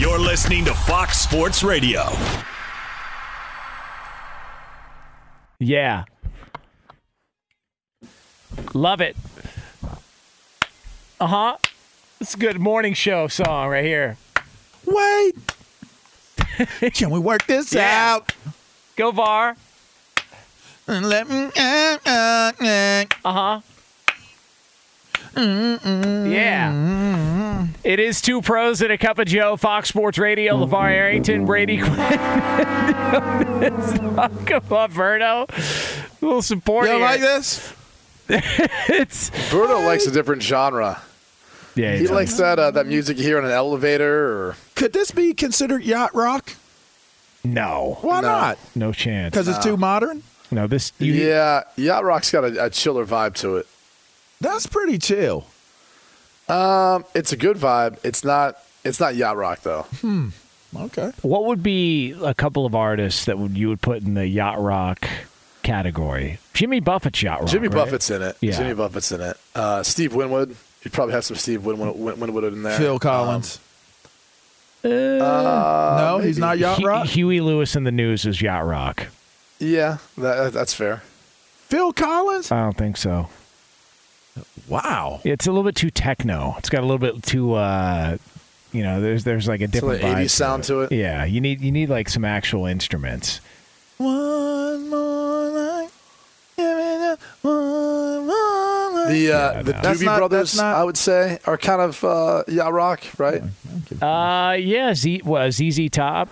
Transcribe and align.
You're 0.00 0.18
listening 0.18 0.64
to 0.64 0.72
Fox 0.72 1.18
Sports 1.18 1.62
Radio. 1.62 2.04
Yeah. 5.58 6.04
Love 8.72 9.02
it. 9.02 9.14
Uh 11.20 11.26
huh. 11.26 11.56
It's 12.18 12.32
a 12.32 12.38
good 12.38 12.58
morning 12.58 12.94
show 12.94 13.28
song 13.28 13.68
right 13.68 13.84
here. 13.84 14.16
Wait. 14.86 15.34
Can 16.94 17.10
we 17.10 17.18
work 17.18 17.44
this 17.46 17.70
Yeah. 17.74 18.14
out? 18.14 18.34
Go 18.96 19.10
VAR. 19.10 19.54
And 20.86 21.10
let 21.10 21.28
me. 21.28 21.50
Uh, 21.58 21.98
uh. 22.06 22.52
Uh 22.58 23.04
huh. 23.22 23.60
Yeah. 25.36 26.72
It 27.84 27.98
is 28.00 28.20
two 28.20 28.42
pros 28.42 28.82
and 28.82 28.92
a 28.92 28.98
cup 28.98 29.18
of 29.18 29.26
Joe. 29.26 29.56
Fox 29.56 29.88
Sports 29.88 30.18
Radio. 30.18 30.56
LeVar 30.64 30.90
Arrington, 30.90 31.46
Brady 31.46 31.78
Quinn. 31.78 31.94
Come 31.96 32.06
on, 34.70 34.92
Verno. 34.92 35.48
A 35.48 36.24
little 36.24 36.42
support 36.42 36.86
You 36.86 36.92
don't 36.92 37.00
here. 37.00 37.08
like 37.08 37.20
this? 37.20 37.74
it's 38.28 39.30
Bruno 39.50 39.80
likes 39.80 40.06
a 40.06 40.10
different 40.12 40.42
genre. 40.42 41.00
yeah. 41.74 41.96
He 41.96 42.06
likes 42.06 42.34
that 42.36 42.58
uh, 42.60 42.70
that 42.72 42.86
music 42.86 43.16
you 43.18 43.24
hear 43.24 43.38
in 43.38 43.44
an 43.44 43.50
elevator 43.50 44.48
or 44.48 44.56
Could 44.76 44.92
this 44.92 45.10
be 45.10 45.34
considered 45.34 45.82
yacht 45.82 46.14
rock? 46.14 46.52
no, 47.42 47.98
Why 48.02 48.20
No. 48.20 48.28
not? 48.28 48.58
no 48.76 48.92
chance. 48.92 49.32
Because 49.32 49.48
it's 49.48 49.58
too 49.64 49.76
modern? 49.76 50.22
No, 50.52 50.66
this. 50.66 50.92
You, 50.98 51.12
yeah, 51.12 51.62
yacht 51.76 52.04
rock's 52.04 52.30
got 52.30 52.44
a, 52.44 52.66
a 52.66 52.70
chiller 52.70 53.06
vibe 53.06 53.34
to 53.36 53.56
it. 53.56 53.66
That's 54.40 54.66
pretty 54.66 54.98
chill. 54.98 55.46
Um, 56.48 57.04
it's 57.14 57.32
a 57.32 57.36
good 57.36 57.56
vibe. 57.56 57.98
It's 58.04 58.24
not. 58.24 58.56
It's 58.84 58.98
not 58.98 59.14
yacht 59.14 59.36
rock 59.36 59.60
though. 59.62 59.82
Hmm. 60.00 60.28
Okay. 60.74 61.12
What 61.22 61.44
would 61.46 61.62
be 61.62 62.12
a 62.22 62.32
couple 62.34 62.64
of 62.64 62.74
artists 62.74 63.24
that 63.26 63.38
would 63.38 63.56
you 63.56 63.68
would 63.68 63.80
put 63.82 64.02
in 64.02 64.14
the 64.14 64.26
yacht 64.26 64.60
rock 64.60 65.08
category? 65.62 66.38
Jimmy 66.54 66.80
Buffett's 66.80 67.22
yacht 67.22 67.40
rock. 67.40 67.48
Jimmy 67.50 67.68
right? 67.68 67.74
Buffett's 67.84 68.08
in 68.10 68.22
it. 68.22 68.36
Yeah. 68.40 68.52
Jimmy 68.56 68.74
Buffett's 68.74 69.12
in 69.12 69.20
it. 69.20 69.36
Uh, 69.54 69.82
Steve 69.82 70.14
Winwood. 70.14 70.56
You'd 70.82 70.92
probably 70.92 71.12
have 71.14 71.24
some 71.24 71.36
Steve 71.36 71.64
Winwood, 71.64 71.96
Winwood 71.98 72.44
in 72.44 72.62
there. 72.62 72.78
Phil 72.78 72.98
Collins. 72.98 73.58
Uh, 74.82 74.88
no, 74.88 76.20
he's 76.22 76.38
not 76.38 76.58
yacht 76.58 76.80
Hu- 76.80 76.86
rock. 76.86 77.06
Huey 77.06 77.40
Lewis 77.40 77.76
and 77.76 77.86
the 77.86 77.92
News 77.92 78.24
is 78.24 78.40
yacht 78.40 78.64
rock. 78.64 79.08
Yeah, 79.58 79.98
that, 80.16 80.54
that's 80.54 80.72
fair. 80.72 81.02
Phil 81.68 81.92
Collins? 81.92 82.50
I 82.50 82.62
don't 82.62 82.76
think 82.76 82.96
so. 82.96 83.28
Wow. 84.70 85.20
It's 85.24 85.46
a 85.46 85.50
little 85.50 85.64
bit 85.64 85.74
too 85.74 85.90
techno. 85.90 86.54
It's 86.58 86.70
got 86.70 86.78
a 86.82 86.86
little 86.86 86.98
bit 86.98 87.22
too. 87.22 87.54
uh 87.54 88.16
you 88.72 88.84
know, 88.84 89.00
there's 89.00 89.24
there's 89.24 89.48
like 89.48 89.60
a 89.60 89.64
It's 89.64 89.72
different 89.72 90.02
like 90.02 90.16
vibe 90.18 90.24
80s 90.24 90.30
sound 90.30 90.64
to 90.64 90.80
it. 90.82 90.92
Yeah, 90.92 91.24
you 91.24 91.40
need 91.40 91.60
you 91.60 91.72
need 91.72 91.88
like 91.90 92.08
some 92.08 92.24
actual 92.24 92.66
instruments. 92.66 93.40
One 93.98 94.88
more 94.88 95.50
night. 95.52 95.88
Give 96.56 96.66
me 96.76 96.82
that 96.82 97.18
one 97.42 98.26
more 98.26 98.92
night. 98.94 99.08
The 99.12 99.32
uh, 99.32 99.52
Yeah, 99.52 99.62
the 99.62 99.72
no. 99.72 99.80
That's 99.82 100.00
Doobie 100.00 100.04
not- 100.04 100.18
Brothers, 100.18 100.56
not- 100.56 100.76
I 100.76 100.84
would 100.84 100.96
say, 100.96 101.38
are 101.46 101.58
kind 101.58 101.80
of 101.82 102.04
uh, 102.04 102.44
yacht 102.46 102.72
rock, 102.72 103.00
right? 103.18 103.42
Uh 104.00 104.52
yeah, 104.54 104.94
Z 104.94 105.22
was 105.24 105.56
ZZ 105.56 105.88
Top, 105.90 106.28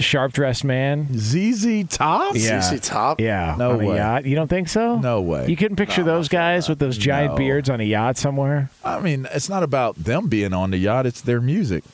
sharp 0.00 0.32
dressed 0.32 0.64
man. 0.64 1.08
ZZ 1.18 1.84
Top? 1.88 2.34
Yeah. 2.36 2.60
CC 2.60 2.80
Top. 2.82 3.20
Yeah, 3.20 3.54
No 3.58 3.72
on 3.72 3.80
a 3.80 3.86
way. 3.86 3.96
yacht. 3.96 4.24
You 4.24 4.34
don't 4.36 4.48
think 4.48 4.68
so? 4.68 4.98
No 4.98 5.20
way. 5.20 5.46
You 5.48 5.56
couldn't 5.56 5.76
picture 5.76 6.02
those 6.04 6.28
guys 6.28 6.68
with 6.68 6.78
those 6.78 6.96
giant 6.98 7.32
No. 7.32 7.38
beards 7.38 7.68
on 7.70 7.80
a 7.80 7.84
yacht 7.84 8.16
somewhere. 8.16 8.70
I 8.84 9.00
mean, 9.00 9.26
it's 9.32 9.48
not 9.48 9.62
about 9.62 9.96
them 9.96 10.28
being 10.28 10.52
on 10.52 10.70
the 10.70 10.78
yacht, 10.78 11.06
it's 11.06 11.20
their 11.20 11.40
music. 11.40 11.84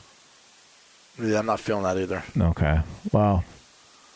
Yeah, 1.22 1.38
I'm 1.38 1.46
not 1.46 1.60
feeling 1.60 1.84
that 1.84 1.96
either. 1.98 2.22
Okay. 2.38 2.80
Well, 3.12 3.44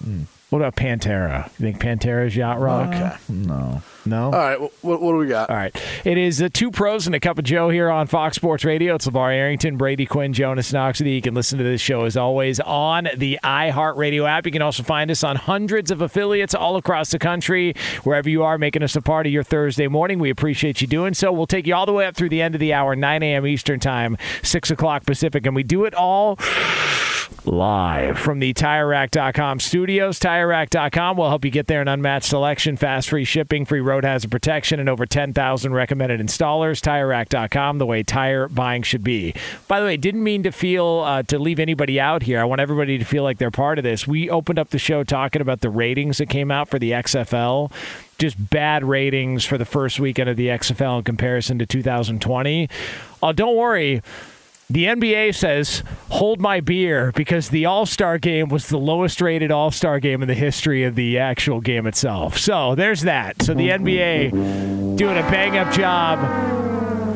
Hmm. 0.05 0.23
What 0.51 0.61
about 0.61 0.77
Pantera? 0.77 1.45
You 1.59 1.73
think 1.73 1.79
Pantera's 1.79 2.35
yacht 2.35 2.59
rock? 2.59 2.89
Okay. 2.89 3.17
No. 3.29 3.83
No. 4.07 4.25
All 4.27 4.31
right, 4.31 4.59
what, 4.59 5.03
what 5.03 5.13
do 5.13 5.19
we 5.19 5.27
got? 5.27 5.51
All 5.51 5.57
right. 5.57 5.77
It 6.07 6.17
is 6.17 6.39
the 6.39 6.49
two 6.49 6.71
pros 6.71 7.05
and 7.05 7.15
a 7.15 7.21
cup 7.21 7.39
of 7.39 7.45
Joe 7.45 7.69
here 7.69 7.91
on 7.91 8.07
Fox 8.07 8.37
Sports 8.37 8.65
Radio. 8.65 8.95
It's 8.95 9.07
LeVar 9.07 9.35
Arrington, 9.35 9.77
Brady 9.77 10.07
Quinn, 10.07 10.33
Jonas 10.33 10.73
Knoxley. 10.73 11.11
You 11.11 11.21
can 11.21 11.35
listen 11.35 11.59
to 11.59 11.65
this 11.65 11.83
show 11.83 12.05
as 12.05 12.17
always 12.17 12.61
on 12.61 13.09
the 13.15 13.39
iHeartRadio 13.45 14.27
app. 14.27 14.47
You 14.47 14.53
can 14.53 14.63
also 14.63 14.83
find 14.83 15.11
us 15.11 15.23
on 15.23 15.37
hundreds 15.37 15.91
of 15.91 16.01
affiliates 16.01 16.55
all 16.55 16.77
across 16.77 17.11
the 17.11 17.19
country. 17.19 17.75
Wherever 18.05 18.31
you 18.31 18.43
are, 18.43 18.57
making 18.57 18.83
us 18.83 18.97
a 18.97 19.03
part 19.03 19.27
of 19.27 19.33
your 19.33 19.43
Thursday 19.43 19.89
morning. 19.89 20.19
We 20.19 20.31
appreciate 20.31 20.81
you 20.81 20.87
doing 20.87 21.13
so. 21.13 21.31
We'll 21.31 21.47
take 21.47 21.67
you 21.67 21.75
all 21.75 21.85
the 21.85 21.93
way 21.93 22.07
up 22.07 22.17
through 22.17 22.31
the 22.31 22.41
end 22.41 22.55
of 22.55 22.61
the 22.61 22.73
hour, 22.73 22.97
9 22.97 23.23
a.m. 23.23 23.47
Eastern 23.47 23.81
Time, 23.81 24.17
6 24.43 24.71
o'clock 24.71 25.05
Pacific. 25.05 25.45
And 25.45 25.55
we 25.55 25.63
do 25.63 25.85
it 25.85 25.93
all 25.95 26.39
live 27.47 28.19
from 28.19 28.39
the 28.39 28.53
TireRack.com 28.55 29.61
studios. 29.61 30.19
TireRack.com 30.19 31.17
will 31.17 31.29
help 31.29 31.45
you 31.45 31.51
get 31.51 31.67
there 31.67 31.81
an 31.81 31.89
unmatched 31.89 32.27
selection, 32.27 32.77
fast 32.77 33.09
free 33.09 33.25
shipping, 33.25 33.65
free 33.65 33.81
road 33.81 34.05
hazard 34.05 34.31
protection, 34.31 34.81
and 34.81 34.89
over 34.89 35.07
10,000 35.07 35.73
recommended 35.73 36.21
installers. 36.21 36.81
TireRack.com, 36.81 37.79
the 37.79 37.87
way 37.87 38.03
tire 38.03 38.49
buying 38.49 38.83
should 38.83 39.05
be. 39.05 39.35
By 39.67 39.81
the 39.81 39.87
way, 39.87 39.97
didn't 39.97 40.23
mean 40.23 40.43
to 40.43 40.53
feel 40.53 41.03
uh, 41.05 41.23
to 41.25 41.39
leave 41.39 41.59
anybody 41.59 42.01
out 42.01 42.23
here. 42.23 42.41
I 42.41 42.45
want 42.45 42.61
everybody 42.61 42.99
to 42.99 43.05
feel 43.05 43.23
like 43.23 43.39
they're 43.39 43.51
part 43.51 43.79
of 43.79 43.85
this. 43.85 44.07
We 44.07 44.31
opened 44.31 44.59
up 44.59 44.71
the 44.71 44.79
show 44.79 45.05
talking 45.05 45.43
about 45.43 45.61
the 45.61 45.71
ratings 45.71 46.19
that 46.19 46.29
came 46.29 46.51
out 46.51 46.69
for 46.69 46.79
the 46.79 46.93
XFL 46.93 47.73
just 48.19 48.51
bad 48.51 48.85
ratings 48.85 49.45
for 49.45 49.57
the 49.57 49.65
first 49.65 50.01
weekend 50.01 50.29
of 50.29 50.37
the 50.37 50.49
XFL 50.49 50.99
in 50.99 51.05
comparison 51.05 51.59
to 51.61 51.67
2020. 51.67 52.69
Oh, 53.23 53.33
don't 53.33 53.57
worry. 53.57 54.03
The 54.71 54.85
NBA 54.85 55.35
says, 55.35 55.83
hold 56.11 56.43
my 56.43 56.61
beer 56.61 57.11
because 57.13 57.49
the 57.49 57.65
All 57.65 57.87
Star 57.87 58.19
game 58.19 58.51
was 58.51 58.67
the 58.69 58.77
lowest 58.77 59.23
rated 59.23 59.51
All 59.51 59.71
Star 59.71 59.99
game 59.99 60.21
in 60.21 60.29
the 60.29 60.35
history 60.35 60.85
of 60.85 60.95
the 60.95 61.19
actual 61.19 61.63
game 61.63 61.87
itself. 61.87 62.37
So 62.37 62.75
there's 62.75 63.03
that. 63.03 63.43
So 63.43 63.55
the 63.55 63.71
NBA 63.71 64.97
doing 64.97 65.17
a 65.17 65.23
bang 65.23 65.57
up 65.57 65.73
job 65.73 66.19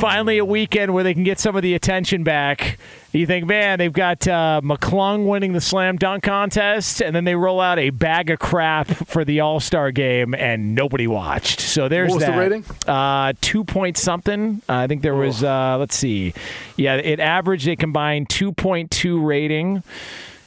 finally 0.02 0.38
a 0.38 0.44
weekend 0.44 0.92
where 0.92 1.04
they 1.04 1.14
can 1.14 1.22
get 1.22 1.38
some 1.38 1.54
of 1.54 1.62
the 1.62 1.74
attention 1.74 2.24
back. 2.24 2.76
You 3.12 3.24
think, 3.24 3.46
man, 3.46 3.78
they've 3.78 3.92
got 3.92 4.26
uh, 4.26 4.60
McClung 4.64 5.28
winning 5.28 5.52
the 5.52 5.60
slam 5.60 5.96
dunk 5.96 6.24
contest, 6.24 7.00
and 7.00 7.14
then 7.14 7.22
they 7.22 7.36
roll 7.36 7.60
out 7.60 7.78
a 7.78 7.90
bag 7.90 8.28
of 8.28 8.40
crap 8.40 8.88
for 8.88 9.24
the 9.24 9.38
All 9.38 9.60
Star 9.60 9.92
game, 9.92 10.34
and 10.34 10.74
nobody 10.74 11.06
watched. 11.06 11.60
So 11.60 11.88
there's 11.88 12.10
What 12.10 12.16
was 12.16 12.24
the 12.26 12.32
rating? 12.32 12.64
Uh, 12.84 13.34
two 13.40 13.62
point 13.62 13.96
something. 13.96 14.60
I 14.68 14.88
think 14.88 15.02
there 15.02 15.14
was. 15.14 15.44
Uh, 15.44 15.76
let's 15.78 15.94
see. 15.94 16.34
Yeah, 16.76 16.96
it 16.96 17.20
averaged 17.20 17.68
a 17.68 17.76
combined 17.76 18.28
two 18.28 18.50
point 18.50 18.90
two 18.90 19.24
rating 19.24 19.84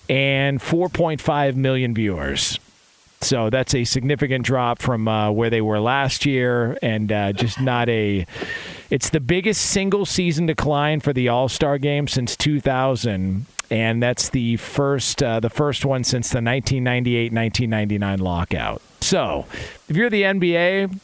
and 0.10 0.62
four 0.62 0.90
point 0.90 1.22
five 1.22 1.56
million 1.56 1.94
viewers. 1.94 2.60
So 3.26 3.50
that's 3.50 3.74
a 3.74 3.84
significant 3.86 4.46
drop 4.46 4.80
from 4.80 5.08
uh, 5.08 5.32
where 5.32 5.50
they 5.50 5.62
were 5.62 5.80
last 5.80 6.28
year, 6.28 6.78
and 6.84 7.12
uh, 7.12 7.34
just 7.34 7.60
not 7.60 7.90
a. 7.90 8.28
It's 8.92 9.10
the 9.10 9.20
biggest 9.20 9.62
single 9.62 10.06
season 10.06 10.46
decline 10.46 11.00
for 11.00 11.12
the 11.12 11.28
All 11.30 11.50
Star 11.50 11.80
Game 11.80 12.08
since 12.08 12.38
2000, 12.38 13.48
and 13.72 14.04
that's 14.04 14.30
the 14.30 14.58
first 14.58 15.24
uh, 15.24 15.40
the 15.40 15.50
first 15.50 15.86
one 15.86 16.04
since 16.04 16.30
the 16.30 16.40
1998-1999 16.40 18.20
lockout. 18.20 18.84
So, 19.02 19.48
if 19.90 19.98
you're 19.98 20.12
the 20.12 20.22
NBA, 20.22 21.00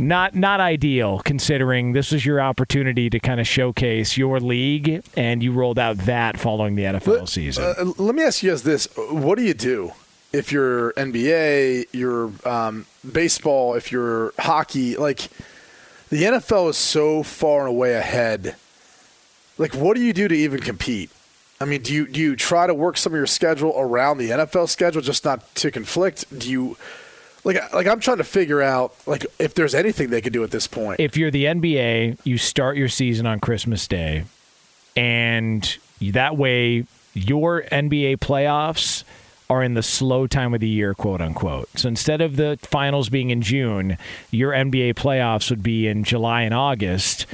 not 0.00 0.34
not 0.34 0.58
ideal 0.58 1.20
considering 1.20 1.92
this 1.92 2.10
was 2.10 2.26
your 2.26 2.40
opportunity 2.40 3.08
to 3.08 3.20
kind 3.20 3.38
of 3.38 3.46
showcase 3.46 4.16
your 4.16 4.40
league, 4.40 5.04
and 5.16 5.44
you 5.44 5.52
rolled 5.52 5.78
out 5.78 5.96
that 5.98 6.40
following 6.40 6.74
the 6.74 6.82
NFL 6.82 7.28
season. 7.28 7.62
Uh, 7.78 7.92
let 7.98 8.16
me 8.16 8.24
ask 8.24 8.42
you 8.42 8.50
guys 8.50 8.64
this: 8.64 8.88
What 8.96 9.38
do 9.38 9.44
you 9.44 9.54
do 9.54 9.92
if 10.32 10.52
you're 10.52 10.92
NBA, 10.92 11.86
you're 11.92 12.32
um, 12.44 12.86
baseball, 13.10 13.74
if 13.74 13.90
you're 13.90 14.32
hockey? 14.38 14.96
Like 14.96 15.28
the 16.08 16.24
NFL 16.24 16.70
is 16.70 16.76
so 16.76 17.22
far 17.22 17.60
and 17.60 17.68
away 17.68 17.94
ahead. 17.94 18.56
Like, 19.58 19.74
what 19.74 19.96
do 19.96 20.02
you 20.02 20.12
do 20.12 20.28
to 20.28 20.34
even 20.34 20.60
compete? 20.60 21.10
I 21.60 21.66
mean, 21.66 21.82
do 21.82 21.92
you 21.92 22.06
do 22.06 22.18
you 22.18 22.36
try 22.36 22.66
to 22.66 22.72
work 22.72 22.96
some 22.96 23.12
of 23.12 23.16
your 23.16 23.26
schedule 23.26 23.74
around 23.76 24.18
the 24.18 24.30
NFL 24.30 24.68
schedule, 24.68 25.02
just 25.02 25.24
not 25.24 25.54
to 25.56 25.70
conflict? 25.70 26.24
Do 26.38 26.50
you 26.50 26.76
like 27.44 27.72
like 27.74 27.86
I'm 27.86 28.00
trying 28.00 28.16
to 28.16 28.24
figure 28.24 28.62
out 28.62 28.94
like 29.06 29.26
if 29.38 29.54
there's 29.54 29.74
anything 29.74 30.08
they 30.08 30.22
could 30.22 30.32
do 30.32 30.42
at 30.42 30.50
this 30.50 30.66
point? 30.66 31.00
if 31.00 31.16
you're 31.16 31.30
the 31.30 31.44
NBA, 31.44 32.18
you 32.24 32.38
start 32.38 32.78
your 32.78 32.88
season 32.88 33.26
on 33.26 33.40
Christmas 33.40 33.86
Day, 33.86 34.24
and 34.96 35.76
that 36.00 36.38
way 36.38 36.86
your 37.12 37.62
NBA 37.64 38.18
playoffs 38.18 39.04
are 39.50 39.62
in 39.64 39.74
the 39.74 39.82
slow 39.82 40.28
time 40.28 40.54
of 40.54 40.60
the 40.60 40.68
year, 40.68 40.94
quote 40.94 41.20
unquote. 41.20 41.68
So 41.76 41.88
instead 41.88 42.20
of 42.20 42.36
the 42.36 42.58
finals 42.62 43.08
being 43.08 43.30
in 43.30 43.42
June, 43.42 43.98
your 44.30 44.52
NBA 44.52 44.94
playoffs 44.94 45.50
would 45.50 45.62
be 45.62 45.88
in 45.88 46.04
July 46.04 46.42
and 46.42 46.54
August. 46.54 47.26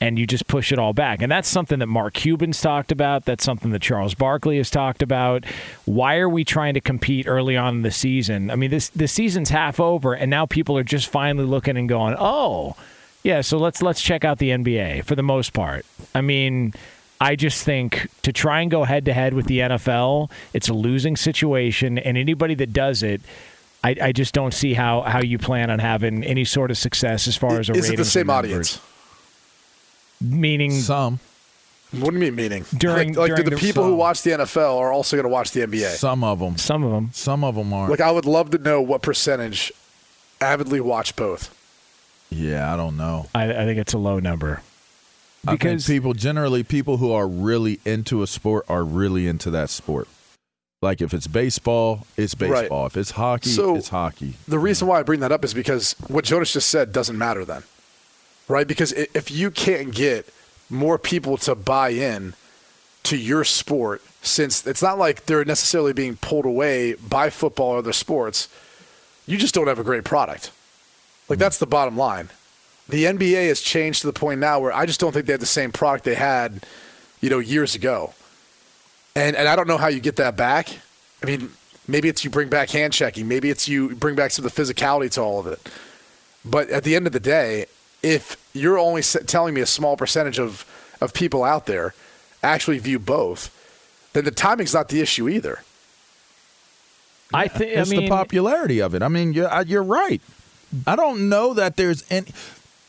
And 0.00 0.18
you 0.18 0.26
just 0.26 0.46
push 0.48 0.70
it 0.70 0.78
all 0.78 0.92
back. 0.92 1.22
And 1.22 1.32
that's 1.32 1.48
something 1.48 1.78
that 1.78 1.86
Mark 1.86 2.12
Cuban's 2.12 2.60
talked 2.60 2.92
about. 2.92 3.24
That's 3.24 3.42
something 3.42 3.70
that 3.70 3.80
Charles 3.80 4.14
Barkley 4.14 4.58
has 4.58 4.68
talked 4.68 5.02
about. 5.02 5.46
Why 5.86 6.16
are 6.16 6.28
we 6.28 6.44
trying 6.44 6.74
to 6.74 6.80
compete 6.80 7.26
early 7.26 7.56
on 7.56 7.76
in 7.76 7.82
the 7.82 7.90
season? 7.90 8.50
I 8.50 8.56
mean, 8.56 8.70
this 8.70 8.90
the 8.90 9.08
season's 9.08 9.48
half 9.48 9.80
over, 9.80 10.12
and 10.12 10.28
now 10.28 10.44
people 10.44 10.76
are 10.76 10.84
just 10.84 11.08
finally 11.08 11.46
looking 11.46 11.78
and 11.78 11.88
going, 11.88 12.16
"Oh, 12.18 12.76
yeah, 13.22 13.40
so 13.40 13.56
let's 13.56 13.80
let's 13.80 14.02
check 14.02 14.24
out 14.24 14.38
the 14.38 14.50
NBA 14.50 15.04
for 15.06 15.14
the 15.14 15.22
most 15.22 15.54
part. 15.54 15.86
I 16.14 16.20
mean, 16.20 16.74
I 17.24 17.36
just 17.36 17.64
think 17.64 18.08
to 18.22 18.32
try 18.32 18.60
and 18.60 18.70
go 18.70 18.84
head 18.84 19.06
to 19.06 19.14
head 19.14 19.32
with 19.32 19.46
the 19.46 19.60
NFL, 19.60 20.30
it's 20.52 20.68
a 20.68 20.74
losing 20.74 21.16
situation, 21.16 21.96
and 21.98 22.18
anybody 22.18 22.54
that 22.56 22.74
does 22.74 23.02
it, 23.02 23.22
I, 23.82 23.96
I 24.08 24.12
just 24.12 24.34
don't 24.34 24.52
see 24.52 24.74
how 24.74 25.00
how 25.00 25.20
you 25.20 25.38
plan 25.38 25.70
on 25.70 25.78
having 25.78 26.22
any 26.22 26.44
sort 26.44 26.70
of 26.70 26.76
success 26.76 27.26
as 27.26 27.36
far 27.36 27.58
as 27.60 27.70
a 27.70 27.72
is 27.72 27.88
it 27.88 27.96
the 27.96 28.04
same 28.04 28.28
audience? 28.28 28.78
Meaning, 30.20 30.72
Some, 30.72 31.18
What 31.92 32.10
do 32.10 32.16
you 32.16 32.20
mean 32.20 32.34
meaning? 32.34 32.64
During- 32.76 33.14
like, 33.14 33.18
like 33.18 33.30
do 33.30 33.34
during 33.36 33.50
the 33.50 33.56
the- 33.56 33.60
people 33.60 33.84
who 33.84 33.94
watch 33.94 34.22
the 34.22 34.30
NFL 34.32 34.78
are 34.78 34.92
also 34.92 35.16
going 35.16 35.24
to 35.24 35.30
watch 35.30 35.50
the 35.52 35.60
NBA? 35.62 35.96
some 35.96 36.22
of 36.24 36.38
them, 36.40 36.56
some 36.58 36.84
of 36.84 36.92
them. 36.92 37.10
some 37.12 37.42
of 37.44 37.54
them 37.54 37.72
are. 37.72 37.88
Like 37.88 38.00
I 38.00 38.10
would 38.10 38.26
love 38.26 38.50
to 38.50 38.58
know 38.58 38.80
what 38.82 39.00
percentage 39.02 39.72
avidly 40.40 40.80
watch 40.80 41.16
both. 41.16 41.54
yeah, 42.30 42.72
I 42.72 42.76
don't 42.76 42.96
know. 42.96 43.26
I, 43.34 43.44
I 43.50 43.64
think 43.64 43.78
it's 43.78 43.92
a 43.94 43.98
low 43.98 44.18
number. 44.18 44.60
I 45.46 45.50
think 45.52 45.60
Because 45.60 45.86
people 45.86 46.14
generally 46.14 46.62
people 46.62 46.96
who 46.98 47.12
are 47.12 47.26
really 47.28 47.80
into 47.84 48.22
a 48.22 48.26
sport 48.26 48.64
are 48.68 48.84
really 48.84 49.26
into 49.28 49.50
that 49.50 49.70
sport. 49.70 50.08
Like 50.82 51.00
if 51.00 51.14
it's 51.14 51.26
baseball, 51.26 52.06
it's 52.16 52.34
Right. 52.38 52.62
baseball. 52.62 52.86
If 52.86 52.96
it's 52.96 53.12
hockey, 53.12 53.50
So- 53.50 53.76
it's 53.76 53.88
hockey. 53.88 54.34
The 54.46 54.58
reason 54.58 54.86
why 54.88 55.00
I 55.00 55.02
bring 55.02 55.20
that 55.20 55.32
up 55.32 55.44
is 55.44 55.54
because 55.54 55.94
what 56.08 56.24
Jonas 56.24 56.52
just 56.52 56.68
said 56.68 56.92
doesn't 56.92 57.16
matter 57.18 57.44
then, 57.44 57.62
right? 58.48 58.66
Because 58.66 58.92
if 58.92 59.30
you 59.30 59.50
can't 59.50 59.94
get 59.94 60.28
more 60.70 60.98
people 60.98 61.36
to 61.38 61.54
buy 61.54 61.90
in 61.90 62.34
to 63.04 63.16
your 63.16 63.44
sport, 63.44 64.02
since 64.22 64.66
it's 64.66 64.82
not 64.82 64.98
like 64.98 65.26
they're 65.26 65.44
necessarily 65.44 65.92
being 65.92 66.16
pulled 66.16 66.46
away 66.46 66.94
by 66.94 67.28
football 67.30 67.70
or 67.72 67.78
other 67.78 67.92
sports, 67.92 68.48
you 69.26 69.36
just 69.38 69.54
don't 69.54 69.66
have 69.68 69.78
a 69.78 69.84
great 69.84 70.04
product. 70.04 70.50
Like 71.28 71.38
that's 71.38 71.58
the 71.58 71.66
bottom 71.66 71.96
line. 71.96 72.28
The 72.88 73.04
NBA 73.04 73.48
has 73.48 73.60
changed 73.60 74.02
to 74.02 74.06
the 74.06 74.12
point 74.12 74.40
now 74.40 74.60
where 74.60 74.72
I 74.72 74.84
just 74.86 75.00
don't 75.00 75.12
think 75.12 75.26
they 75.26 75.32
have 75.32 75.40
the 75.40 75.46
same 75.46 75.72
product 75.72 76.04
they 76.04 76.14
had, 76.14 76.66
you 77.20 77.30
know, 77.30 77.38
years 77.38 77.74
ago. 77.74 78.12
And 79.16 79.36
and 79.36 79.48
I 79.48 79.56
don't 79.56 79.68
know 79.68 79.78
how 79.78 79.88
you 79.88 80.00
get 80.00 80.16
that 80.16 80.36
back. 80.36 80.68
I 81.22 81.26
mean, 81.26 81.50
maybe 81.88 82.08
it's 82.08 82.24
you 82.24 82.30
bring 82.30 82.48
back 82.48 82.70
hand 82.70 82.92
checking, 82.92 83.26
maybe 83.28 83.48
it's 83.50 83.68
you 83.68 83.94
bring 83.94 84.14
back 84.14 84.32
some 84.32 84.44
of 84.44 84.54
the 84.54 84.62
physicality 84.62 85.10
to 85.12 85.22
all 85.22 85.40
of 85.40 85.46
it. 85.46 85.60
But 86.44 86.68
at 86.68 86.84
the 86.84 86.94
end 86.94 87.06
of 87.06 87.12
the 87.12 87.20
day, 87.20 87.66
if 88.02 88.36
you're 88.52 88.78
only 88.78 89.02
telling 89.02 89.54
me 89.54 89.60
a 89.62 89.66
small 89.66 89.96
percentage 89.96 90.38
of 90.38 90.66
of 91.00 91.14
people 91.14 91.42
out 91.42 91.66
there 91.66 91.94
actually 92.42 92.78
view 92.78 92.98
both, 92.98 93.50
then 94.12 94.24
the 94.24 94.30
timing's 94.30 94.74
not 94.74 94.88
the 94.88 95.00
issue 95.00 95.28
either. 95.28 95.62
I 97.32 97.48
think. 97.48 97.76
I 97.76 97.80
It's 97.80 97.90
mean, 97.90 98.02
the 98.02 98.08
popularity 98.08 98.80
of 98.80 98.94
it. 98.94 99.02
I 99.02 99.08
mean, 99.08 99.32
you're, 99.32 99.50
you're 99.62 99.82
right. 99.82 100.20
I 100.86 100.96
don't 100.96 101.28
know 101.28 101.54
that 101.54 101.76
there's 101.76 102.04
any. 102.10 102.26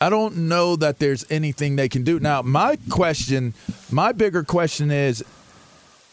I 0.00 0.10
don't 0.10 0.36
know 0.48 0.76
that 0.76 0.98
there's 0.98 1.24
anything 1.30 1.76
they 1.76 1.88
can 1.88 2.04
do. 2.04 2.20
Now, 2.20 2.42
my 2.42 2.78
question, 2.90 3.54
my 3.90 4.12
bigger 4.12 4.44
question 4.44 4.90
is, 4.90 5.24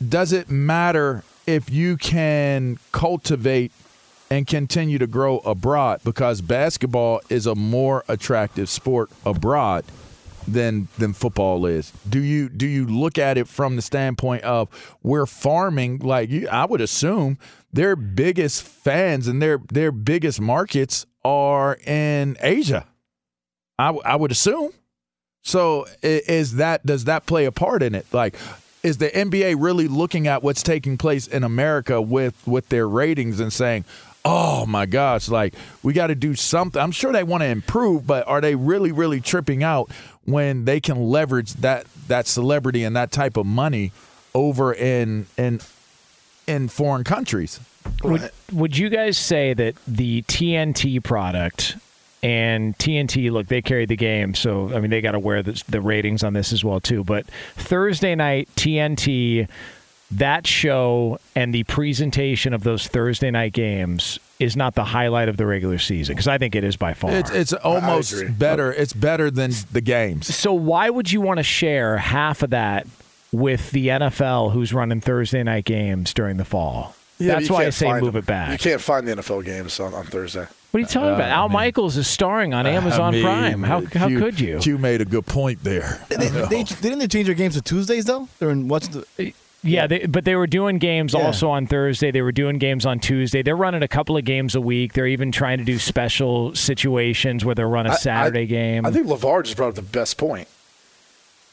does 0.08 0.32
it 0.32 0.50
matter 0.50 1.24
if 1.46 1.70
you 1.70 1.98
can 1.98 2.80
cultivate 2.92 3.72
and 4.30 4.48
continue 4.48 4.98
to 5.00 5.08
grow 5.08 5.40
abroad? 5.40 6.02
Because 6.04 6.42
basketball 6.42 7.22
is 7.30 7.46
a 7.46 7.56
more 7.56 8.04
attractive 8.08 8.70
sport 8.70 9.12
abroad 9.26 9.84
than 10.48 10.88
than 10.98 11.14
football 11.14 11.66
is. 11.66 11.92
Do 12.08 12.20
you 12.20 12.50
do 12.50 12.68
you 12.68 12.86
look 12.86 13.18
at 13.18 13.38
it 13.38 13.48
from 13.48 13.76
the 13.76 13.82
standpoint 13.82 14.44
of 14.44 14.70
we're 15.02 15.26
farming 15.26 16.00
like 16.00 16.30
you, 16.30 16.48
I 16.50 16.66
would 16.66 16.82
assume 16.82 17.38
their 17.72 17.96
biggest 17.96 18.64
fans 18.64 19.28
and 19.28 19.42
their 19.42 19.60
their 19.72 19.92
biggest 19.92 20.42
markets 20.42 21.06
are 21.24 21.78
in 21.86 22.38
Asia. 22.42 22.86
I, 23.80 23.88
w- 23.88 24.04
I 24.06 24.16
would 24.16 24.32
assume. 24.32 24.72
So 25.42 25.88
is 26.02 26.56
that 26.56 26.86
does 26.86 27.06
that 27.06 27.26
play 27.26 27.46
a 27.46 27.52
part 27.52 27.84
in 27.84 27.96
it? 27.96 28.06
Like 28.14 28.36
is 28.84 28.98
the 28.98 29.10
NBA 29.10 29.56
really 29.60 29.88
looking 29.88 30.28
at 30.28 30.44
what's 30.44 30.62
taking 30.62 30.98
place 30.98 31.28
in 31.28 31.44
America 31.44 32.02
with 32.02 32.36
with 32.48 32.70
their 32.70 32.88
ratings 32.88 33.40
and 33.40 33.52
saying, 33.52 33.86
"Oh 34.24 34.66
my 34.66 34.86
gosh, 34.86 35.30
like 35.30 35.54
we 35.82 35.94
got 35.94 36.08
to 36.08 36.16
do 36.16 36.36
something." 36.36 36.82
I'm 36.82 36.92
sure 36.92 37.12
they 37.12 37.24
want 37.24 37.42
to 37.42 37.48
improve, 37.48 38.06
but 38.06 38.28
are 38.28 38.42
they 38.42 38.56
really 38.56 38.92
really 38.92 39.20
tripping 39.22 39.64
out 39.64 39.90
when 40.26 40.66
they 40.66 40.80
can 40.80 41.02
leverage 41.10 41.54
that 41.56 41.88
that 42.08 42.28
celebrity 42.28 42.84
and 42.84 42.96
that 42.96 43.12
type 43.12 43.38
of 43.38 43.46
money 43.46 43.92
over 44.34 44.74
in 44.74 45.28
in 45.38 45.60
in 46.48 46.68
foreign 46.68 47.04
countries? 47.04 47.60
Would, 48.04 48.32
would 48.52 48.78
you 48.78 48.90
guys 48.90 49.18
say 49.18 49.54
that 49.54 49.76
the 49.86 50.22
TNT 50.24 51.04
product 51.04 51.76
and 52.24 52.76
TNT, 52.78 53.30
look, 53.32 53.48
they 53.48 53.62
carry 53.62 53.86
the 53.86 53.98
game, 53.98 54.34
so 54.34 54.74
I 54.74 54.80
mean 54.80 54.90
they 54.90 55.02
got 55.02 55.12
to 55.12 55.20
wear 55.20 55.44
the, 55.44 55.62
the 55.70 55.82
ratings 55.82 56.24
on 56.24 56.34
this 56.34 56.54
as 56.54 56.64
well 56.64 56.80
too. 56.80 57.04
But 57.04 57.26
Thursday 57.56 58.16
night 58.16 58.50
TNT, 58.56 59.48
that 60.12 60.48
show 60.48 61.20
and 61.36 61.54
the 61.54 61.64
presentation 61.66 62.54
of 62.54 62.64
those 62.64 62.88
Thursday 62.88 63.30
night 63.32 63.54
games 63.54 64.20
is 64.40 64.56
not 64.56 64.76
the 64.76 64.84
highlight 64.84 65.28
of 65.30 65.38
the 65.38 65.46
regular 65.46 65.78
season 65.80 66.14
because 66.16 66.28
I 66.28 66.38
think 66.38 66.56
it 66.56 66.64
is 66.64 66.78
by 66.78 66.94
far. 66.94 67.12
It's 67.12 67.30
it's 67.32 67.54
almost 67.54 68.16
better. 68.38 68.72
It's 68.72 68.94
better 68.94 69.30
than 69.30 69.52
the 69.72 69.82
games. 69.82 70.34
so 70.34 70.54
why 70.54 70.90
would 70.90 71.12
you 71.12 71.20
want 71.22 71.38
to 71.38 71.44
share 71.44 71.98
half 71.98 72.42
of 72.44 72.52
that 72.52 72.88
with 73.32 73.72
the 73.72 73.88
NFL, 73.88 74.52
who's 74.54 74.74
running 74.74 75.02
Thursday 75.02 75.44
night 75.44 75.66
games 75.66 76.14
during 76.14 76.38
the 76.38 76.46
fall? 76.46 76.96
Yeah, 77.20 77.36
That's 77.36 77.50
why 77.50 77.60
I 77.60 77.64
can't 77.64 77.74
say 77.74 77.94
move 77.94 78.14
them. 78.14 78.18
it 78.18 78.26
back. 78.26 78.52
You 78.52 78.58
can't 78.58 78.82
find 78.82 79.08
the 79.08 79.16
NFL 79.16 79.46
games 79.46 79.80
on, 79.80 79.94
on 79.94 80.06
Thursday. 80.06 80.46
What 80.74 80.80
are 80.80 80.82
you 80.82 80.88
talking 80.88 81.10
uh, 81.10 81.14
about? 81.14 81.30
Al 81.30 81.44
I 81.44 81.48
mean- 81.50 81.54
Michaels 81.54 81.98
is 81.98 82.08
starring 82.08 82.56
on 82.56 82.66
Amazon 82.66 83.10
I 83.10 83.12
mean, 83.12 83.24
Prime. 83.24 83.62
How, 83.64 83.78
uh, 83.78 83.86
how 83.94 84.08
Q- 84.08 84.20
could 84.20 84.40
you? 84.40 84.58
Q 84.58 84.80
made 84.80 85.02
a 85.02 85.06
good 85.06 85.28
point 85.28 85.64
there. 85.64 86.02
They, 86.10 86.16
they, 86.16 86.30
they, 86.30 86.64
didn't 86.82 86.98
they 86.98 87.08
change 87.08 87.28
their 87.28 87.36
games 87.36 87.54
to 87.54 87.62
Tuesdays 87.62 88.06
though? 88.06 88.28
They're 88.40 88.50
in 88.50 88.68
what's 88.68 88.88
the 88.88 89.06
uh, 89.20 89.26
yeah, 89.62 89.86
they, 89.86 90.08
but 90.08 90.26
they 90.26 90.36
were 90.36 90.48
doing 90.48 90.80
games 90.80 91.14
Yeah. 91.14 91.22
also 91.28 91.52
on 91.52 91.68
Thursday. 91.68 92.10
They 92.10 92.24
were 92.24 92.32
doing 92.32 92.58
games 92.58 92.88
on 92.88 93.00
Tuesday. 93.00 93.44
They're 93.44 93.56
running 93.56 93.84
a 93.84 93.88
couple 93.88 94.18
of 94.18 94.26
games 94.26 94.56
a 94.56 94.62
week. 94.62 94.94
They're 94.94 95.06
even 95.06 95.32
trying 95.32 95.60
to 95.60 95.64
do 95.64 95.78
special 95.78 96.56
situations 96.56 97.46
where 97.46 97.54
they'll 97.54 97.68
run 97.70 97.86
a 97.86 97.92
I- 97.92 97.96
Saturday 97.96 98.42
I, 98.42 98.46
game. 98.46 98.86
I 98.88 98.90
think 98.90 99.06
LeVar 99.06 99.44
just 99.44 99.56
brought 99.56 99.70
up 99.70 99.76
the 99.76 99.84
best 99.84 100.18
point. 100.18 100.48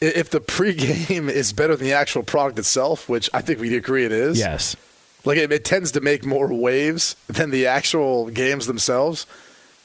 if 0.01 0.31
the 0.31 0.41
pregame 0.41 1.29
is 1.31 1.53
better 1.53 1.77
than 1.77 1.87
the 1.87 1.93
actual 1.93 2.23
product 2.23 2.59
itself, 2.59 3.07
which 3.07 3.29
I 3.35 3.43
think 3.43 3.61
we 3.61 3.77
agree 3.77 4.07
it 4.07 4.13
is. 4.13 4.39
Yes. 4.39 4.77
Like 5.25 5.39
it, 5.39 5.53
it 5.53 5.65
tends 5.65 5.93
to 5.93 6.01
make 6.01 6.25
more 6.25 6.53
waves 6.53 7.17
than 7.27 7.51
the 7.51 7.67
actual 7.67 8.29
games 8.31 8.67
themselves. 8.67 9.27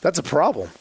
That's 0.01 0.19
a 0.19 0.23
problem. 0.23 0.69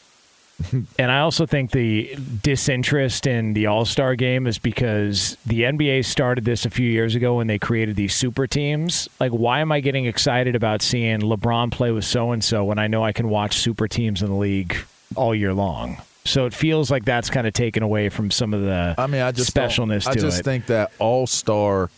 And 0.97 1.11
I 1.11 1.19
also 1.19 1.45
think 1.45 1.71
the 1.71 2.15
disinterest 2.41 3.27
in 3.27 3.51
the 3.53 3.65
All 3.65 3.83
Star 3.83 4.15
game 4.15 4.47
is 4.47 4.57
because 4.57 5.35
the 5.45 5.63
NBA 5.63 6.05
started 6.05 6.45
this 6.45 6.65
a 6.65 6.69
few 6.69 6.89
years 6.89 7.13
ago 7.13 7.35
when 7.35 7.47
they 7.47 7.59
created 7.59 7.97
these 7.97 8.15
super 8.15 8.47
teams. 8.47 9.09
Like, 9.19 9.33
why 9.33 9.59
am 9.59 9.73
I 9.73 9.81
getting 9.81 10.05
excited 10.05 10.55
about 10.55 10.81
seeing 10.81 11.19
LeBron 11.19 11.71
play 11.71 11.91
with 11.91 12.05
so 12.05 12.31
and 12.31 12.41
so 12.41 12.63
when 12.63 12.79
I 12.79 12.87
know 12.87 13.03
I 13.03 13.11
can 13.11 13.27
watch 13.27 13.57
super 13.57 13.89
teams 13.89 14.21
in 14.21 14.29
the 14.29 14.35
league 14.37 14.77
all 15.17 15.35
year 15.35 15.53
long? 15.53 15.97
So 16.23 16.45
it 16.45 16.53
feels 16.53 16.89
like 16.89 17.03
that's 17.03 17.29
kind 17.29 17.45
of 17.45 17.51
taken 17.51 17.83
away 17.83 18.07
from 18.07 18.31
some 18.31 18.53
of 18.53 18.61
the 18.61 18.95
I 18.97 19.07
mean, 19.07 19.21
I 19.23 19.33
just 19.33 19.53
don't- 19.53 19.69
specialness 19.69 20.07
I 20.07 20.13
just 20.15 20.39
it. 20.39 20.43
think 20.43 20.67
that 20.67 20.93
all 20.99 21.27
star 21.27 21.89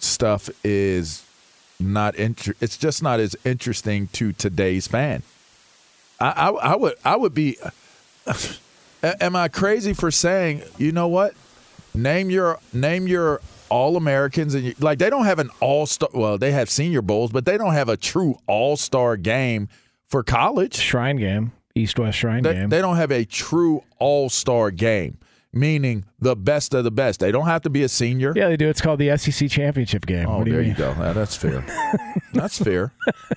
stuff 0.00 0.50
is 0.64 1.24
not 1.80 2.14
inter- 2.16 2.54
It's 2.60 2.76
just 2.76 3.02
not 3.02 3.20
as 3.20 3.36
interesting 3.44 4.08
to 4.08 4.32
today's 4.32 4.86
fan. 4.86 5.22
I, 6.20 6.30
I, 6.30 6.48
I 6.50 6.76
would 6.76 6.94
I 7.04 7.16
would 7.16 7.34
be. 7.34 7.56
Am 9.02 9.36
I 9.36 9.48
crazy 9.48 9.92
for 9.92 10.10
saying 10.10 10.62
you 10.78 10.92
know 10.92 11.08
what? 11.08 11.34
Name 11.94 12.30
your 12.30 12.58
name 12.72 13.06
your 13.06 13.40
all 13.68 13.96
Americans 13.96 14.54
and 14.54 14.64
you, 14.64 14.74
like 14.78 14.98
they 14.98 15.10
don't 15.10 15.24
have 15.26 15.38
an 15.38 15.50
all 15.60 15.86
star. 15.86 16.08
Well, 16.14 16.38
they 16.38 16.52
have 16.52 16.70
Senior 16.70 17.02
Bowls, 17.02 17.30
but 17.30 17.44
they 17.44 17.58
don't 17.58 17.74
have 17.74 17.88
a 17.88 17.96
true 17.96 18.38
all 18.46 18.76
star 18.76 19.16
game 19.16 19.68
for 20.08 20.22
college. 20.22 20.76
Shrine 20.76 21.16
game, 21.16 21.52
East 21.74 21.98
West 21.98 22.18
Shrine 22.18 22.42
They, 22.42 22.54
game. 22.54 22.68
they 22.70 22.80
don't 22.80 22.96
have 22.96 23.10
a 23.10 23.24
true 23.24 23.82
all 23.98 24.30
star 24.30 24.70
game, 24.70 25.18
meaning 25.54 26.04
the 26.18 26.34
best 26.36 26.74
of 26.74 26.84
the 26.84 26.90
best. 26.90 27.20
They 27.20 27.32
don't 27.32 27.46
have 27.46 27.62
to 27.62 27.70
be 27.70 27.82
a 27.82 27.88
senior. 27.88 28.32
yeah, 28.34 28.48
they 28.48 28.56
do. 28.56 28.68
It's 28.68 28.80
called 28.80 28.98
the 28.98 29.16
SEC 29.16 29.48
championship 29.50 30.06
game. 30.06 30.26
Oh, 30.28 30.38
what 30.38 30.44
do 30.44 30.50
you 30.50 30.56
there 30.56 30.66
you, 30.66 30.74
go. 30.74 30.94
That's 31.12 31.36
fair. 31.36 31.64
that's 32.32 32.62
fair. 32.62 32.92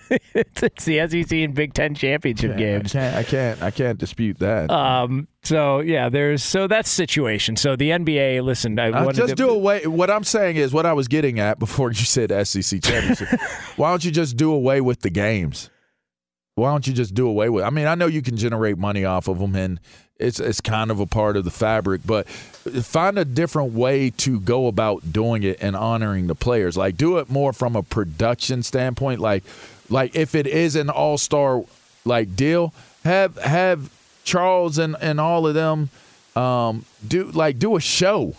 it's, 0.09 0.63
it's 0.63 0.85
the 0.85 1.07
SEC 1.07 1.31
and 1.31 1.53
Big 1.53 1.73
Ten 1.73 1.95
championship 1.95 2.53
I 2.53 2.57
games. 2.57 2.91
can't. 2.91 3.15
I 3.15 3.23
can't. 3.23 3.61
I 3.61 3.71
can't 3.71 3.97
dispute 3.97 4.39
that. 4.39 4.69
Um. 4.71 5.27
So 5.43 5.79
yeah, 5.79 6.09
there's 6.09 6.43
so 6.43 6.67
that's 6.67 6.89
situation. 6.89 7.55
So 7.55 7.75
the 7.75 7.91
NBA. 7.91 8.43
Listen, 8.43 8.77
I 8.79 8.89
Uh, 8.89 9.11
just 9.13 9.29
to, 9.29 9.35
do 9.35 9.49
away. 9.49 9.85
What 9.87 10.09
I'm 10.09 10.23
saying 10.23 10.57
is 10.57 10.73
what 10.73 10.85
I 10.85 10.93
was 10.93 11.07
getting 11.07 11.39
at 11.39 11.59
before 11.59 11.89
you 11.89 11.95
said 11.95 12.31
SEC 12.47 12.81
championship. 12.81 13.27
Why 13.77 13.89
don't 13.91 14.03
you 14.03 14.11
just 14.11 14.37
do 14.37 14.51
away 14.51 14.81
with 14.81 15.01
the 15.01 15.09
games? 15.09 15.69
Why 16.55 16.71
don't 16.71 16.87
you 16.87 16.93
just 16.93 17.13
do 17.13 17.27
away 17.27 17.49
with? 17.49 17.63
I 17.63 17.69
mean, 17.69 17.85
I 17.85 17.93
know 17.93 18.07
you 18.07 18.23
can 18.23 18.35
generate 18.35 18.79
money 18.79 19.05
off 19.05 19.27
of 19.27 19.37
them, 19.37 19.55
and 19.55 19.79
it's 20.19 20.39
it's 20.39 20.61
kind 20.61 20.91
of 20.91 20.99
a 20.99 21.05
part 21.05 21.37
of 21.37 21.45
the 21.45 21.51
fabric, 21.51 22.01
but 22.05 22.27
find 22.27 23.17
a 23.17 23.25
different 23.25 23.73
way 23.73 24.09
to 24.11 24.39
go 24.39 24.67
about 24.67 25.13
doing 25.13 25.43
it 25.43 25.57
and 25.61 25.75
honoring 25.75 26.27
the 26.27 26.35
players. 26.35 26.77
Like 26.77 26.97
do 26.97 27.17
it 27.17 27.29
more 27.29 27.53
from 27.53 27.75
a 27.75 27.83
production 27.83 28.63
standpoint. 28.63 29.19
Like 29.19 29.43
like 29.89 30.15
if 30.15 30.35
it 30.35 30.47
is 30.47 30.75
an 30.75 30.89
all 30.89 31.17
star 31.17 31.63
like 32.05 32.35
deal, 32.35 32.73
have 33.03 33.37
have 33.37 33.89
Charles 34.23 34.77
and 34.77 34.95
and 34.99 35.19
all 35.19 35.47
of 35.47 35.53
them 35.53 35.89
um, 36.35 36.85
do 37.07 37.25
like 37.25 37.59
do 37.59 37.75
a 37.75 37.81
show. 37.81 38.35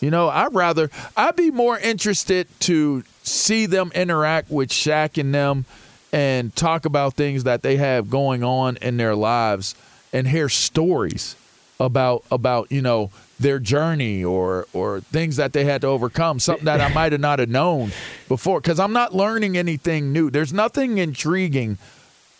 You 0.00 0.10
know, 0.10 0.28
I'd 0.28 0.54
rather 0.54 0.90
I'd 1.16 1.36
be 1.36 1.50
more 1.50 1.78
interested 1.78 2.48
to 2.60 3.02
see 3.22 3.66
them 3.66 3.90
interact 3.94 4.50
with 4.50 4.68
Shaq 4.68 5.18
and 5.18 5.34
them 5.34 5.64
and 6.12 6.54
talk 6.54 6.84
about 6.84 7.14
things 7.14 7.44
that 7.44 7.62
they 7.62 7.76
have 7.76 8.08
going 8.08 8.44
on 8.44 8.76
in 8.76 8.96
their 8.96 9.14
lives 9.14 9.74
and 10.12 10.28
hear 10.28 10.48
stories 10.48 11.36
about 11.78 12.24
about, 12.30 12.72
you 12.72 12.80
know, 12.82 13.10
their 13.38 13.58
journey 13.58 14.24
or 14.24 14.66
or 14.72 15.00
things 15.00 15.36
that 15.36 15.52
they 15.52 15.64
had 15.64 15.82
to 15.82 15.86
overcome, 15.86 16.38
something 16.40 16.64
that 16.64 16.80
I 16.80 16.88
might 16.88 17.12
have 17.12 17.20
not 17.20 17.38
have 17.38 17.50
known 17.50 17.92
before 18.28 18.60
cuz 18.60 18.80
I'm 18.80 18.92
not 18.92 19.14
learning 19.14 19.56
anything 19.56 20.12
new. 20.12 20.30
There's 20.30 20.52
nothing 20.52 20.98
intriguing 20.98 21.78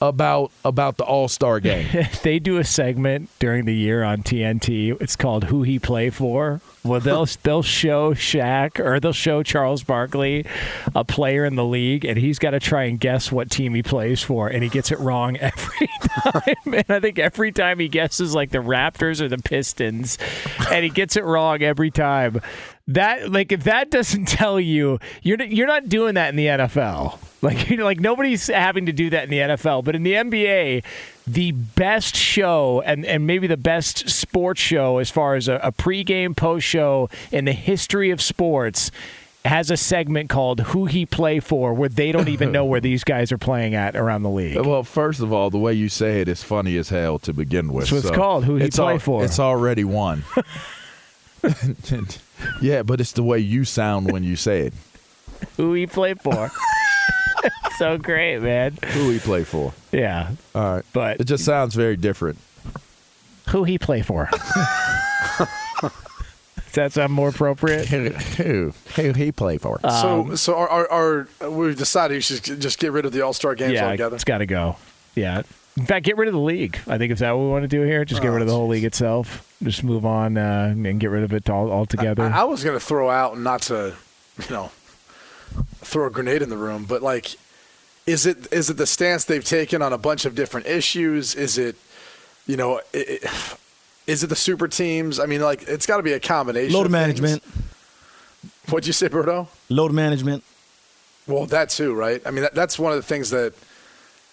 about 0.01 0.51
about 0.65 0.99
the 0.99 1.05
All-Star 1.05 1.61
game. 1.61 1.89
they 2.23 2.39
do 2.39 2.59
a 2.59 2.65
segment 2.65 3.31
during 3.39 3.65
the 3.65 3.75
year 3.75 4.03
on 4.03 4.23
TNT. 4.23 5.01
It's 5.01 5.17
called 5.17 5.45
"Who 5.45 5.63
He 5.63 5.79
Play 5.79 6.11
For." 6.11 6.61
Well, 6.85 7.01
they'll 7.01 7.27
they'll 7.43 7.63
show 7.63 8.13
Shaq 8.13 8.79
or 8.79 9.01
they'll 9.01 9.13
show 9.13 9.43
Charles 9.43 9.83
Barkley, 9.83 10.45
a 10.95 11.05
player 11.05 11.45
in 11.45 11.57
the 11.57 11.65
league, 11.65 12.05
and 12.05 12.19
he's 12.19 12.39
got 12.39 12.51
to 12.51 12.61
try 12.61 12.85
and 12.85 13.01
guess 13.01 13.33
what 13.33 13.51
team 13.51 13.75
he 13.75 13.83
plays 13.83 14.23
for, 14.23 14.49
and 14.49 14.63
he 14.63 14.69
gets 14.69 14.91
it 14.91 14.99
wrong 14.99 15.37
every 15.41 15.89
time. 16.23 16.75
and 16.75 16.85
I 16.91 17.01
think 17.01 17.19
every 17.19 17.53
time 17.53 17.79
he 17.79 17.89
guesses 17.89 18.35
like 18.35 18.51
the 18.51 18.59
Raptors 18.59 19.21
or 19.21 19.29
the 19.29 19.39
Pistons, 19.39 20.19
and 20.71 20.85
he 20.85 20.91
gets 20.91 21.17
it 21.17 21.25
wrong 21.25 21.63
every 21.63 21.91
time. 21.91 22.41
That 22.89 23.33
like 23.33 23.51
if 23.51 23.65
that 23.65 23.91
doesn't 23.91 24.27
tell 24.29 24.61
you 24.61 25.01
you're 25.23 25.43
you're 25.43 25.67
not 25.67 25.89
doing 25.89 26.15
that 26.15 26.29
in 26.29 26.37
the 26.37 26.47
NFL. 26.47 27.19
Like 27.47 27.71
you 27.71 27.77
know, 27.77 27.85
like 27.85 28.01
nobody's 28.01 28.49
having 28.49 28.87
to 28.87 28.93
do 28.93 29.11
that 29.11 29.25
in 29.25 29.31
the 29.31 29.39
NFL, 29.39 29.85
but 29.85 29.95
in 29.95 30.03
the 30.03 30.15
NBA, 30.15 30.85
the 31.27 31.53
best 31.53 32.17
show 32.17 32.83
and, 32.85 33.07
and 33.07 33.27
maybe 33.27 33.47
the 33.47 33.57
best 33.57 34.11
sports 34.11 34.61
show 34.61 34.99
as 34.99 35.11
far 35.11 35.37
as 35.37 35.47
a, 35.47 35.55
a 35.63 35.71
pregame 35.71 36.37
post 36.37 36.67
show 36.67 37.09
in 37.31 37.45
the 37.45 37.53
history 37.53 38.11
of 38.11 38.21
sports 38.21 38.91
has 39.45 39.71
a 39.71 39.77
segment 39.77 40.29
called 40.29 40.59
"Who 40.59 40.87
He 40.87 41.07
Play 41.07 41.39
For," 41.39 41.73
where 41.73 41.89
they 41.89 42.11
don't 42.11 42.29
even 42.29 42.51
know 42.51 42.65
where 42.65 42.81
these 42.91 43.05
guys 43.05 43.31
are 43.31 43.39
playing 43.39 43.77
at 43.77 43.95
around 43.95 44.25
the 44.25 44.31
league. 44.31 44.59
Well, 44.59 44.83
first 44.83 45.21
of 45.21 45.33
all, 45.33 45.51
the 45.51 45.59
way 45.59 45.73
you 45.73 45.89
say 45.89 46.21
it 46.21 46.29
is 46.29 46.43
funny 46.43 46.77
as 46.77 46.89
hell 46.89 47.21
to 47.21 47.33
begin 47.33 47.73
with. 47.73 47.93
What 47.93 47.99
it's 47.99 48.09
so 48.09 48.15
called, 48.15 48.45
who 48.45 48.57
he 48.57 48.69
play 48.71 48.99
for. 48.99 49.25
It's 49.25 49.39
already 49.39 49.85
won. 49.85 50.25
yeah, 52.61 52.83
but 52.83 53.01
it's 53.01 53.13
the 53.13 53.23
way 53.23 53.39
you 53.39 53.65
sound 53.65 54.11
when 54.11 54.25
you 54.25 54.35
say 54.35 54.63
it. 54.63 54.75
Who 55.57 55.75
he 55.75 55.87
play 55.87 56.15
for? 56.15 56.51
so 57.79 57.99
great, 57.99 58.39
man. 58.41 58.77
Who 58.93 59.11
he 59.11 59.19
play 59.19 59.45
for? 59.45 59.73
Yeah, 59.93 60.31
All 60.55 60.75
right, 60.77 60.85
but 60.93 61.21
it 61.21 61.25
just 61.25 61.45
sounds 61.45 61.75
very 61.75 61.97
different. 61.97 62.39
who 63.49 63.65
he 63.65 63.79
play 63.79 64.03
for? 64.03 64.29
Does 65.81 66.83
that 66.83 66.93
sound 66.93 67.13
more 67.15 67.31
appropriate? 67.31 67.87
Who? 67.89 68.73
Who 68.97 69.13
he 69.15 69.33
play 69.33 69.57
for? 69.57 69.81
so, 69.83 70.35
so 70.35 70.57
are, 70.57 70.69
our, 70.69 71.29
are 71.41 71.51
we've 71.51 71.77
decided 71.77 72.15
you 72.17 72.21
should 72.21 72.61
just 72.61 72.79
get 72.79 72.93
rid 72.93 73.07
of 73.07 73.13
the 73.13 73.23
All 73.23 73.33
Star 73.33 73.55
games 73.55 73.73
yeah, 73.75 73.87
altogether? 73.87 74.15
it's 74.15 74.25
got 74.25 74.39
to 74.39 74.47
go. 74.47 74.77
Yeah. 75.15 75.43
In 75.79 75.87
fact, 75.87 76.05
get 76.05 76.17
rid 76.19 76.29
of 76.29 76.35
the 76.35 76.41
league. 76.41 76.79
I 76.87 76.99
think 76.99 77.13
is 77.13 77.21
that 77.21 77.33
what 77.33 77.45
we 77.45 77.49
want 77.51 77.63
to 77.63 77.69
do 77.69 77.83
here. 77.83 78.05
Just 78.05 78.21
get 78.21 78.29
Oh, 78.29 78.33
rid 78.35 78.43
of 78.43 78.49
the 78.49 78.55
whole 78.55 78.67
jeez. 78.69 78.73
league 78.73 78.85
itself. 78.85 79.47
Just 79.63 79.85
move 79.85 80.05
on 80.05 80.37
uh, 80.37 80.75
and 80.77 81.01
get 81.01 81.09
rid 81.11 81.23
of 81.23 81.33
it 81.33 81.49
all 81.49 81.71
altogether. 81.71 82.25
I, 82.25 82.41
I 82.41 82.45
was 82.45 82.63
going 82.63 82.79
to 82.79 82.85
throw 82.85 83.09
out, 83.09 83.39
not 83.39 83.63
to, 83.63 83.95
you 84.39 84.51
know, 84.55 84.71
throw 85.77 86.07
a 86.07 86.11
grenade 86.11 86.43
in 86.43 86.51
the 86.51 86.57
room, 86.59 86.85
but 86.87 87.03
like, 87.03 87.37
is 88.07 88.27
it 88.27 88.53
is 88.53 88.71
it 88.71 88.77
the 88.77 88.87
stance 88.87 89.25
they've 89.25 89.45
taken 89.45 89.83
on 89.83 89.93
a 89.93 89.99
bunch 89.99 90.25
of 90.25 90.35
different 90.35 90.67
issues? 90.67 91.35
Is 91.35 91.59
it, 91.59 91.77
you 92.47 92.57
know, 92.57 92.81
i 92.95 93.21
i 93.25 93.57
is 94.07 94.23
it 94.23 94.29
the 94.29 94.37
super 94.37 94.69
teams? 94.69 95.19
I 95.19 95.27
mean, 95.27 95.41
like, 95.41 95.65
it's 95.65 95.85
got 95.85 95.97
to 95.97 96.03
be 96.05 96.13
a 96.13 96.21
combination. 96.21 96.73
Load 96.73 96.89
management. 96.91 97.43
What'd 98.69 98.87
you 98.87 98.93
say, 98.93 99.09
Berto? 99.09 99.49
Load 99.69 99.93
management. 99.93 100.45
Well, 101.27 101.47
that 101.47 101.71
too, 101.71 101.93
right? 101.93 102.23
I 102.25 102.31
mean, 102.31 102.43
that, 102.43 102.55
that's 102.55 102.79
one 102.79 102.93
of 102.93 102.99
the 102.99 103.03
things 103.03 103.31
that 103.31 103.55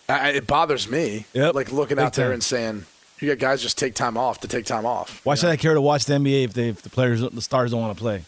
I, 0.08 0.30
it 0.30 0.46
bothers 0.46 0.88
me. 0.88 1.26
Yep. 1.34 1.56
Like 1.56 1.72
looking 1.72 1.98
Big 1.98 2.06
out 2.06 2.14
there 2.14 2.28
time. 2.28 2.34
and 2.34 2.44
saying, 2.44 2.86
"You 3.20 3.30
got 3.30 3.40
guys 3.40 3.64
just 3.64 3.80
take 3.80 3.96
time 3.96 4.16
off 4.16 4.42
to 4.42 4.48
take 4.48 4.66
time 4.66 4.86
off." 4.86 5.22
Why 5.26 5.34
should 5.34 5.48
know? 5.48 5.54
I 5.54 5.58
care 5.58 5.74
to 5.74 5.82
watch 5.82 6.06
the 6.06 6.14
NBA 6.14 6.46
if, 6.46 6.54
they, 6.54 6.70
if 6.70 6.84
the 6.84 6.90
players, 6.90 7.22
the 7.22 7.42
stars 7.42 7.72
don't 7.72 7.82
want 7.82 7.98
to 7.98 8.00
play? 8.00 8.24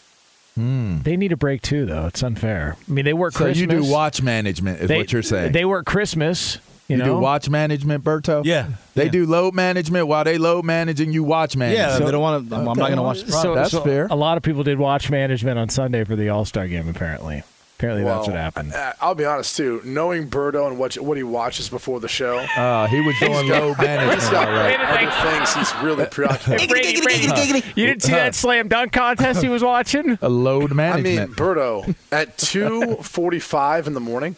Hmm. 0.56 1.02
they 1.02 1.16
need 1.16 1.32
a 1.32 1.36
break 1.36 1.62
too, 1.62 1.86
though. 1.86 2.06
It's 2.06 2.22
unfair. 2.22 2.76
I 2.88 2.90
mean, 2.92 3.04
they 3.04 3.12
work 3.12 3.34
so 3.34 3.44
Christmas. 3.44 3.58
you 3.60 3.66
do 3.66 3.84
watch 3.84 4.22
management, 4.22 4.80
is 4.80 4.88
they, 4.88 4.96
what 4.98 5.12
you're 5.12 5.22
saying? 5.22 5.52
They 5.52 5.64
work 5.64 5.86
Christmas. 5.86 6.58
You, 6.88 6.96
You 6.96 7.02
know, 7.02 7.14
do 7.16 7.18
watch 7.18 7.48
management, 7.50 8.04
Berto? 8.04 8.44
Yeah. 8.44 8.68
They 8.94 9.06
Yeah. 9.06 9.10
do 9.10 9.26
load 9.26 9.54
management 9.54 10.06
while 10.06 10.22
they 10.24 10.38
load 10.38 10.64
managing. 10.64 11.12
You 11.12 11.24
watch 11.24 11.56
management. 11.56 11.90
Yeah, 12.00 12.04
they 12.06 12.12
don't 12.12 12.20
want 12.22 12.48
to. 12.48 12.54
I'm, 12.54 12.60
I'm 12.68 12.78
not 12.78 12.86
going 12.86 12.96
to 12.96 13.02
watch 13.02 13.22
the 13.22 13.32
So. 13.32 13.54
That's 13.56 13.72
so 13.72 13.80
fair. 13.82 14.06
A 14.08 14.14
lot 14.14 14.36
of 14.36 14.44
people 14.44 14.62
did 14.62 14.78
watch 14.78 15.10
management 15.10 15.58
on 15.58 15.68
Sunday 15.68 16.04
for 16.04 16.14
the 16.14 16.28
All 16.28 16.44
Star 16.44 16.68
game. 16.68 16.88
Apparently, 16.88 17.42
apparently 17.78 18.04
that's 18.04 18.26
what 18.26 18.34
Well, 18.34 18.42
happened. 18.42 18.72
I- 18.74 18.94
I'll 19.00 19.14
be 19.14 19.24
honest 19.24 19.56
too. 19.56 19.80
Knowing 19.84 20.28
Berto 20.28 20.66
and 20.66 20.78
what 20.78 20.94
what 20.96 21.16
he 21.16 21.22
watches 21.22 21.68
before 21.68 22.00
the 22.00 22.08
show, 22.08 22.38
Uh, 22.56 22.86
he 22.86 23.00
was 23.00 23.14
doing 23.20 23.48
load 23.48 23.78
management. 23.78 24.20
he's 24.20 24.30
got 24.30 24.48
all 24.48 24.54
right. 24.54 24.80
other 24.80 25.30
things 25.30 25.54
he's 25.54 25.74
really 25.82 26.06
preoccupied. 26.10 26.60
with. 26.60 26.68
Brady, 26.70 27.00
Brady, 27.00 27.62
you 27.74 27.86
didn't 27.86 28.02
see 28.02 28.12
that 28.12 28.34
slam 28.34 28.68
dunk 28.68 28.92
contest 28.92 29.42
he 29.42 29.48
was 29.48 29.62
watching? 29.62 30.18
A 30.22 30.28
load 30.28 30.72
management. 30.74 31.18
I 31.20 31.26
mean, 31.26 31.34
Berto 31.34 31.94
at 32.12 32.36
two 32.38 32.96
forty-five 33.02 33.86
in 33.86 33.94
the 33.94 34.00
morning. 34.00 34.36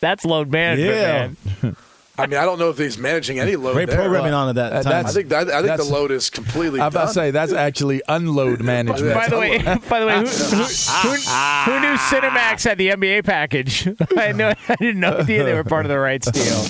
That's 0.00 0.24
load 0.24 0.50
management, 0.50 0.96
Yeah. 0.96 1.28
man. 1.62 1.76
I 2.20 2.26
mean, 2.26 2.38
I 2.38 2.44
don't 2.44 2.58
know 2.58 2.70
if 2.70 2.78
he's 2.78 2.98
managing 2.98 3.38
any 3.38 3.56
load 3.56 3.72
Great 3.74 3.88
there. 3.88 3.96
programming 3.98 4.32
on 4.32 4.50
it 4.50 4.52
that 4.54 4.72
Uh, 4.72 4.82
time. 4.82 5.06
I 5.06 5.10
think 5.10 5.28
that, 5.30 5.50
I 5.50 5.62
think 5.62 5.76
the 5.76 5.84
load 5.84 6.10
is 6.10 6.30
completely. 6.30 6.80
I'm 6.80 6.88
about 6.88 7.08
to 7.08 7.12
say 7.14 7.30
that's 7.30 7.52
actually 7.52 8.02
unload 8.08 8.60
management. 8.62 9.14
By 9.14 9.28
the 9.28 9.38
way, 9.38 9.58
by 9.88 10.00
the 10.00 10.06
way, 10.06 10.18
who, 10.18 10.26
who, 10.26 10.62
who, 10.62 11.10
who 11.14 11.80
knew 11.80 11.96
Cinemax 11.96 12.64
had 12.64 12.78
the 12.78 12.90
NBA 12.90 13.24
package? 13.24 13.88
I 14.16 14.32
know, 14.32 14.52
I 14.68 14.76
didn't 14.76 15.00
know 15.00 15.18
idea 15.18 15.44
they 15.44 15.54
were 15.54 15.64
part 15.64 15.84
of 15.86 15.90
the 15.90 15.98
rights 15.98 16.30
deal. 16.30 16.60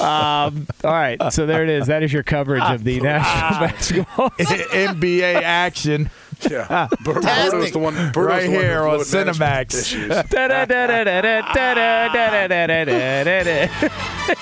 Um, 0.00 0.66
all 0.82 0.90
right, 0.90 1.16
so 1.32 1.46
there 1.46 1.62
it 1.62 1.70
is. 1.70 1.86
That 1.86 2.02
is 2.02 2.12
your 2.12 2.22
coverage 2.24 2.62
of 2.62 2.82
the 2.82 3.00
national 3.00 3.68
basketball. 3.68 4.30
NBA 4.38 5.42
action 5.42 6.10
Yeah, 6.50 6.66
ah. 6.70 6.88
Bur- 7.02 7.14
Berto's 7.14 7.72
the 7.72 7.78
one. 7.78 7.94
Berto's 8.12 8.26
right 8.26 8.42
the 8.44 8.50
one 8.50 8.60
here 8.60 8.82
on 8.86 8.98
with 8.98 9.12
load 9.12 9.26
management 9.38 9.68
Cinemax. 9.70 9.80
issues. 9.80 10.10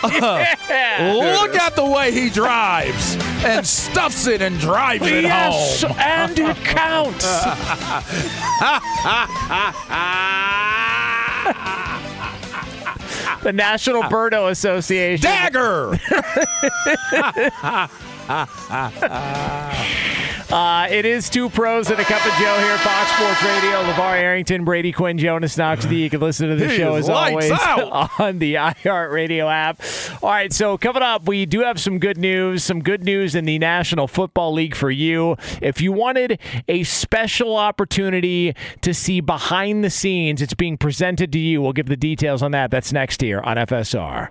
Uh-huh. 0.03 1.15
Look 1.15 1.55
at 1.57 1.75
the 1.77 1.85
way 1.85 2.11
he 2.13 2.31
drives 2.31 3.17
and 3.45 3.67
stuffs 3.67 4.27
it 4.27 4.41
and 4.43 4.59
drives 4.59 5.07
it 5.07 5.25
Yes, 5.25 5.83
home. 5.83 5.97
and 5.99 6.39
it 6.39 6.57
counts. 6.65 7.25
the 13.43 13.53
National 13.53 14.03
Berto 14.05 14.51
Association. 14.51 15.23
Dagger. 15.23 15.99
Uh, 20.55 20.87
it 20.89 21.05
is 21.05 21.29
two 21.29 21.51
pros 21.51 21.91
and 21.91 21.99
a 21.99 22.05
cup 22.05 22.25
of 22.25 22.31
Joe 22.35 22.57
here, 22.59 22.75
at 22.75 22.79
Fox 22.79 23.11
Sports 23.11 23.43
Radio. 23.43 23.83
LeVar 23.93 24.17
Arrington, 24.21 24.65
Brady 24.65 24.93
Quinn, 24.93 25.19
Jonas 25.19 25.59
Knox. 25.59 25.85
You 25.85 26.09
can 26.09 26.21
listen 26.21 26.49
to 26.49 26.55
the 26.55 26.69
He 26.69 26.77
show 26.77 26.95
as 26.95 27.09
always 27.09 27.51
out. 27.51 28.09
on 28.21 28.39
the 28.39 28.55
iHeartRadio 28.55 29.53
app. 29.53 29.81
All 30.23 30.31
right, 30.31 30.53
so 30.53 30.79
coming 30.79 31.03
up, 31.03 31.27
we 31.27 31.45
do 31.45 31.63
have 31.63 31.81
some 31.81 31.99
good 31.99 32.19
news. 32.19 32.63
Some 32.63 32.83
good 32.83 33.03
news 33.03 33.35
in 33.35 33.47
the 33.47 33.59
National 33.59 34.07
Football 34.07 34.53
League 34.53 34.77
for 34.77 34.93
you. 34.93 35.37
If 35.61 35.81
you 35.81 35.91
wanted 35.91 36.39
a 36.69 36.85
special 36.85 37.57
opportunity 37.57 38.55
to 38.83 38.95
see 38.95 39.21
behind 39.21 39.83
the 39.83 39.91
scenes, 39.91 40.41
it's 40.41 40.55
being 40.55 40.79
presented 40.79 41.33
to 41.33 41.39
you. 41.41 41.63
We'll 41.63 41.73
give 41.73 41.87
the 41.87 41.97
details 41.97 42.45
on 42.45 42.53
that. 42.53 42.71
That's 42.71 42.93
next 42.93 43.21
here 43.23 43.41
on 43.41 43.57
FSR. 43.57 44.31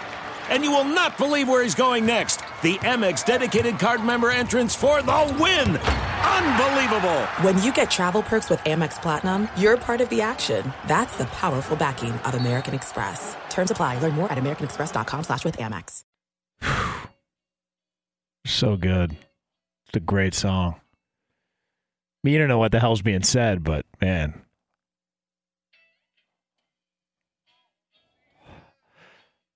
And 0.51 0.63
you 0.63 0.71
will 0.71 0.83
not 0.83 1.17
believe 1.17 1.49
where 1.49 1.63
he's 1.63 1.73
going 1.73 2.05
next. 2.05 2.41
The 2.61 2.77
Amex 2.79 3.25
dedicated 3.25 3.79
card 3.79 4.03
member 4.03 4.29
entrance 4.29 4.75
for 4.75 5.01
the 5.01 5.37
win! 5.39 5.77
Unbelievable! 5.77 7.21
When 7.41 7.61
you 7.63 7.73
get 7.73 7.89
travel 7.89 8.21
perks 8.21 8.49
with 8.49 8.59
Amex 8.59 9.01
Platinum, 9.01 9.47
you're 9.57 9.77
part 9.77 10.01
of 10.01 10.09
the 10.09 10.21
action. 10.21 10.71
That's 10.87 11.17
the 11.17 11.25
powerful 11.25 11.77
backing 11.77 12.11
of 12.11 12.35
American 12.35 12.75
Express. 12.75 13.35
Terms 13.49 13.71
apply. 13.71 13.99
Learn 13.99 14.13
more 14.13 14.31
at 14.31 14.37
americanexpress.com 14.37 15.23
slash 15.23 15.45
with 15.45 15.57
Amex. 15.57 16.03
So 18.45 18.75
good. 18.75 19.15
It's 19.87 19.97
a 19.97 19.99
great 19.99 20.33
song. 20.33 20.75
I 20.75 20.79
mean, 22.23 22.33
you 22.33 22.39
don't 22.39 22.47
know 22.47 22.59
what 22.59 22.71
the 22.71 22.79
hell's 22.79 23.01
being 23.01 23.23
said, 23.23 23.63
but 23.63 23.85
man. 24.01 24.41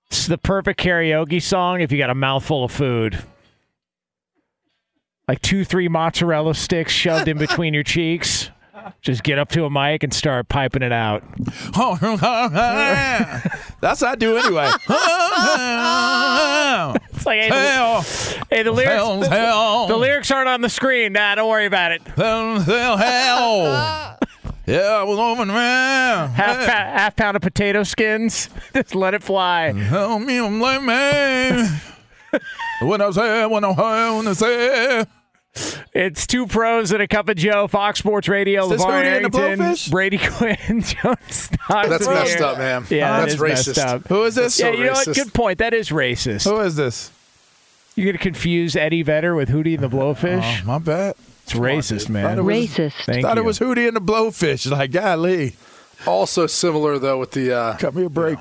It's 0.08 0.26
the 0.26 0.38
perfect 0.38 0.80
karaoke 0.80 1.42
song 1.42 1.80
if 1.80 1.92
you 1.92 1.98
got 1.98 2.10
a 2.10 2.14
mouthful 2.14 2.64
of 2.64 2.72
food. 2.72 3.22
Like 5.28 5.42
two, 5.42 5.64
three 5.64 5.88
mozzarella 5.88 6.54
sticks 6.54 6.92
shoved 6.92 7.26
in 7.26 7.38
between 7.38 7.74
your 7.74 7.82
cheeks. 7.82 8.50
Just 9.02 9.24
get 9.24 9.38
up 9.38 9.48
to 9.50 9.64
a 9.64 9.70
mic 9.70 10.04
and 10.04 10.14
start 10.14 10.48
piping 10.48 10.82
it 10.82 10.92
out. 10.92 11.24
That's 13.80 14.00
what 14.00 14.10
I 14.10 14.14
do 14.16 14.36
anyway. 14.36 14.70
It's 17.16 17.24
like, 17.24 17.40
hey, 17.40 17.48
the, 17.48 18.44
hey, 18.50 18.62
the 18.62 18.72
lyrics, 18.72 19.26
hell, 19.28 19.86
the 19.88 19.96
lyrics 19.96 20.30
aren't 20.30 20.48
on 20.48 20.60
the 20.60 20.68
screen. 20.68 21.14
Nah, 21.14 21.34
don't 21.34 21.48
worry 21.48 21.64
about 21.66 21.92
it. 21.92 22.02
hell, 22.08 22.60
hell, 22.60 22.96
hell. 22.98 24.18
Yeah, 24.66 24.80
I 24.80 25.02
was 25.04 25.18
over 25.18 25.46
man. 25.46 26.28
Half, 26.30 26.56
pa- 26.66 26.72
half 26.72 27.16
pound 27.16 27.36
of 27.36 27.42
potato 27.42 27.82
skins. 27.84 28.50
Just 28.74 28.94
let 28.94 29.14
it 29.14 29.22
fly. 29.22 29.72
Help 29.72 30.22
me, 30.22 30.38
I'm 30.38 30.60
like 30.60 30.82
man. 30.82 31.80
When 32.82 33.00
I 33.00 33.10
say, 33.10 33.46
when 33.46 33.64
I 33.64 33.74
say, 33.74 34.16
when 34.16 34.28
I 34.28 34.32
say. 34.34 35.04
It's 35.94 36.26
two 36.26 36.46
pros 36.46 36.92
and 36.92 37.00
a 37.00 37.08
cup 37.08 37.30
of 37.30 37.36
Joe. 37.36 37.66
Fox 37.66 38.00
Sports 38.00 38.28
Radio. 38.28 38.64
Is 38.64 38.70
this 38.72 38.84
LeVar 38.84 38.90
Hootie 39.04 39.24
and 39.24 39.32
the 39.32 39.38
Arrington, 39.38 39.90
Brady 39.90 40.18
Quinn, 40.18 40.82
Jones. 40.82 41.50
That's 41.70 42.06
messed 42.06 42.40
up, 42.42 42.58
man. 42.58 42.84
Yeah, 42.90 43.20
That's 43.20 43.36
that 43.36 43.50
is 43.50 43.66
racist. 43.68 43.78
up. 43.82 44.06
Who 44.08 44.24
is 44.24 44.34
this? 44.34 44.58
yeah, 44.60 44.66
so 44.66 44.72
you 44.72 44.84
know 44.84 44.92
what? 44.92 45.06
Good 45.14 45.32
point. 45.32 45.58
That 45.60 45.72
is 45.72 45.88
racist. 45.88 46.44
Who 46.44 46.60
is 46.60 46.76
this? 46.76 47.10
You're 47.94 48.04
going 48.04 48.18
to 48.18 48.22
confuse 48.22 48.76
Eddie 48.76 49.02
Vedder 49.02 49.34
with 49.34 49.48
Hootie 49.48 49.72
and 49.72 49.82
the 49.82 49.88
Blowfish? 49.88 50.60
Oh, 50.62 50.66
my 50.66 50.78
bad. 50.78 51.14
It's 51.46 51.54
racist, 51.54 52.08
man. 52.08 52.24
Thought 52.24 52.38
it 52.38 52.42
was- 52.42 52.68
Racist. 52.68 53.04
Thank 53.04 53.22
Thought 53.24 53.36
you. 53.36 53.42
it 53.42 53.46
was 53.46 53.58
Hootie 53.58 53.86
and 53.88 53.96
the 53.96 54.00
Blowfish. 54.00 54.70
Like, 54.70 54.90
golly, 54.92 55.56
Also 56.06 56.46
similar 56.46 56.98
though 56.98 57.18
with 57.18 57.30
the 57.32 57.52
uh, 57.56 57.76
cut 57.76 57.94
me 57.94 58.04
a 58.04 58.08
break. 58.10 58.38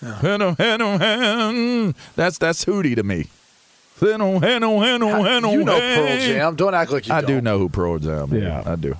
Hen-o, 0.00 0.54
hen-o. 0.54 1.94
That's 2.16 2.38
that's 2.38 2.64
Hootie 2.64 2.96
to 2.96 3.02
me. 3.02 3.26
You 4.02 4.16
know 4.18 5.78
Pearl. 5.78 6.18
Jam. 6.20 6.56
Don't 6.56 6.74
act 6.74 6.90
like 6.90 7.06
you 7.06 7.14
I 7.14 7.20
don't. 7.20 7.28
do 7.30 7.40
know 7.42 7.58
who 7.58 7.68
Pearl 7.68 7.98
Jam 7.98 8.32
is. 8.34 8.42
Yeah. 8.42 8.62
I 8.64 8.76
do. 8.76 8.96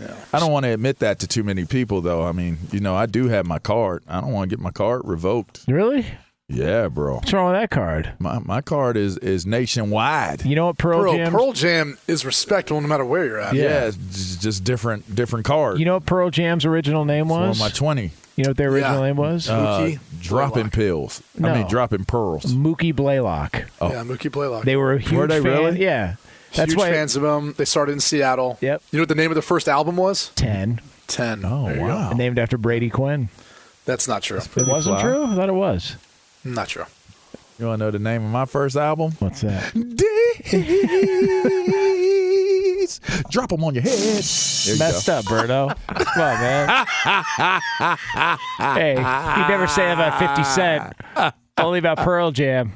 Yeah. 0.00 0.16
I 0.32 0.40
don't 0.40 0.50
want 0.50 0.64
to 0.64 0.70
admit 0.70 0.98
that 1.00 1.20
to 1.20 1.26
too 1.28 1.44
many 1.44 1.64
people, 1.64 2.00
though. 2.00 2.24
I 2.24 2.32
mean, 2.32 2.58
you 2.72 2.80
know, 2.80 2.96
I 2.96 3.06
do 3.06 3.28
have 3.28 3.46
my 3.46 3.58
card. 3.58 4.02
I 4.08 4.20
don't 4.20 4.32
want 4.32 4.48
to 4.50 4.56
get 4.56 4.62
my 4.62 4.70
card 4.72 5.02
revoked. 5.04 5.60
Really? 5.68 6.06
Yeah, 6.52 6.88
bro. 6.88 7.14
What's 7.16 7.32
wrong 7.32 7.52
with 7.52 7.60
that 7.60 7.70
card? 7.70 8.12
My 8.18 8.38
my 8.40 8.60
card 8.60 8.96
is 8.96 9.16
is 9.18 9.46
nationwide. 9.46 10.44
You 10.44 10.56
know 10.56 10.66
what 10.66 10.78
Pearl, 10.78 11.00
Pearl, 11.02 11.14
Jam? 11.16 11.32
Pearl 11.32 11.52
Jam 11.52 11.98
is 12.08 12.24
respectable 12.24 12.80
no 12.80 12.88
matter 12.88 13.04
where 13.04 13.24
you're 13.24 13.38
at. 13.40 13.54
Yeah, 13.54 13.86
it's 13.86 13.96
just, 13.96 14.42
just 14.42 14.64
different 14.64 15.14
different 15.14 15.44
card. 15.46 15.78
You 15.78 15.84
know 15.84 15.94
what 15.94 16.06
Pearl 16.06 16.30
Jam's 16.30 16.64
original 16.64 17.04
name 17.04 17.26
It's 17.26 17.30
was? 17.30 17.56
of 17.56 17.60
my 17.60 17.70
twenty. 17.70 18.10
you 18.36 18.44
know 18.44 18.50
what 18.50 18.56
their 18.56 18.70
original 18.70 19.00
Yeah. 19.00 19.06
name 19.06 19.16
was? 19.16 19.48
Uh, 19.48 19.54
Mookie 19.80 19.98
dropping 20.20 20.52
Blaylock. 20.54 20.72
pills. 20.72 21.22
I 21.42 21.54
mean, 21.54 21.66
dropping 21.68 22.04
pearls. 22.06 22.44
Mookie 22.46 22.94
Blaylock. 22.96 23.64
Oh. 23.80 23.90
Yeah, 23.90 24.02
Mookie 24.02 24.32
Blaylock. 24.32 24.64
They 24.64 24.76
were 24.76 24.94
a 24.94 24.98
huge 24.98 25.12
Were 25.12 25.26
they 25.26 25.40
fan. 25.40 25.44
really? 25.52 25.80
Yeah. 25.82 26.14
That's 26.54 26.72
Huge 26.72 26.78
why 26.80 26.90
fans 26.90 27.14
of 27.14 27.22
them. 27.22 27.54
They 27.58 27.64
started 27.64 27.92
in 27.92 28.00
Seattle. 28.00 28.58
Yep. 28.60 28.82
You 28.90 28.96
know 28.98 29.02
what 29.02 29.08
the 29.08 29.14
name 29.14 29.30
of 29.30 29.36
the 29.36 29.42
first 29.42 29.68
album 29.68 29.96
was? 29.96 30.32
10. 30.34 30.80
Ten. 31.06 31.44
Oh, 31.44 31.66
There 31.66 31.76
go. 31.76 31.82
wow. 31.84 32.10
Named 32.12 32.40
after 32.40 32.58
Brady 32.58 32.90
Quinn. 32.90 33.28
That's 33.84 34.08
not 34.08 34.22
true. 34.22 34.38
It 34.56 34.66
wasn't 34.66 34.96
fly. 34.98 35.02
true? 35.02 35.24
I 35.26 35.34
thought 35.36 35.48
it 35.48 35.52
was. 35.54 35.96
Not 36.44 36.68
true. 36.68 36.84
You 37.58 37.66
want 37.66 37.80
to 37.80 37.84
know 37.86 37.90
the 37.90 37.98
name 37.98 38.24
of 38.24 38.30
my 38.30 38.44
first 38.46 38.76
album? 38.76 39.12
What's 39.18 39.40
that? 39.42 39.72
D's. 39.74 40.00
Drop 43.30 43.50
them 43.50 43.62
on 43.64 43.74
your 43.74 43.82
head. 43.82 43.92
You 43.94 44.78
Messed 44.78 45.06
go. 45.06 45.18
up, 45.18 45.24
Berto. 45.26 45.76
Come 45.86 46.22
on, 46.22 46.40
man. 46.40 46.86
hey, 48.76 48.94
you 48.94 49.48
never 49.48 49.66
say 49.66 49.92
about 49.92 50.18
50 50.18 50.44
Cent. 50.44 50.94
Only 51.58 51.78
about 51.78 51.98
Pearl 51.98 52.30
Jam. 52.30 52.72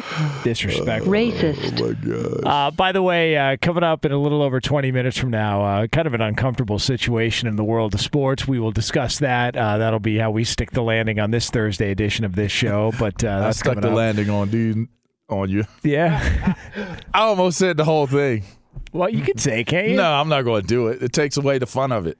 Disrespect. 0.44 1.04
Racist. 1.06 1.80
Oh 1.80 1.88
my 1.88 1.94
God. 1.94 2.44
Uh, 2.46 2.70
by 2.70 2.92
the 2.92 3.02
way, 3.02 3.36
uh, 3.36 3.56
coming 3.60 3.82
up 3.84 4.04
in 4.04 4.12
a 4.12 4.18
little 4.18 4.42
over 4.42 4.60
20 4.60 4.90
minutes 4.92 5.18
from 5.18 5.30
now, 5.30 5.62
uh, 5.64 5.86
kind 5.86 6.06
of 6.06 6.14
an 6.14 6.20
uncomfortable 6.20 6.78
situation 6.78 7.48
in 7.48 7.56
the 7.56 7.64
world 7.64 7.94
of 7.94 8.00
sports. 8.00 8.46
We 8.48 8.58
will 8.58 8.72
discuss 8.72 9.18
that. 9.20 9.56
Uh, 9.56 9.78
that'll 9.78 10.00
be 10.00 10.18
how 10.18 10.30
we 10.30 10.44
stick 10.44 10.70
the 10.72 10.82
landing 10.82 11.18
on 11.20 11.30
this 11.30 11.50
Thursday 11.50 11.90
edition 11.90 12.24
of 12.24 12.34
this 12.34 12.52
show. 12.52 12.92
But 12.98 13.22
uh, 13.24 13.28
I 13.28 13.40
that's 13.40 13.58
stuck 13.58 13.80
the 13.80 13.88
up. 13.88 13.94
landing 13.94 14.30
on 14.30 14.50
dude 14.50 14.88
on 15.28 15.48
you. 15.50 15.64
Yeah. 15.82 16.54
I 17.14 17.20
almost 17.20 17.58
said 17.58 17.76
the 17.76 17.84
whole 17.84 18.06
thing. 18.06 18.44
well, 18.92 19.08
you 19.08 19.22
could 19.22 19.40
say, 19.40 19.64
can't 19.64 19.88
you? 19.88 19.96
No, 19.96 20.12
I'm 20.12 20.28
not 20.28 20.42
going 20.42 20.62
to 20.62 20.66
do 20.68 20.88
it. 20.88 21.02
It 21.02 21.12
takes 21.12 21.36
away 21.36 21.58
the 21.58 21.66
fun 21.66 21.92
of 21.92 22.06
it. 22.06 22.18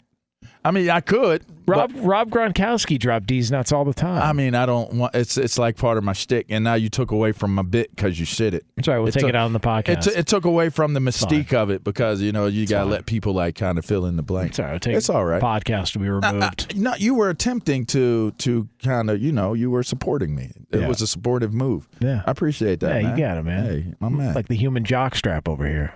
I 0.66 0.70
mean, 0.70 0.88
I 0.88 1.00
could. 1.00 1.44
Rob 1.66 1.92
but- 1.92 2.02
Rob 2.02 2.30
Gronkowski 2.30 2.98
dropped 2.98 3.26
D's 3.26 3.50
nuts 3.50 3.70
all 3.72 3.84
the 3.84 3.92
time. 3.94 4.22
I 4.22 4.32
mean, 4.32 4.54
I 4.54 4.64
don't 4.66 4.92
want. 4.94 5.14
It's 5.14 5.36
it's 5.36 5.58
like 5.58 5.76
part 5.76 5.98
of 5.98 6.04
my 6.04 6.12
shtick, 6.14 6.46
and 6.48 6.64
now 6.64 6.74
you 6.74 6.88
took 6.88 7.10
away 7.10 7.32
from 7.32 7.54
my 7.54 7.62
bit 7.62 7.94
because 7.94 8.18
you 8.20 8.24
said 8.26 8.54
it. 8.54 8.64
Sorry, 8.82 8.98
we'll 8.98 9.08
It 9.08 9.12
take 9.12 9.22
took- 9.22 9.28
it 9.30 9.36
out 9.36 9.44
on 9.46 9.52
the 9.52 9.58
It, 9.58 9.62
podcast. 9.62 10.04
t- 10.04 10.18
it 10.18 10.26
took 10.26 10.44
away 10.46 10.68
from 10.70 10.92
the 10.94 11.00
mystique 11.00 11.52
of 11.52 11.70
it 11.70 11.84
because 11.84 12.20
you 12.22 12.32
know 12.32 12.46
you 12.46 12.66
got 12.66 12.78
to 12.78 12.84
fine. 12.84 12.90
let 12.92 13.06
people 13.06 13.32
like 13.34 13.54
kind 13.56 13.76
of 13.78 13.84
fill 13.84 14.06
in 14.06 14.16
the 14.16 14.22
blank. 14.22 14.54
Sorry, 14.54 14.78
we'll 14.78 14.96
it's 14.96 15.08
all 15.10 15.24
right. 15.24 15.40
Podcast 15.42 15.92
to 15.92 15.98
be 15.98 16.08
removed. 16.08 16.76
No, 16.76 16.94
you 16.98 17.14
were 17.14 17.28
attempting 17.30 17.84
to 17.86 18.30
to 18.38 18.68
kind 18.82 19.08
of 19.10 19.22
you 19.22 19.32
know 19.32 19.52
you 19.54 19.70
were 19.70 19.82
supporting 19.82 20.34
me. 20.34 20.50
It 20.70 20.80
Yeah. 20.80 20.88
was 20.88 21.00
a 21.02 21.06
supportive 21.06 21.52
move. 21.54 21.88
Yeah. 22.00 22.22
I 22.26 22.30
appreciate 22.30 22.80
that. 22.80 23.02
Yeah, 23.02 23.10
you 23.10 23.16
got 23.22 23.38
it, 23.38 23.42
man. 23.44 23.64
Hey, 23.66 23.94
my 24.00 24.08
man. 24.08 24.34
like 24.34 24.48
the 24.48 24.56
human 24.56 24.84
jock 24.84 25.14
strap 25.14 25.46
over 25.48 25.66
here. 25.66 25.94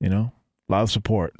You 0.00 0.08
know, 0.10 0.32
a 0.68 0.72
lot 0.72 0.82
of 0.82 0.90
support. 0.90 1.34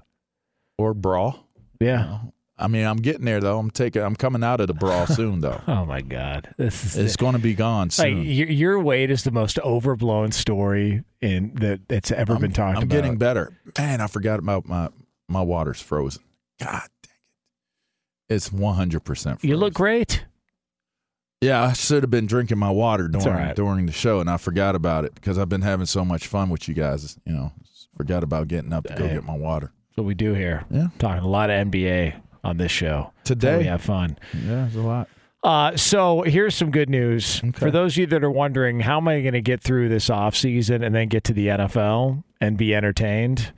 or 0.79 0.95
bra. 0.95 1.35
Yeah. 1.81 2.21
I 2.59 2.69
mean, 2.69 2.85
I'm 2.87 2.99
getting 2.99 3.25
there 3.25 3.41
though. 3.41 3.59
I'm 3.59 3.71
taking. 3.71 4.03
I'm 4.03 4.15
coming 4.15 4.45
out 4.45 4.61
of 4.61 4.67
the 4.67 4.75
bra 4.75 5.05
soon 5.07 5.41
though. 5.41 5.63
Oh 5.67 5.87
my 5.87 6.03
God, 6.03 6.55
this 6.59 6.85
is 6.85 6.97
It's 6.97 7.17
going 7.17 7.33
to 7.33 7.39
be 7.39 7.55
gone 7.55 7.87
like 7.87 7.93
soon. 7.93 8.23
your, 8.25 8.49
your 8.49 8.79
weight 8.81 9.11
is 9.11 9.25
the 9.25 9.31
most 9.31 9.59
overblown 9.61 10.31
story 10.33 11.03
in 11.23 11.55
that 11.55 11.89
that's 11.89 12.11
ever 12.13 12.35
I'm, 12.35 12.41
been 12.43 12.53
talked 12.53 12.73
about. 12.73 12.83
I'm 12.83 12.89
about. 12.91 12.95
getting 12.95 13.17
better. 13.17 13.57
Man, 13.79 14.03
I 14.03 14.07
forgot 14.09 14.39
about 14.39 14.67
my 14.67 14.91
my 15.27 15.41
water's 15.41 15.81
frozen. 15.81 16.23
God 16.61 16.83
dang 17.03 17.15
it. 18.29 18.35
It's 18.35 18.51
100% 18.51 19.03
frozen. 19.03 19.39
You 19.43 19.57
look 19.57 19.73
great. 19.73 20.27
Yeah, 21.41 21.63
I 21.63 21.73
should 21.73 22.03
have 22.03 22.11
been 22.11 22.27
drinking 22.27 22.59
my 22.59 22.71
water 22.71 23.09
during 23.09 23.27
right. 23.27 23.57
during 23.57 23.87
the 23.87 23.93
show, 23.93 24.21
and 24.21 24.29
I 24.29 24.37
forgot 24.37 24.75
about 24.75 25.07
it 25.07 25.15
because 25.15 25.39
I've 25.39 25.49
been 25.49 25.63
having 25.63 25.87
so 25.87 26.05
much 26.05 26.27
fun 26.27 26.51
with 26.51 26.69
you 26.69 26.75
guys. 26.75 27.19
You 27.25 27.33
know, 27.33 27.53
forgot 27.97 28.23
about 28.23 28.49
getting 28.49 28.75
up 28.75 28.85
to 28.85 28.95
go 28.95 29.09
Hey. 29.09 29.15
get 29.15 29.25
my 29.25 29.35
water. 29.37 29.73
What 30.01 30.07
we 30.07 30.15
do 30.15 30.33
here. 30.33 30.65
Yeah. 30.71 30.87
Talking 30.99 31.23
a 31.23 31.29
lot 31.29 31.51
of 31.51 31.69
NBA 31.71 32.15
on 32.43 32.57
this 32.57 32.73
show. 32.73 33.13
Today. 33.25 33.59
we 33.59 33.65
have 33.65 33.83
fun. 33.83 34.17
Yeah, 34.47 34.65
it's 34.65 34.75
a 34.75 34.81
lot. 34.81 35.09
Uh, 35.43 35.77
so 35.77 36.23
here's 36.23 36.55
some 36.55 36.71
good 36.71 36.89
news 36.89 37.41
Okay. 37.45 37.51
for 37.59 37.71
those 37.71 37.93
of 37.93 37.99
you 37.99 38.07
that 38.07 38.25
are 38.25 38.31
wondering 38.31 38.81
how 38.81 38.97
am 38.97 39.09
I 39.09 39.21
going 39.21 39.35
to 39.35 39.43
get 39.43 39.61
through 39.63 39.91
this 39.91 40.09
off 40.09 40.35
season 40.35 40.83
and 40.83 40.95
then 40.95 41.09
get 41.09 41.25
to 41.25 41.35
the 41.35 41.49
NFL 41.49 42.25
and 42.41 42.57
be 42.57 42.75
entertained. 42.75 43.53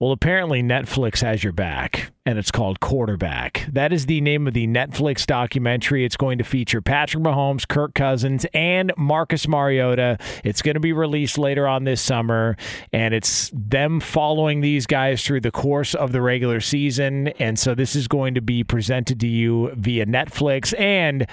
Well, 0.00 0.10
apparently 0.10 0.60
Netflix 0.60 1.22
has 1.22 1.44
your 1.44 1.52
back, 1.52 2.10
and 2.26 2.36
it's 2.36 2.50
called 2.50 2.80
Quarterback. 2.80 3.64
That 3.72 3.92
is 3.92 4.06
the 4.06 4.20
name 4.20 4.48
of 4.48 4.52
the 4.52 4.66
Netflix 4.66 5.24
documentary. 5.24 6.04
It's 6.04 6.16
going 6.16 6.38
to 6.38 6.44
feature 6.44 6.82
Patrick 6.82 7.22
Mahomes, 7.22 7.66
Kirk 7.66 7.94
Cousins, 7.94 8.44
and 8.52 8.92
Marcus 8.96 9.46
Mariota. 9.46 10.18
It's 10.42 10.62
going 10.62 10.74
to 10.74 10.80
be 10.80 10.92
released 10.92 11.38
later 11.38 11.68
on 11.68 11.84
this 11.84 12.00
summer, 12.00 12.56
and 12.92 13.14
it's 13.14 13.52
them 13.54 14.00
following 14.00 14.62
these 14.62 14.84
guys 14.84 15.24
through 15.24 15.42
the 15.42 15.52
course 15.52 15.94
of 15.94 16.10
the 16.10 16.20
regular 16.20 16.60
season. 16.60 17.28
And 17.38 17.56
so 17.56 17.76
this 17.76 17.94
is 17.94 18.08
going 18.08 18.34
to 18.34 18.42
be 18.42 18.64
presented 18.64 19.20
to 19.20 19.28
you 19.28 19.70
via 19.76 20.06
Netflix. 20.06 20.78
And 20.78 21.24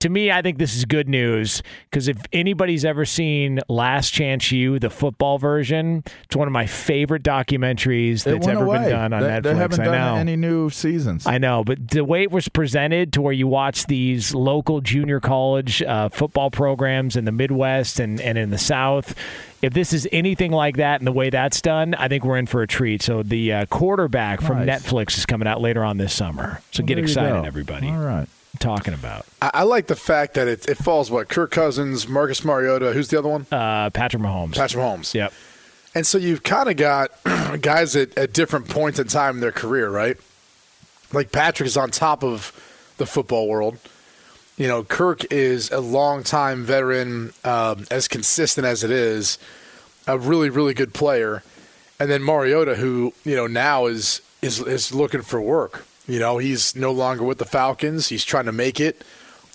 to 0.00 0.08
me, 0.08 0.30
I 0.32 0.40
think 0.40 0.58
this 0.58 0.74
is 0.74 0.86
good 0.86 1.08
news 1.08 1.62
because 1.90 2.08
if 2.08 2.16
anybody's 2.32 2.84
ever 2.84 3.04
seen 3.04 3.60
Last 3.68 4.10
Chance 4.10 4.50
U, 4.50 4.78
the 4.78 4.88
football 4.88 5.38
version, 5.38 6.02
it's 6.24 6.34
one 6.34 6.48
of 6.48 6.52
my 6.52 6.66
favorite 6.66 7.22
documentaries 7.22 8.24
that's 8.24 8.46
ever 8.46 8.64
away. 8.64 8.78
been 8.78 8.90
done 8.90 9.12
on 9.12 9.22
they, 9.22 9.28
Netflix. 9.28 9.42
They 9.42 9.54
haven't 9.54 9.80
I 9.80 9.84
done 9.84 10.14
know. 10.14 10.14
any 10.16 10.36
new 10.36 10.70
seasons. 10.70 11.26
I 11.26 11.36
know, 11.38 11.64
but 11.64 11.88
the 11.88 12.04
way 12.04 12.22
it 12.22 12.30
was 12.30 12.48
presented 12.48 13.12
to 13.12 13.22
where 13.22 13.32
you 13.32 13.46
watch 13.46 13.86
these 13.86 14.34
local 14.34 14.80
junior 14.80 15.20
college 15.20 15.82
uh, 15.82 16.08
football 16.08 16.50
programs 16.50 17.14
in 17.14 17.26
the 17.26 17.32
Midwest 17.32 18.00
and, 18.00 18.20
and 18.22 18.38
in 18.38 18.48
the 18.48 18.58
South, 18.58 19.14
if 19.60 19.74
this 19.74 19.92
is 19.92 20.08
anything 20.12 20.50
like 20.50 20.78
that 20.78 21.02
and 21.02 21.06
the 21.06 21.12
way 21.12 21.28
that's 21.28 21.60
done, 21.60 21.94
I 21.94 22.08
think 22.08 22.24
we're 22.24 22.38
in 22.38 22.46
for 22.46 22.62
a 22.62 22.66
treat. 22.66 23.02
So 23.02 23.22
the 23.22 23.52
uh, 23.52 23.66
quarterback 23.66 24.40
from 24.40 24.64
Nice. 24.64 24.82
Netflix 24.82 25.18
is 25.18 25.26
coming 25.26 25.46
out 25.46 25.60
later 25.60 25.84
on 25.84 25.98
this 25.98 26.14
summer. 26.14 26.62
So 26.70 26.80
Well, 26.82 26.86
get 26.86 26.98
excited, 26.98 27.44
everybody. 27.44 27.88
All 27.88 27.98
right. 27.98 28.26
Talking 28.60 28.94
about 28.94 29.26
I, 29.42 29.50
I 29.54 29.62
like 29.64 29.86
the 29.88 29.96
fact 29.96 30.34
that 30.34 30.46
it, 30.46 30.68
it 30.68 30.76
falls 30.76 31.10
what 31.10 31.28
Kirk 31.28 31.50
Cousins, 31.50 32.06
Marcus 32.06 32.44
Mariota. 32.44 32.92
Who's 32.92 33.08
the 33.08 33.18
other 33.18 33.28
one? 33.28 33.46
uh, 33.50 33.90
Patrick 33.90 34.22
Mahomes. 34.22 34.54
Patrick 34.54 34.82
Mahomes. 34.82 35.14
Yep. 35.14 35.32
And 35.94 36.06
so 36.06 36.18
you've 36.18 36.42
kind 36.42 36.68
of 36.68 36.76
got 36.76 37.10
guys 37.62 37.96
at, 37.96 38.16
at 38.16 38.32
different 38.32 38.68
points 38.68 38.98
in 38.98 39.08
time 39.08 39.36
in 39.36 39.40
their 39.40 39.50
career, 39.50 39.90
right? 39.90 40.16
Like 41.12 41.32
Patrick 41.32 41.66
is 41.66 41.76
on 41.76 41.90
top 41.90 42.22
of 42.22 42.52
the 42.98 43.06
football 43.06 43.48
world. 43.48 43.78
You 44.56 44.68
know, 44.68 44.84
Kirk 44.84 45.24
is 45.32 45.70
a 45.70 45.80
longtime 45.80 46.64
veteran, 46.64 47.32
um, 47.44 47.86
as 47.90 48.08
consistent 48.08 48.66
as 48.66 48.84
it 48.84 48.90
is, 48.90 49.38
a 50.06 50.18
really, 50.18 50.50
really 50.50 50.74
good 50.74 50.92
player. 50.92 51.42
And 51.98 52.10
then 52.10 52.22
Mariota, 52.22 52.76
who 52.76 53.14
you 53.24 53.34
know 53.34 53.46
now 53.46 53.86
is 53.86 54.20
is 54.42 54.60
is 54.60 54.94
looking 54.94 55.22
for 55.22 55.40
work. 55.40 55.86
You 56.10 56.18
know, 56.18 56.38
he's 56.38 56.74
no 56.74 56.90
longer 56.90 57.22
with 57.22 57.38
the 57.38 57.44
Falcons. 57.44 58.08
He's 58.08 58.24
trying 58.24 58.46
to 58.46 58.52
make 58.52 58.80
it. 58.80 59.04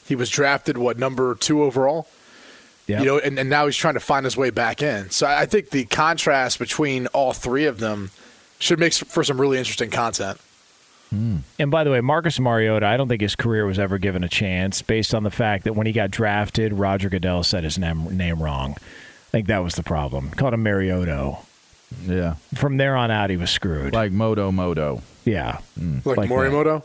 He 0.06 0.16
was 0.16 0.30
drafted 0.30 0.78
what 0.78 0.98
number 0.98 1.36
two 1.36 1.62
overall. 1.64 2.08
Yep. 2.88 3.00
You 3.00 3.06
know, 3.06 3.18
and, 3.20 3.38
and 3.38 3.50
now 3.50 3.66
he's 3.66 3.76
trying 3.76 3.96
to 3.96 4.00
find 4.00 4.24
his 4.24 4.38
way 4.38 4.52
back 4.52 4.82
in. 4.82 5.10
So 5.10 5.28
I 5.28 5.48
think 5.48 5.72
the 5.72 5.84
contrast 5.84 6.58
between 6.58 7.08
all 7.08 7.34
three 7.34 7.66
of 7.66 7.80
them 7.80 8.12
should 8.58 8.80
make 8.80 8.94
for 8.94 9.22
some 9.22 9.42
really 9.42 9.58
interesting 9.58 9.90
content. 9.90 10.40
Hmm. 11.10 11.38
And 11.60 11.70
by 11.72 11.84
the 11.84 11.92
way, 11.92 12.00
Marcus 12.00 12.40
Mariota, 12.40 12.86
I 12.86 12.96
don't 12.96 13.10
think 13.10 13.22
his 13.22 13.36
career 13.36 13.66
was 13.66 13.78
ever 13.78 13.98
given 13.98 14.24
a 14.24 14.30
chance 14.30 14.82
based 14.82 15.14
on 15.14 15.24
the 15.24 15.32
fact 15.32 15.66
that 15.66 15.74
when 15.74 15.88
he 15.88 15.92
got 15.94 16.10
drafted, 16.10 16.72
Roger 16.74 17.10
Goodell 17.10 17.44
said 17.44 17.66
his 17.66 17.78
name, 17.78 18.16
name 18.16 18.42
wrong. 18.42 18.78
I 18.78 19.32
think 19.32 19.48
that 19.48 19.60
was 19.60 19.76
the 19.76 19.84
problem. 19.84 20.30
Called 20.30 20.54
him 20.54 20.64
Mariota. 20.64 21.36
Yeah. 22.06 22.36
From 22.54 22.78
there 22.78 22.96
on 22.96 23.12
out, 23.12 23.30
he 23.30 23.36
was 23.36 23.50
screwed. 23.50 23.94
Like 23.94 24.14
Moto 24.14 24.54
Moto. 24.54 25.02
Yeah. 25.26 25.60
Like, 26.06 26.18
Like 26.18 26.30
Morimoto. 26.30 26.84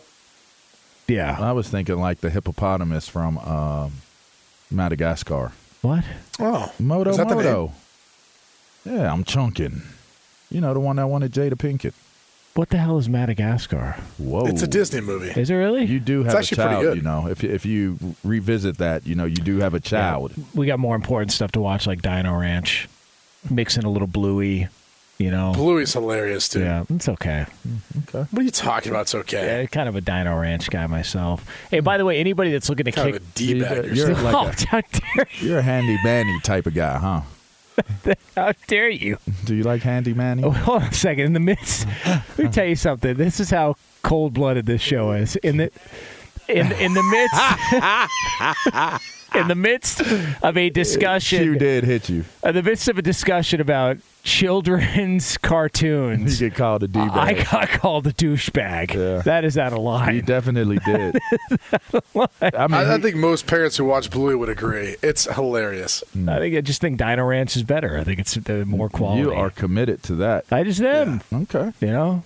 Yeah. 1.07 1.37
I 1.41 1.53
was 1.53 1.69
thinking 1.69 1.99
like 1.99 2.21
the 2.21 2.31
hippopotamus 2.31 3.09
from 3.09 3.39
um, 3.39 3.93
Madagascar. 4.71 5.53
What? 5.83 6.05
Oh, 6.39 6.73
Moto 6.79 7.11
Is 7.11 7.17
the 7.17 7.25
Moto. 7.25 7.73
Yeah, 8.85 9.13
I'm 9.13 9.25
chunking. 9.25 9.83
You 10.51 10.61
know 10.61 10.75
the 10.75 10.81
one 10.81 10.97
that 10.97 11.07
wanted 11.07 11.33
Jada 11.33 11.55
Pinkett. 11.55 11.95
What 12.55 12.71
the 12.71 12.79
hell 12.79 12.99
is 12.99 13.09
Madagascar? 13.09 13.97
Whoa, 14.19 14.47
It's 14.47 14.63
a 14.63 14.67
Disney 14.67 15.01
movie. 15.01 15.29
Is 15.41 15.51
it 15.51 15.55
really? 15.55 15.85
You 15.85 16.01
do 16.01 16.25
have 16.25 16.35
a 16.35 16.39
actually 16.39 16.57
pretty 16.57 16.71
child, 16.71 16.83
good. 16.83 16.97
you 16.97 17.03
know. 17.03 17.29
If 17.29 17.45
if 17.45 17.65
you 17.65 17.99
revisit 18.25 18.79
that, 18.79 19.07
you 19.07 19.15
know 19.15 19.25
you 19.25 19.37
do 19.37 19.59
have 19.61 19.73
a 19.75 19.81
child. 19.81 20.33
we 20.55 20.67
got 20.67 20.79
more 20.81 20.97
important 20.97 21.33
stuff 21.33 21.53
to 21.53 21.61
watch, 21.61 21.87
like 21.87 22.03
Dino 22.03 22.35
Ranch, 22.37 22.89
mixing 23.49 23.85
a 23.85 23.91
little 23.91 24.09
Bluey. 24.09 24.69
You 25.21 25.31
know, 25.31 25.53
Bluey's 25.55 25.93
hilarious 25.93 26.49
too. 26.49 26.61
yeah, 26.61 26.85
it's 26.89 27.07
okay. 27.07 27.45
Mm, 27.69 28.09
okay. 28.09 28.27
What 28.31 28.41
are 28.41 28.43
you 28.43 28.51
talking 28.51 28.91
about? 28.91 29.03
It's 29.03 29.15
okay. 29.15 29.61
Yeah, 29.61 29.67
kind 29.67 29.87
of 29.87 29.95
a 29.95 30.01
Dino 30.01 30.35
Ranch 30.39 30.71
guy 30.71 30.87
myself. 30.87 31.45
Hey, 31.71 31.81
by 31.81 31.99
the 31.99 32.07
way, 32.07 32.19
anybody 32.19 32.51
that's 32.53 32.71
looking 32.71 32.87
to 32.87 32.91
Kind 32.93 33.13
kick, 33.13 33.21
of 33.21 33.29
a 33.29 33.33
d 33.35 33.61
bag. 33.61 33.85
You're- 33.85 33.97
you're 33.97 34.15
like 34.15 34.35
oh, 34.35 34.47
a- 34.49 34.67
how 34.69 34.81
dare 34.81 35.27
You're 35.41 35.59
a 35.59 35.63
handy 35.63 35.99
manny 36.03 36.41
type 36.41 36.65
of 36.67 36.73
guy, 36.73 36.97
huh? 36.97 37.21
how 38.37 38.53
dare 38.67 38.89
you? 38.89 39.19
Do 39.45 39.55
you 39.55 39.63
like 39.63 39.83
handy 39.83 40.15
manny? 40.15 40.43
Oh, 40.43 40.51
hold 40.53 40.83
on 40.85 40.89
a 40.89 40.95
second. 40.95 41.27
In 41.27 41.33
the 41.35 41.41
midst, 41.41 41.87
let 42.07 42.39
me 42.39 42.49
tell 42.49 42.65
you 42.67 42.77
something. 42.77 43.15
This 43.15 43.41
is 43.41 43.51
how 43.51 43.77
cold 44.03 44.33
blooded 44.33 44.65
this 44.65 44.81
show 44.81 45.13
is. 45.13 45.37
In 45.37 45.59
the 45.59 45.71
in 46.49 46.73
in 46.73 46.95
the 46.95 47.03
midst 47.03 47.37
in 49.35 49.49
the 49.49 49.55
midst 49.55 50.01
of 50.01 50.57
a 50.57 50.71
discussion. 50.71 51.45
You 51.45 51.53
discussion, 51.55 51.59
did 51.59 51.85
hit 51.85 52.09
you. 52.09 52.25
in 52.45 52.55
the 52.55 52.63
midst 52.63 52.89
of 52.89 52.99
a 52.99 53.03
discussion 53.03 53.61
about 53.61 53.99
children's 54.23 55.39
cartoons. 55.43 56.41
You 56.41 56.49
get 56.51 56.57
called 56.57 56.83
a 56.83 56.89
d 56.89 56.99
I 57.01 57.35
bag. 57.35 57.47
got 57.51 57.69
called 57.69 58.07
a 58.07 58.13
douchebag. 58.13 58.95
Yeah. 58.95 59.23
That 59.23 59.45
is 59.45 59.57
out 59.57 59.73
of 59.73 59.79
line. 59.79 60.15
You 60.17 60.23
definitely 60.23 60.79
did. 60.85 61.17
I 62.15 62.67
mean, 62.67 62.75
I, 62.75 62.95
I 62.95 62.99
think 62.99 63.17
most 63.17 63.47
parents 63.47 63.77
who 63.77 63.85
watch 63.85 64.11
Bluey 64.11 64.35
would 64.35 64.49
agree. 64.49 64.97
It's 65.03 65.25
hilarious. 65.33 66.03
I 66.29 66.39
think 66.39 66.57
I 66.57 66.61
just 66.61 66.81
think 66.81 66.99
Dino 66.99 67.25
Ranch 67.25 67.57
is 67.57 67.63
better. 67.63 67.97
I 67.99 68.05
think 68.05 68.19
it's 68.21 68.37
uh, 68.37 68.65
more 68.67 68.89
quality. 68.89 69.23
you 69.23 69.33
are 69.33 69.51
committed 69.51 70.03
to 70.05 70.15
that. 70.17 70.45
I 70.51 70.65
just 70.65 70.81
am. 70.81 71.21
Okay, 71.33 71.73
You 71.81 71.89
know. 71.93 72.23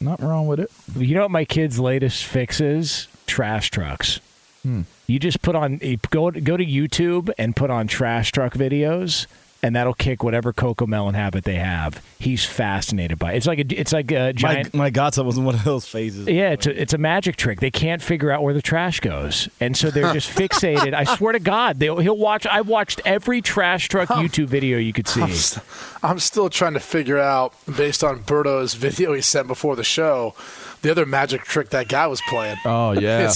nothing 0.00 0.26
wrong 0.28 0.46
with 0.46 0.60
it. 0.60 0.70
You 0.96 1.14
know 1.14 1.22
what 1.22 1.30
my 1.30 1.44
kid's 1.44 1.78
latest 1.80 2.24
fix 2.24 2.60
is? 2.60 3.08
Trash 3.26 3.70
trucks. 3.70 4.20
Hmm. 4.62 4.82
You 5.08 5.18
just 5.18 5.42
put 5.42 5.56
on 5.56 5.78
go 6.10 6.30
go 6.30 6.56
to 6.56 6.64
YouTube 6.64 7.30
and 7.38 7.56
put 7.56 7.70
on 7.70 7.86
trash 7.88 8.30
truck 8.30 8.52
videos, 8.54 9.26
and 9.62 9.74
that'll 9.74 9.94
kick 9.94 10.22
whatever 10.22 10.52
Cocomelon 10.52 11.14
habit 11.14 11.44
they 11.44 11.54
have. 11.56 12.04
He's 12.18 12.44
fascinated 12.44 13.18
by 13.18 13.32
it. 13.32 13.38
It's 13.38 13.46
like 13.46 13.58
a 13.58 13.64
it's 13.80 13.92
like 13.92 14.12
a 14.12 14.26
My, 14.26 14.32
giant. 14.32 14.74
my 14.74 14.90
godson 14.90 15.24
was 15.24 15.38
in 15.38 15.44
one 15.44 15.54
of 15.54 15.64
those 15.64 15.86
phases. 15.86 16.28
yeah, 16.28 16.50
it's 16.50 16.66
a, 16.66 16.82
it's 16.82 16.92
a 16.92 16.98
magic 16.98 17.36
trick. 17.36 17.58
They 17.60 17.70
can't 17.70 18.02
figure 18.02 18.30
out 18.30 18.42
where 18.42 18.52
the 18.52 18.60
trash 18.60 19.00
goes, 19.00 19.48
and 19.60 19.74
so 19.74 19.90
they're 19.90 20.12
just 20.12 20.28
fixated. 20.36 20.92
I 20.92 21.04
swear 21.16 21.32
to 21.32 21.40
God, 21.40 21.78
they, 21.78 21.86
he'll 21.86 22.16
watch. 22.18 22.46
I've 22.46 22.68
watched 22.68 23.00
every 23.06 23.40
trash 23.40 23.88
truck 23.88 24.10
YouTube 24.10 24.48
video 24.48 24.76
you 24.76 24.92
could 24.92 25.08
see. 25.08 25.22
I'm, 25.22 25.32
st- 25.32 25.64
I'm 26.02 26.18
still 26.18 26.50
trying 26.50 26.74
to 26.74 26.80
figure 26.80 27.18
out, 27.18 27.54
based 27.76 28.04
on 28.04 28.20
Berto's 28.20 28.74
video 28.86 29.14
he 29.14 29.22
sent 29.22 29.46
before 29.48 29.74
the 29.74 29.84
show, 29.84 30.34
the 30.82 30.90
other 30.90 31.06
magic 31.06 31.42
trick 31.44 31.70
that 31.70 31.88
guy 31.88 32.06
was 32.06 32.20
playing. 32.28 32.56
Oh 32.64 32.92
yeah, 32.98 33.32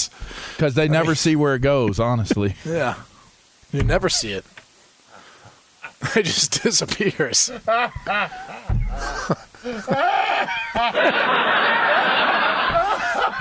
because 0.57 0.75
they 0.75 0.89
never 0.89 1.15
see 1.15 1.37
where 1.37 1.55
it 1.55 1.61
goes. 1.61 1.99
Honestly, 2.01 2.55
Yeah. 2.65 2.97
You 3.73 3.83
never 3.83 4.09
see 4.09 4.33
it. 4.33 4.45
It 6.17 6.25
just 6.25 6.63
disappears. 6.63 7.51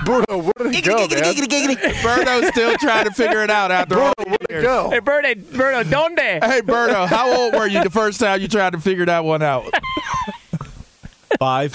Berto, 0.06 0.44
where 0.44 0.72
did 0.72 0.76
it 0.80 0.86
go, 0.86 0.98
man? 1.08 1.08
Berto's 2.02 2.48
still 2.50 2.76
trying 2.78 3.06
to 3.06 3.12
figure 3.12 3.44
it 3.44 3.50
out 3.50 3.72
after 3.72 4.00
all. 4.00 4.14
Where 4.26 4.38
did 4.48 4.58
it 4.60 4.62
go? 4.62 4.90
Hey, 4.90 5.00
Berto, 5.00 5.36
Berto, 5.36 5.90
donde? 5.90 6.20
Hey, 6.20 6.62
Berto, 6.62 7.08
how 7.08 7.36
old 7.36 7.54
were 7.54 7.68
you 7.68 7.84
the 7.84 7.90
first 7.90 8.20
time 8.20 8.42
you 8.42 8.48
tried 8.48 8.72
to 8.74 8.80
figure 8.80 9.06
that 9.06 9.24
one 9.24 9.42
out? 9.42 9.66
Five. 11.40 11.74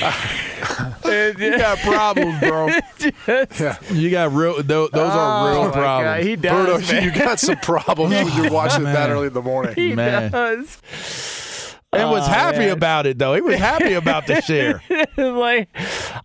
You 1.04 1.56
got 1.56 1.78
problems, 1.78 2.40
bro. 2.40 2.68
You 3.94 4.10
got 4.10 4.32
real. 4.32 4.62
Those, 4.62 4.90
those 4.90 5.10
are 5.12 5.48
oh 5.48 5.50
real 5.50 5.58
Oh, 5.62 5.68
my 5.68 5.70
God, 5.70 5.72
problems. 5.74 6.26
he 6.26 6.36
does. 6.36 6.82
Berto, 6.90 7.02
you 7.04 7.10
got 7.12 7.40
some 7.40 7.56
problems 7.56 8.14
when 8.14 8.42
you're 8.42 8.52
watching 8.52 8.82
it 8.82 8.92
that 8.92 9.08
early 9.10 9.28
in 9.28 9.32
the 9.32 9.42
morning. 9.42 9.74
He 9.74 9.94
Man. 9.94 10.30
does. 10.30 10.78
and 11.92 12.10
was 12.10 12.26
Oh, 12.28 12.30
happy 12.30 12.58
man. 12.58 12.70
about 12.70 13.06
it 13.06 13.18
though. 13.18 13.34
He 13.34 13.40
was 13.40 13.56
happy 13.56 13.94
about 13.94 14.26
the 14.26 14.40
share. 14.42 14.82
like, 15.16 15.68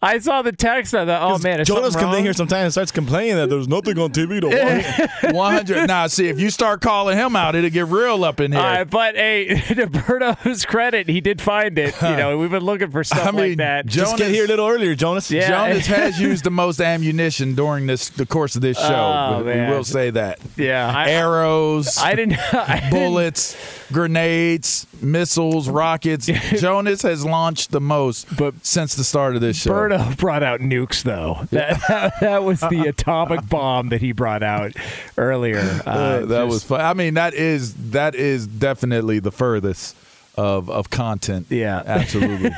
I 0.04 0.20
saw 0.20 0.42
the 0.42 0.52
text. 0.52 0.94
I 0.94 1.06
thought, 1.06 1.22
oh 1.22 1.38
man, 1.42 1.62
is 1.62 1.68
Jonas 1.68 1.96
comes 1.96 2.18
in 2.18 2.24
here 2.24 2.34
sometimes 2.34 2.64
and 2.66 2.72
starts 2.74 2.92
complaining 2.92 3.36
that 3.38 3.50
there's 3.50 3.68
nothing 3.70 3.98
on 4.00 4.12
TV 4.12 4.42
to 4.42 4.48
watch. 4.50 5.34
One 5.34 5.54
hundred. 5.54 5.88
Now, 5.88 6.08
see 6.08 6.28
if 6.28 6.40
you 6.40 6.50
start 6.50 6.82
calling 6.82 7.18
him 7.18 7.36
out, 7.36 7.56
it'll 7.56 7.70
get 7.70 7.88
real 7.88 8.24
up 8.26 8.40
in 8.40 8.52
here. 8.52 8.60
All 8.62 8.68
right, 8.68 8.84
but 8.90 9.16
hey, 9.16 9.48
to 9.70 9.88
Berto's 9.88 10.66
credit, 10.66 11.08
he 11.08 11.22
did 11.22 11.42
find 11.42 11.78
it. 11.80 11.96
You 12.02 12.16
know, 12.18 12.38
we've 12.38 12.52
been 12.52 12.64
looking 12.66 12.92
for 12.92 13.04
stuff 13.04 13.28
I 13.28 13.32
mean, 13.32 13.50
like 13.52 13.58
that. 13.60 13.86
Jonas- 13.86 14.10
Just 14.12 14.18
get 14.18 14.32
here 14.32 14.46
a 14.46 14.48
little 14.48 14.68
earlier, 14.68 14.94
Jonas. 14.94 15.32
Yeah. 15.32 15.48
Jonas 15.48 15.86
has 15.88 16.20
used 16.20 16.44
the 16.44 16.52
most 16.52 16.82
ammunition 16.82 17.56
during 17.56 17.88
this 17.88 18.10
the 18.10 18.26
course 18.26 18.56
of 18.58 18.62
this 18.62 18.78
show. 18.78 18.84
Oh, 18.94 19.44
we, 19.44 19.52
we 19.54 19.60
will 19.68 19.84
say 19.86 20.10
that. 20.10 20.40
yeah, 20.58 20.92
I, 20.94 21.12
Arrows, 21.12 21.98
I 21.98 22.16
didn't. 22.16 22.38
I 22.54 22.76
didn't- 22.82 22.90
bullets, 22.92 23.56
grenades, 23.92 24.86
missiles, 25.02 25.70
rockets. 25.70 26.26
Jonas 26.28 27.02
has 27.04 27.24
launched 27.26 27.72
the 27.72 27.82
most 27.82 28.28
But 28.38 28.54
since 28.66 28.96
the 28.96 29.04
start 29.04 29.36
of 29.36 29.42
this 29.42 29.58
show. 29.62 29.72
Berto 29.72 29.93
brought 30.18 30.44
out 30.44 30.60
nukes, 30.60 31.04
though. 31.04 31.40
That, 31.52 31.82
that, 31.88 32.14
that 32.22 32.44
was 32.44 32.60
the 32.62 32.82
atomic 32.88 33.48
bomb 33.50 33.90
that 33.90 34.02
he 34.02 34.12
brought 34.12 34.44
out 34.44 34.74
earlier. 35.18 35.60
Uh, 35.86 35.90
Uh, 35.90 36.20
that 36.26 36.28
just- 36.46 36.50
was 36.50 36.64
fun. 36.64 36.82
I 36.82 36.94
mean, 36.94 37.14
that 37.16 37.34
is 37.34 37.74
that 37.92 38.16
is 38.16 38.48
definitely 38.48 39.20
the 39.20 39.32
furthest 39.32 39.96
of 40.36 40.70
of 40.70 40.90
content. 40.90 41.48
Yeah. 41.50 41.84
absolutely, 41.86 42.52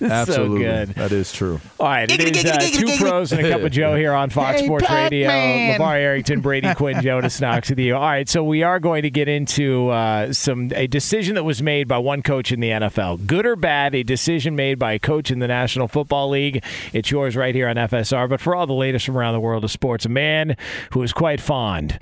absolutely. 0.00 0.58
good. 0.60 0.88
That 0.90 1.12
is 1.12 1.32
true. 1.32 1.60
All 1.78 1.86
right, 1.86 2.10
it 2.10 2.36
is 2.36 2.44
uh, 2.44 2.58
two 2.58 2.96
pros 2.98 3.32
and 3.32 3.44
a 3.44 3.50
cup 3.50 3.60
of 3.62 3.72
Joe 3.72 3.94
here 3.94 4.12
on 4.12 4.30
Fox 4.30 4.62
Sports 4.62 4.90
Radio. 4.90 5.28
LeVar 5.28 5.94
Arrington, 5.96 6.40
Brady 6.40 6.74
Quinn, 6.76 7.02
Jonas 7.02 7.40
Knox 7.40 7.68
with 7.70 7.78
you. 7.78 7.94
All 7.94 8.02
right, 8.02 8.28
so 8.28 8.42
we 8.42 8.62
are 8.62 8.80
going 8.80 9.02
to 9.02 9.10
get 9.10 9.28
into 9.28 9.88
uh, 9.90 10.32
some 10.32 10.70
a 10.74 10.86
decision 10.86 11.34
that 11.34 11.44
was 11.44 11.62
made 11.62 11.88
by 11.88 11.98
one 11.98 12.22
coach 12.22 12.52
in 12.52 12.60
the 12.60 12.70
NFL, 12.70 13.26
good 13.26 13.46
or 13.46 13.56
bad. 13.56 13.94
A 13.94 14.02
decision 14.02 14.56
made 14.56 14.78
by 14.78 14.92
a 14.92 14.98
coach 14.98 15.30
in 15.30 15.38
the 15.38 15.48
National 15.48 15.88
Football 15.88 16.30
League. 16.30 16.64
It's 16.92 17.10
yours 17.10 17.36
right 17.36 17.54
here 17.54 17.68
on 17.68 17.76
FSR. 17.76 18.28
But 18.28 18.40
for 18.40 18.54
all 18.54 18.66
the 18.66 18.72
latest 18.72 19.06
from 19.06 19.16
around 19.18 19.34
the 19.34 19.40
world 19.40 19.64
of 19.64 19.70
sports, 19.70 20.06
a 20.06 20.08
man 20.08 20.56
who 20.92 21.02
is 21.02 21.12
quite 21.12 21.40
fond 21.40 21.98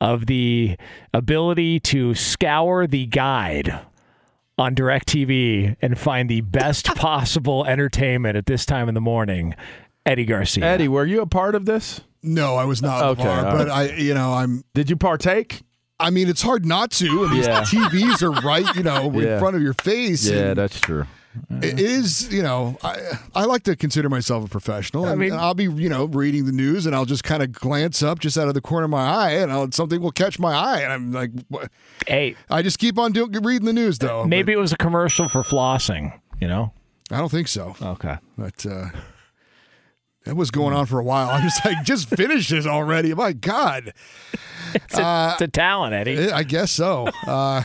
of 0.00 0.26
the 0.26 0.76
ability 1.14 1.80
to 1.80 2.14
scour 2.14 2.86
the 2.86 3.06
guide 3.06 3.80
on 4.58 4.74
DirecTV 4.74 5.76
and 5.82 5.98
find 5.98 6.28
the 6.28 6.40
best 6.40 6.86
possible 6.96 7.64
entertainment 7.66 8.36
at 8.36 8.46
this 8.46 8.64
time 8.66 8.88
in 8.88 8.94
the 8.94 9.00
morning. 9.00 9.54
Eddie 10.04 10.24
Garcia. 10.24 10.64
Eddie, 10.64 10.88
were 10.88 11.04
you 11.04 11.20
a 11.20 11.26
part 11.26 11.54
of 11.54 11.66
this? 11.66 12.00
No, 12.22 12.56
I 12.56 12.64
was 12.64 12.80
not. 12.82 13.04
Okay, 13.04 13.22
Okay, 13.22 13.28
all 13.48 13.56
but 13.56 13.68
I, 13.70 13.90
you 13.96 14.14
know, 14.14 14.32
I'm. 14.34 14.64
Did 14.74 14.88
you 14.90 14.96
partake? 14.96 15.62
I 15.98 16.10
mean, 16.10 16.28
it's 16.28 16.42
hard 16.42 16.64
not 16.66 16.90
to. 16.92 17.24
And 17.24 17.32
these 17.36 17.46
Yeah. 17.46 17.62
TVs 17.62 18.22
are 18.22 18.30
right, 18.46 18.66
you 18.76 18.82
know, 18.82 19.10
Yeah. 19.12 19.34
in 19.34 19.38
front 19.40 19.56
of 19.56 19.62
your 19.62 19.74
face. 19.74 20.28
Yeah, 20.28 20.48
and 20.50 20.58
that's 20.58 20.78
true. 20.80 21.06
It 21.62 21.78
is, 21.80 22.32
you 22.32 22.42
know, 22.42 22.76
I 22.82 22.96
I 23.34 23.44
like 23.44 23.62
to 23.64 23.76
consider 23.76 24.08
myself 24.08 24.44
a 24.44 24.48
professional. 24.48 25.04
I 25.06 25.14
mean- 25.14 25.32
I'll 25.32 25.54
be, 25.54 25.64
you 25.64 25.88
know, 25.88 26.04
reading 26.06 26.46
the 26.46 26.52
news 26.52 26.86
and 26.86 26.94
I'll 26.94 27.04
just 27.04 27.24
kind 27.24 27.42
of 27.42 27.52
glance 27.52 28.02
up 28.02 28.18
just 28.18 28.36
out 28.38 28.48
of 28.48 28.54
the 28.54 28.60
corner 28.60 28.84
of 28.84 28.90
my 28.90 29.06
eye, 29.06 29.30
and 29.32 29.50
I'll, 29.52 29.70
something 29.72 30.00
will 30.00 30.12
catch 30.12 30.38
my 30.38 30.52
eye, 30.54 30.80
and 30.80 30.92
I'm 30.92 31.12
like, 31.12 31.30
what? 31.48 31.70
Hey, 32.06 32.36
I 32.50 32.62
just 32.62 32.78
keep 32.78 32.98
on 32.98 33.12
doing 33.12 33.32
reading 33.42 33.66
the 33.66 33.72
news 33.72 33.98
though. 33.98 34.22
but 34.22 34.28
maybe 34.28 34.52
it 34.52 34.58
was 34.58 34.72
a 34.72 34.76
commercial 34.76 35.28
for 35.28 35.42
flossing, 35.42 36.18
you 36.40 36.48
know? 36.48 36.72
I 37.10 37.18
don't 37.18 37.30
think 37.30 37.48
so. 37.48 37.76
Okay. 37.80 38.16
But 38.36 38.66
uh, 38.66 38.86
that 40.24 40.34
was 40.36 40.50
going 40.50 40.74
on 40.74 40.86
for 40.86 40.98
a 40.98 41.04
while. 41.04 41.28
I'm 41.30 41.42
just 41.42 41.64
like, 41.64 41.84
just 41.84 42.08
finish 42.08 42.48
this 42.48 42.66
already. 42.66 43.14
My 43.14 43.32
God. 43.32 43.92
It's 44.74 44.98
a, 44.98 45.30
it's 45.32 45.40
a 45.42 45.48
talent, 45.48 45.94
Eddie. 45.94 46.16
Eh, 46.18 46.30
I 46.34 46.42
guess 46.42 46.70
so. 46.70 47.06
Uh, 47.26 47.62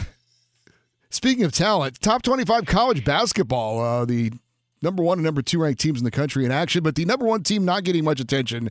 speaking 1.11 1.43
of 1.43 1.51
talent, 1.51 2.01
top 2.01 2.21
25 2.21 2.65
college 2.65 3.05
basketball, 3.05 3.79
uh, 3.79 4.05
the 4.05 4.31
number 4.81 5.03
one 5.03 5.19
and 5.19 5.25
number 5.25 5.41
two 5.41 5.61
ranked 5.61 5.79
teams 5.79 5.99
in 5.99 6.05
the 6.05 6.11
country 6.11 6.45
in 6.45 6.51
action, 6.51 6.83
but 6.83 6.95
the 6.95 7.05
number 7.05 7.25
one 7.25 7.43
team 7.43 7.65
not 7.65 7.83
getting 7.83 8.03
much 8.03 8.19
attention. 8.19 8.69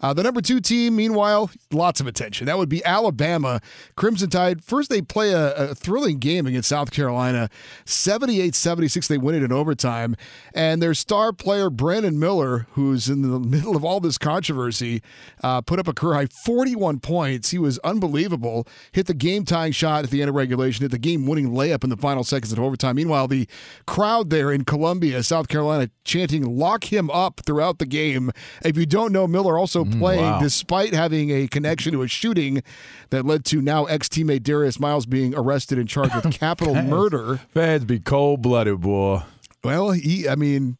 Uh, 0.00 0.14
the 0.14 0.22
number 0.22 0.40
two 0.40 0.60
team, 0.60 0.96
meanwhile, 0.96 1.50
lots 1.70 2.00
of 2.00 2.06
attention. 2.06 2.46
That 2.46 2.58
would 2.58 2.68
be 2.68 2.84
Alabama. 2.84 3.60
Crimson 3.96 4.30
Tide, 4.30 4.64
first 4.64 4.88
they 4.88 5.02
play 5.02 5.32
a, 5.32 5.54
a 5.54 5.74
thrilling 5.74 6.18
game 6.18 6.46
against 6.46 6.68
South 6.68 6.90
Carolina. 6.90 7.50
78 7.84 8.54
76, 8.54 9.08
they 9.08 9.18
win 9.18 9.34
it 9.34 9.42
in 9.42 9.52
overtime. 9.52 10.16
And 10.54 10.80
their 10.82 10.94
star 10.94 11.32
player, 11.32 11.70
Brandon 11.70 12.18
Miller, 12.18 12.66
who's 12.72 13.08
in 13.08 13.22
the 13.22 13.38
middle 13.38 13.76
of 13.76 13.84
all 13.84 14.00
this 14.00 14.18
controversy, 14.18 15.02
uh, 15.42 15.60
put 15.60 15.78
up 15.78 15.88
a 15.88 15.92
career 15.92 16.14
high 16.14 16.26
41 16.44 17.00
points. 17.00 17.50
He 17.50 17.58
was 17.58 17.78
unbelievable. 17.80 18.66
Hit 18.92 19.06
the 19.06 19.14
game 19.14 19.44
tying 19.44 19.72
shot 19.72 20.04
at 20.04 20.10
the 20.10 20.22
end 20.22 20.28
of 20.28 20.34
regulation, 20.34 20.82
hit 20.82 20.90
the 20.90 20.98
game 20.98 21.26
winning 21.26 21.50
layup 21.50 21.84
in 21.84 21.90
the 21.90 21.96
final 21.96 22.24
seconds 22.24 22.52
of 22.52 22.58
overtime. 22.58 22.96
Meanwhile, 22.96 23.28
the 23.28 23.46
crowd 23.86 24.30
there 24.30 24.50
in 24.50 24.64
Columbia, 24.64 25.22
South 25.22 25.48
Carolina 25.48 25.90
chanting 26.04 26.56
"Lock 26.56 26.84
him 26.84 27.10
up" 27.10 27.40
throughout 27.44 27.78
the 27.78 27.86
game. 27.86 28.30
If 28.64 28.76
you 28.76 28.86
don't 28.86 29.12
know, 29.12 29.26
Miller 29.26 29.58
also 29.58 29.84
playing 29.98 30.22
wow. 30.22 30.40
despite 30.40 30.92
having 30.92 31.30
a 31.30 31.48
connection 31.48 31.92
to 31.92 32.02
a 32.02 32.08
shooting 32.08 32.62
that 33.10 33.24
led 33.24 33.44
to 33.46 33.60
now 33.60 33.84
ex-teammate 33.86 34.42
Darius 34.42 34.78
Miles 34.78 35.06
being 35.06 35.34
arrested 35.34 35.78
and 35.78 35.88
charged 35.88 36.14
with 36.14 36.30
capital 36.38 36.74
murder. 36.74 37.38
Fans 37.54 37.84
be 37.84 37.98
cold 37.98 38.42
blooded, 38.42 38.80
boy. 38.80 39.22
Well, 39.62 39.90
he, 39.90 40.28
I 40.28 40.36
mean, 40.36 40.78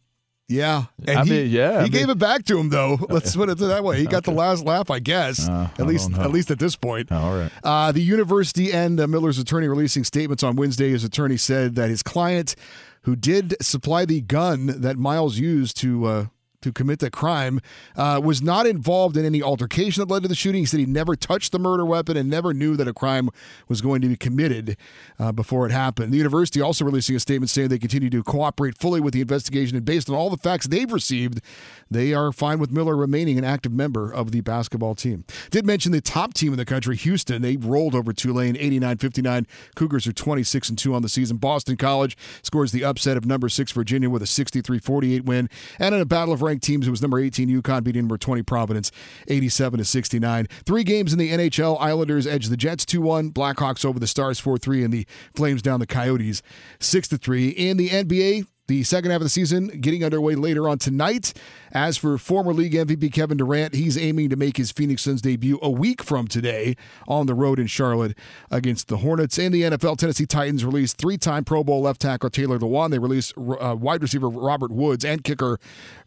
yeah. 0.49 0.87
And 1.07 1.19
I 1.19 1.25
he, 1.25 1.31
mean, 1.31 1.51
yeah, 1.51 1.71
He 1.71 1.77
I 1.77 1.83
mean- 1.83 1.93
gave 1.93 2.09
it 2.09 2.19
back 2.19 2.45
to 2.47 2.59
him, 2.59 2.71
though. 2.71 2.99
Let's 3.09 3.37
put 3.37 3.49
it 3.49 3.59
that 3.59 3.85
way. 3.85 3.99
He 3.99 4.07
got 4.07 4.25
the 4.25 4.33
last 4.33 4.65
laugh, 4.65 4.91
I 4.91 4.99
guess. 4.99 5.49
Uh, 5.49 5.69
at 5.75 5.81
I 5.81 5.85
least, 5.85 6.13
at 6.15 6.31
least 6.31 6.51
at 6.51 6.59
this 6.59 6.75
point. 6.75 7.13
All 7.13 7.37
right. 7.37 7.53
Uh, 7.63 7.93
the 7.93 8.01
university 8.01 8.73
and 8.73 8.99
uh, 8.99 9.07
Miller's 9.07 9.39
attorney 9.39 9.69
releasing 9.69 10.03
statements 10.03 10.43
on 10.43 10.57
Wednesday. 10.57 10.91
His 10.91 11.05
attorney 11.05 11.37
said 11.37 11.77
that 11.77 11.89
his 11.89 12.03
client, 12.03 12.57
who 13.03 13.15
did 13.15 13.55
supply 13.63 14.05
the 14.05 14.23
gun 14.23 14.67
that 14.81 14.97
Miles 14.99 15.39
used 15.39 15.77
to 15.79 16.05
uh, 16.07 16.27
to 16.63 16.73
commit 16.73 16.99
the 16.99 17.11
crime, 17.11 17.61
uh, 17.97 18.21
was 18.23 18.43
not 18.43 18.67
involved 18.67 19.17
in 19.17 19.25
any 19.25 19.43
altercation 19.43 20.01
that 20.01 20.13
led 20.13 20.23
to 20.23 20.29
the 20.29 20.35
shooting. 20.35 20.63
He 20.63 20.67
said 20.67 20.81
he 20.81 20.87
never 20.87 21.17
touched 21.17 21.53
the 21.53 21.59
murder 21.59 21.85
weapon 21.85 22.17
and 22.17 22.29
never 22.29 22.53
knew 22.53 22.77
that 22.77 22.87
a 22.87 22.93
crime 22.93 23.31
was 23.69 23.81
going 23.81 24.03
to 24.03 24.09
be 24.09 24.17
committed 24.17 24.77
uh, 25.19 25.33
before 25.33 25.67
it 25.67 25.73
happened. 25.73 26.13
The 26.13 26.19
university 26.19 26.61
also 26.61 26.85
releasing 26.85 27.17
a 27.17 27.21
statement 27.21 27.51
saying 27.51 27.69
they 27.69 27.79
continue 27.79 28.11
to 28.11 28.23
cooperate 28.23 28.77
fully 28.77 29.01
with 29.01 29.15
the 29.15 29.21
investigation 29.21 29.77
and 29.77 29.85
based 29.85 30.11
on 30.11 30.17
all 30.17 30.31
the 30.31 30.37
facts 30.37 30.67
they've 30.67 30.93
received, 30.93 31.41
they 31.91 32.13
are 32.13 32.33
fine 32.33 32.59
with 32.59 32.71
Miller 32.71 32.97
remaining 32.97 33.39
an 33.39 33.45
active 33.45 33.73
member 33.73 34.13
of 34.13 34.31
the 34.31 34.41
basketball 34.41 34.95
team. 34.95 35.25
Did 35.51 35.67
mention 35.67 35.93
the 35.93 36.01
top 36.01 36.35
team 36.35 36.53
in 36.53 36.59
the 36.59 36.65
country, 36.65 36.97
Houston. 36.97 37.43
They 37.43 37.57
rolled 37.57 37.95
over 37.95 38.13
Tulane 38.13 38.55
89-59. 38.55 39.47
Cougars 39.75 40.07
are 40.07 40.13
26 40.13 40.69
and 40.69 40.79
2 40.79 40.95
on 40.95 41.03
the 41.03 41.09
season. 41.09 41.39
Boston 41.39 41.77
College 41.77 42.17
scores 42.43 42.73
the 42.73 42.85
upset 42.85 43.17
of 43.17 43.25
number 43.25 43.49
6 43.49 43.73
Virginia 43.73 44.11
with 44.11 44.23
a 44.23 44.27
63-48 44.27 45.25
win. 45.25 45.49
And 45.79 45.95
in 45.95 46.01
a 46.01 46.05
battle 46.05 46.35
of 46.35 46.43
ranked 46.51 46.65
teams, 46.65 46.87
it 46.87 46.91
was 46.91 47.01
number 47.01 47.19
18 47.19 47.49
UConn 47.49 47.85
beating 47.85 48.03
number 48.03 48.19
20 48.19 48.43
Providence 48.43 48.91
87 49.29 49.79
to 49.79 49.85
69. 49.85 50.47
Three 50.67 50.85
games 50.85 51.13
in 51.13 51.19
the 51.19 51.31
NHL. 51.31 51.81
Islanders 51.81 52.27
edge 52.27 52.47
the 52.47 52.57
Jets 52.57 52.85
2-1, 52.85 53.33
Blackhawks 53.33 53.85
over 53.85 53.99
the 53.99 54.07
Stars 54.07 54.41
4-3 54.41 54.85
and 54.85 54.93
the 54.93 55.07
Flames 55.35 55.63
down 55.63 55.81
the 55.81 55.87
Coyotes 55.87 56.43
6-3. 56.81 57.55
In 57.55 57.77
the 57.77 57.89
NBA, 57.89 58.47
the 58.67 58.83
second 58.85 59.11
half 59.11 59.19
of 59.19 59.25
the 59.25 59.31
season 59.31 59.69
getting 59.81 60.05
underway 60.05 60.35
later 60.35 60.69
on 60.69 60.79
tonight. 60.79 61.33
As 61.73 61.97
for 61.97 62.19
former 62.19 62.53
league 62.53 62.73
MVP 62.75 63.13
Kevin 63.13 63.37
Durant, 63.37 63.75
he's 63.75 63.97
aiming 63.97 64.29
to 64.31 64.37
make 64.37 64.57
his 64.57 64.73
Phoenix 64.73 65.03
Suns 65.03 65.23
debut 65.23 65.59
a 65.63 65.71
week 65.71 66.03
from 66.03 66.27
today 66.27 66.77
on 67.07 67.27
the 67.27 67.35
road 67.35 67.59
in 67.59 67.67
Charlotte 67.67 68.17
against 68.51 68.89
the 68.89 68.99
Hornets. 68.99 69.39
And 69.39 69.55
the 69.55 69.63
NFL, 69.63 69.99
Tennessee 69.99 70.27
Titans 70.27 70.65
released 70.65 70.99
three-time 70.99 71.45
Pro 71.45 71.63
Bowl 71.65 71.83
left 71.83 72.01
tackle 72.01 72.31
Taylor 72.31 72.59
Lewan. 72.59 72.91
They 72.91 72.99
released 72.99 73.35
uh, 73.37 73.77
wide 73.79 74.03
receiver 74.03 74.29
Robert 74.29 74.71
Woods 74.71 75.05
and 75.05 75.23
kicker 75.23 75.59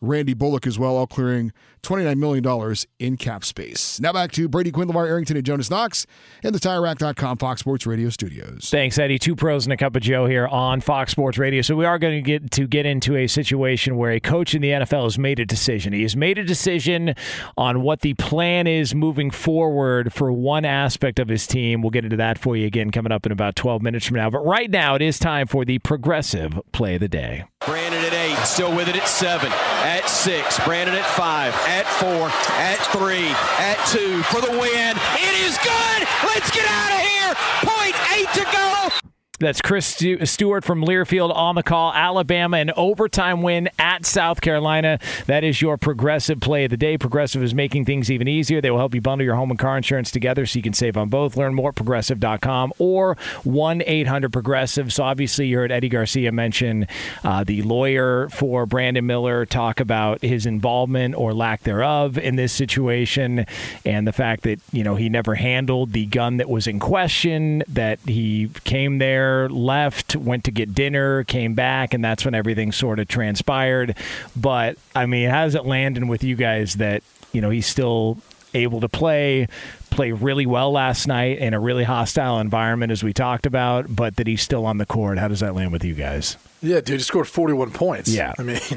Randy 0.02 0.34
Bullock 0.34 0.68
as 0.68 0.78
well, 0.78 0.96
all 0.96 1.08
clearing 1.08 1.54
$29 1.84 2.18
million 2.18 2.76
in 3.00 3.18
cap 3.18 3.44
space. 3.44 4.00
Now 4.00 4.14
back 4.14 4.32
to 4.34 4.48
Brady 4.48 4.72
Quinn, 4.72 4.88
LeVar 4.88 5.08
Arrington, 5.08 5.36
and 5.36 5.46
Jonas 5.46 5.70
Knox 5.70 6.08
in 6.42 6.54
the 6.54 6.60
TireRack.com 6.60 7.38
Fox 7.38 7.60
Sports 7.60 7.86
Radio 7.86 8.10
studios. 8.10 8.70
Thanks, 8.70 8.98
Eddie. 8.98 9.20
Two 9.20 9.36
pros 9.36 9.66
and 9.66 9.74
a 9.74 9.78
cup 9.78 9.96
of 9.96 10.02
Joe 10.02 10.26
here 10.26 10.48
on 10.48 10.80
Fox 10.82 11.12
Sports 11.12 11.38
Radio. 11.38 11.62
So 11.62 11.76
we 11.76 11.86
are 11.86 12.00
going 12.00 12.16
to 12.16 12.22
get 12.22 12.52
to 12.52 12.68
get 12.68 12.86
into 12.86 13.16
a 13.18 13.28
situation 13.28 13.98
where 13.98 14.12
a 14.12 14.20
coach 14.20 14.56
in 14.56 14.62
the 14.62 14.70
NFL 14.70 15.04
has 15.04 15.20
made 15.20 15.40
a 15.40 15.46
decision. 15.54 15.94
He 15.94 16.02
has 16.02 16.16
made 16.16 16.40
a 16.40 16.44
decision 16.44 17.14
on 17.56 17.84
what 17.84 18.02
the 18.02 18.16
plan 18.16 18.66
is 18.66 18.96
moving 18.96 19.30
forward 19.30 20.12
for 20.12 20.32
one 20.32 20.66
aspect 20.66 21.20
of 21.20 21.28
his 21.28 21.46
team. 21.46 21.84
We'll 21.84 21.92
get 21.92 22.06
into 22.06 22.18
that 22.18 22.40
for 22.40 22.58
you 22.58 22.66
again 22.66 22.90
coming 22.90 23.12
up 23.12 23.28
in 23.28 23.32
about 23.32 23.56
12 23.56 23.84
minutes 23.84 24.08
from 24.08 24.18
now. 24.18 24.32
But 24.32 24.44
right 24.44 24.70
now, 24.70 24.96
it 24.96 25.04
is 25.04 25.20
time 25.20 25.46
for 25.46 25.64
the 25.64 25.78
progressive 25.80 26.60
play 26.72 26.96
of 26.96 27.02
the 27.02 27.08
day. 27.08 27.46
Brandon 27.68 28.04
at 28.04 28.14
eight, 28.14 28.38
still 28.46 28.76
with 28.76 28.88
it 28.88 28.96
at 28.96 29.08
seven, 29.08 29.52
at 29.52 30.10
six, 30.10 30.60
Brandon 30.66 30.96
at 30.96 31.06
five, 31.06 31.54
at 31.68 31.86
four, 31.86 32.30
at 32.58 32.80
three, 32.92 33.30
at 33.62 33.78
two 33.88 34.24
for 34.24 34.42
the 34.42 34.52
win. 34.52 34.98
It 35.22 35.36
is 35.46 35.58
good. 35.60 36.08
Let's 36.26 36.50
get 36.50 36.66
out 36.66 36.94
of 36.94 37.00
here. 37.06 37.34
Point 37.62 37.96
eight 38.18 38.30
to 38.34 38.44
go. 38.52 39.03
That's 39.40 39.62
Chris 39.62 39.88
Stewart 39.88 40.64
from 40.64 40.86
Learfield 40.86 41.36
on 41.36 41.56
the 41.56 41.64
call. 41.64 41.92
Alabama, 41.92 42.58
an 42.58 42.70
overtime 42.78 43.42
win 43.42 43.68
at 43.80 44.06
South 44.06 44.42
Carolina. 44.42 45.00
That 45.26 45.44
is 45.44 45.60
your 45.60 45.76
progressive 45.76 46.40
play 46.40 46.66
of 46.66 46.70
the 46.70 46.78
day. 46.78 47.00
Progressive 47.00 47.42
is 47.42 47.56
making 47.56 47.86
things 47.86 48.12
even 48.12 48.28
easier. 48.28 48.62
They 48.62 48.70
will 48.70 48.78
help 48.78 48.94
you 48.94 49.02
bundle 49.02 49.26
your 49.26 49.34
home 49.34 49.50
and 49.50 49.58
car 49.58 49.76
insurance 49.76 50.12
together 50.12 50.46
so 50.46 50.60
you 50.60 50.62
can 50.62 50.74
save 50.74 50.96
on 50.98 51.10
both. 51.10 51.36
Learn 51.36 51.56
more 51.56 51.70
at 51.70 51.76
progressive.com 51.76 52.74
or 52.78 53.18
1 53.44 53.82
800 53.84 54.32
Progressive. 54.32 54.94
So, 54.94 55.04
obviously, 55.04 55.48
you 55.48 55.58
heard 55.58 55.72
Eddie 55.72 55.90
Garcia 55.90 56.32
mention 56.32 56.88
uh, 57.24 57.44
the 57.44 57.64
lawyer 57.64 58.30
for 58.30 58.68
Brandon 58.68 59.06
Miller 59.06 59.48
talk 59.48 59.80
about 59.80 60.22
his 60.22 60.46
involvement 60.46 61.16
or 61.16 61.34
lack 61.34 61.64
thereof 61.64 62.20
in 62.20 62.36
this 62.36 62.54
situation 62.54 63.48
and 63.84 64.06
the 64.06 64.14
fact 64.14 64.44
that, 64.44 64.60
you 64.72 64.84
know, 64.84 64.94
he 64.96 65.10
never 65.10 65.34
handled 65.34 65.92
the 65.92 66.06
gun 66.06 66.38
that 66.38 66.50
was 66.50 66.68
in 66.68 66.80
question, 66.80 67.64
that 67.68 67.98
he 68.06 68.52
came 68.64 69.00
there 69.00 69.23
left, 69.50 70.16
went 70.16 70.44
to 70.46 70.52
get 70.52 70.74
dinner, 70.74 71.24
came 71.24 71.54
back, 71.54 71.94
and 71.94 72.04
that's 72.04 72.26
when 72.26 72.34
everything 72.36 72.72
sort 72.72 73.00
of 73.00 73.08
transpired. 73.08 73.96
But 74.36 74.78
I 74.96 75.06
mean, 75.06 75.30
how 75.30 75.46
does 75.46 75.56
it 75.56 75.66
land 75.66 76.10
with 76.10 76.24
you 76.24 76.36
guys 76.36 76.76
that 76.76 77.04
you 77.32 77.42
know 77.42 77.50
he's 77.50 77.68
still 77.68 78.18
able 78.56 78.80
to 78.82 78.88
play, 78.90 79.48
play 79.90 80.12
really 80.12 80.46
well 80.46 80.72
last 80.72 81.08
night 81.08 81.40
in 81.40 81.54
a 81.56 81.60
really 81.60 81.84
hostile 81.84 82.40
environment, 82.40 82.92
as 82.92 83.04
we 83.04 83.12
talked 83.14 83.46
about, 83.48 83.96
but 83.96 84.16
that 84.18 84.28
he's 84.28 84.42
still 84.44 84.66
on 84.66 84.78
the 84.78 84.86
court? 84.86 85.18
How 85.18 85.28
does 85.28 85.40
that 85.40 85.56
land 85.56 85.72
with 85.72 85.84
you 85.84 85.96
guys? 85.96 86.38
Yeah, 86.62 86.80
dude, 86.82 86.98
he 87.00 87.04
scored 87.04 87.28
41 87.28 87.72
points. 87.72 88.10
Yeah. 88.14 88.34
I 88.38 88.44
mean, 88.44 88.60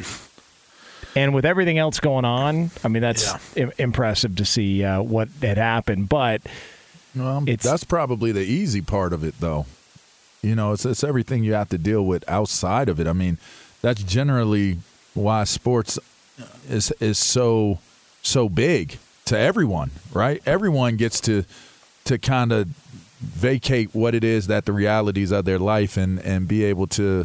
And 1.14 1.34
with 1.34 1.46
everything 1.46 1.78
else 1.78 1.98
going 2.00 2.26
on, 2.26 2.70
I 2.84 2.88
mean, 2.88 3.00
that's 3.00 3.32
im- 3.56 3.72
impressive 3.78 4.36
to 4.36 4.44
see 4.44 4.84
uh, 4.84 5.00
what 5.00 5.28
had 5.40 5.56
happened. 5.56 6.08
But 6.10 6.42
Well, 7.14 7.42
It's- 7.46 7.62
that's 7.62 7.84
probably 7.84 8.32
the 8.32 8.44
easy 8.44 8.82
part 8.82 9.12
of 9.14 9.24
it, 9.24 9.34
though. 9.40 9.64
You 10.46 10.54
know, 10.54 10.72
it's, 10.72 10.86
it's 10.86 11.02
everything 11.02 11.42
you 11.42 11.54
have 11.54 11.70
to 11.70 11.78
deal 11.78 12.06
with 12.06 12.22
outside 12.28 12.88
of 12.88 13.00
it. 13.00 13.08
I 13.08 13.12
mean, 13.12 13.38
that's 13.82 14.00
generally 14.02 14.78
why 15.12 15.42
sports 15.42 15.98
is 16.68 16.92
is 17.00 17.18
so 17.18 17.80
so 18.22 18.48
big 18.48 18.98
to 19.24 19.36
everyone, 19.36 19.90
right? 20.12 20.40
Everyone 20.46 20.96
gets 20.96 21.20
to 21.22 21.44
to 22.04 22.18
kind 22.18 22.52
of 22.52 22.68
vacate 23.20 23.92
what 23.92 24.14
it 24.14 24.22
is 24.22 24.46
that 24.46 24.66
the 24.66 24.72
realities 24.72 25.32
of 25.32 25.44
their 25.46 25.58
life 25.58 25.96
and 25.96 26.20
and 26.20 26.46
be 26.46 26.62
able 26.62 26.86
to, 26.86 27.24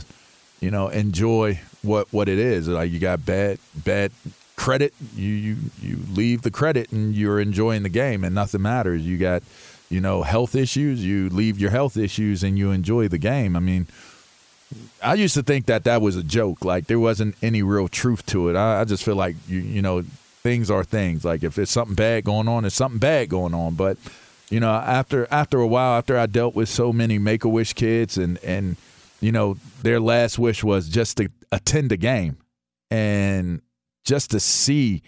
you 0.59 0.71
know, 0.71 0.87
enjoy 0.87 1.59
what 1.83 2.07
what 2.11 2.27
it 2.27 2.39
is. 2.39 2.67
Like 2.67 2.89
you 2.91 2.99
got 2.99 3.23
bad 3.23 3.59
bad 3.75 4.11
credit, 4.55 4.95
you 5.15 5.29
you 5.29 5.57
you 5.79 5.99
leave 6.11 6.41
the 6.41 6.51
credit 6.51 6.91
and 6.91 7.15
you're 7.15 7.39
enjoying 7.39 7.83
the 7.83 7.89
game 7.89 8.23
and 8.23 8.33
nothing 8.33 8.63
matters. 8.63 9.05
You 9.05 9.19
got 9.19 9.43
you 9.91 10.01
know 10.01 10.23
health 10.23 10.55
issues, 10.55 11.03
you 11.03 11.29
leave 11.29 11.59
your 11.59 11.71
health 11.71 11.97
issues 11.97 12.43
and 12.43 12.57
you 12.57 12.71
enjoy 12.71 13.07
the 13.07 13.17
game. 13.17 13.55
I 13.55 13.59
mean, 13.59 13.87
I 15.01 15.15
used 15.15 15.33
to 15.35 15.43
think 15.43 15.65
that 15.65 15.83
that 15.83 16.01
was 16.01 16.15
a 16.15 16.23
joke. 16.23 16.63
Like 16.63 16.87
there 16.87 16.99
wasn't 16.99 17.35
any 17.41 17.61
real 17.61 17.87
truth 17.87 18.25
to 18.27 18.49
it. 18.49 18.55
I, 18.55 18.81
I 18.81 18.85
just 18.85 19.03
feel 19.03 19.15
like 19.15 19.35
you 19.47 19.59
you 19.59 19.81
know 19.81 20.03
things 20.41 20.71
are 20.71 20.83
things. 20.83 21.25
Like 21.25 21.43
if 21.43 21.57
it's 21.59 21.71
something 21.71 21.95
bad 21.95 22.23
going 22.23 22.47
on, 22.47 22.65
it's 22.65 22.75
something 22.75 22.99
bad 22.99 23.29
going 23.29 23.53
on. 23.53 23.75
But 23.75 23.97
you 24.49 24.59
know 24.59 24.71
after 24.71 25.27
after 25.31 25.59
a 25.59 25.67
while, 25.67 25.97
after 25.97 26.17
I 26.17 26.25
dealt 26.25 26.55
with 26.55 26.69
so 26.69 26.93
many 26.93 27.17
Make 27.19 27.43
a 27.43 27.49
Wish 27.49 27.73
kids 27.73 28.17
and 28.17 28.37
and 28.43 28.77
you 29.19 29.31
know 29.31 29.57
their 29.83 29.99
last 29.99 30.39
wish 30.39 30.63
was 30.63 30.89
just 30.89 31.17
to 31.17 31.29
attend 31.51 31.91
a 31.91 31.97
game 31.97 32.37
and 32.89 33.61
just 34.03 34.31
to 34.31 34.39
see 34.39 35.03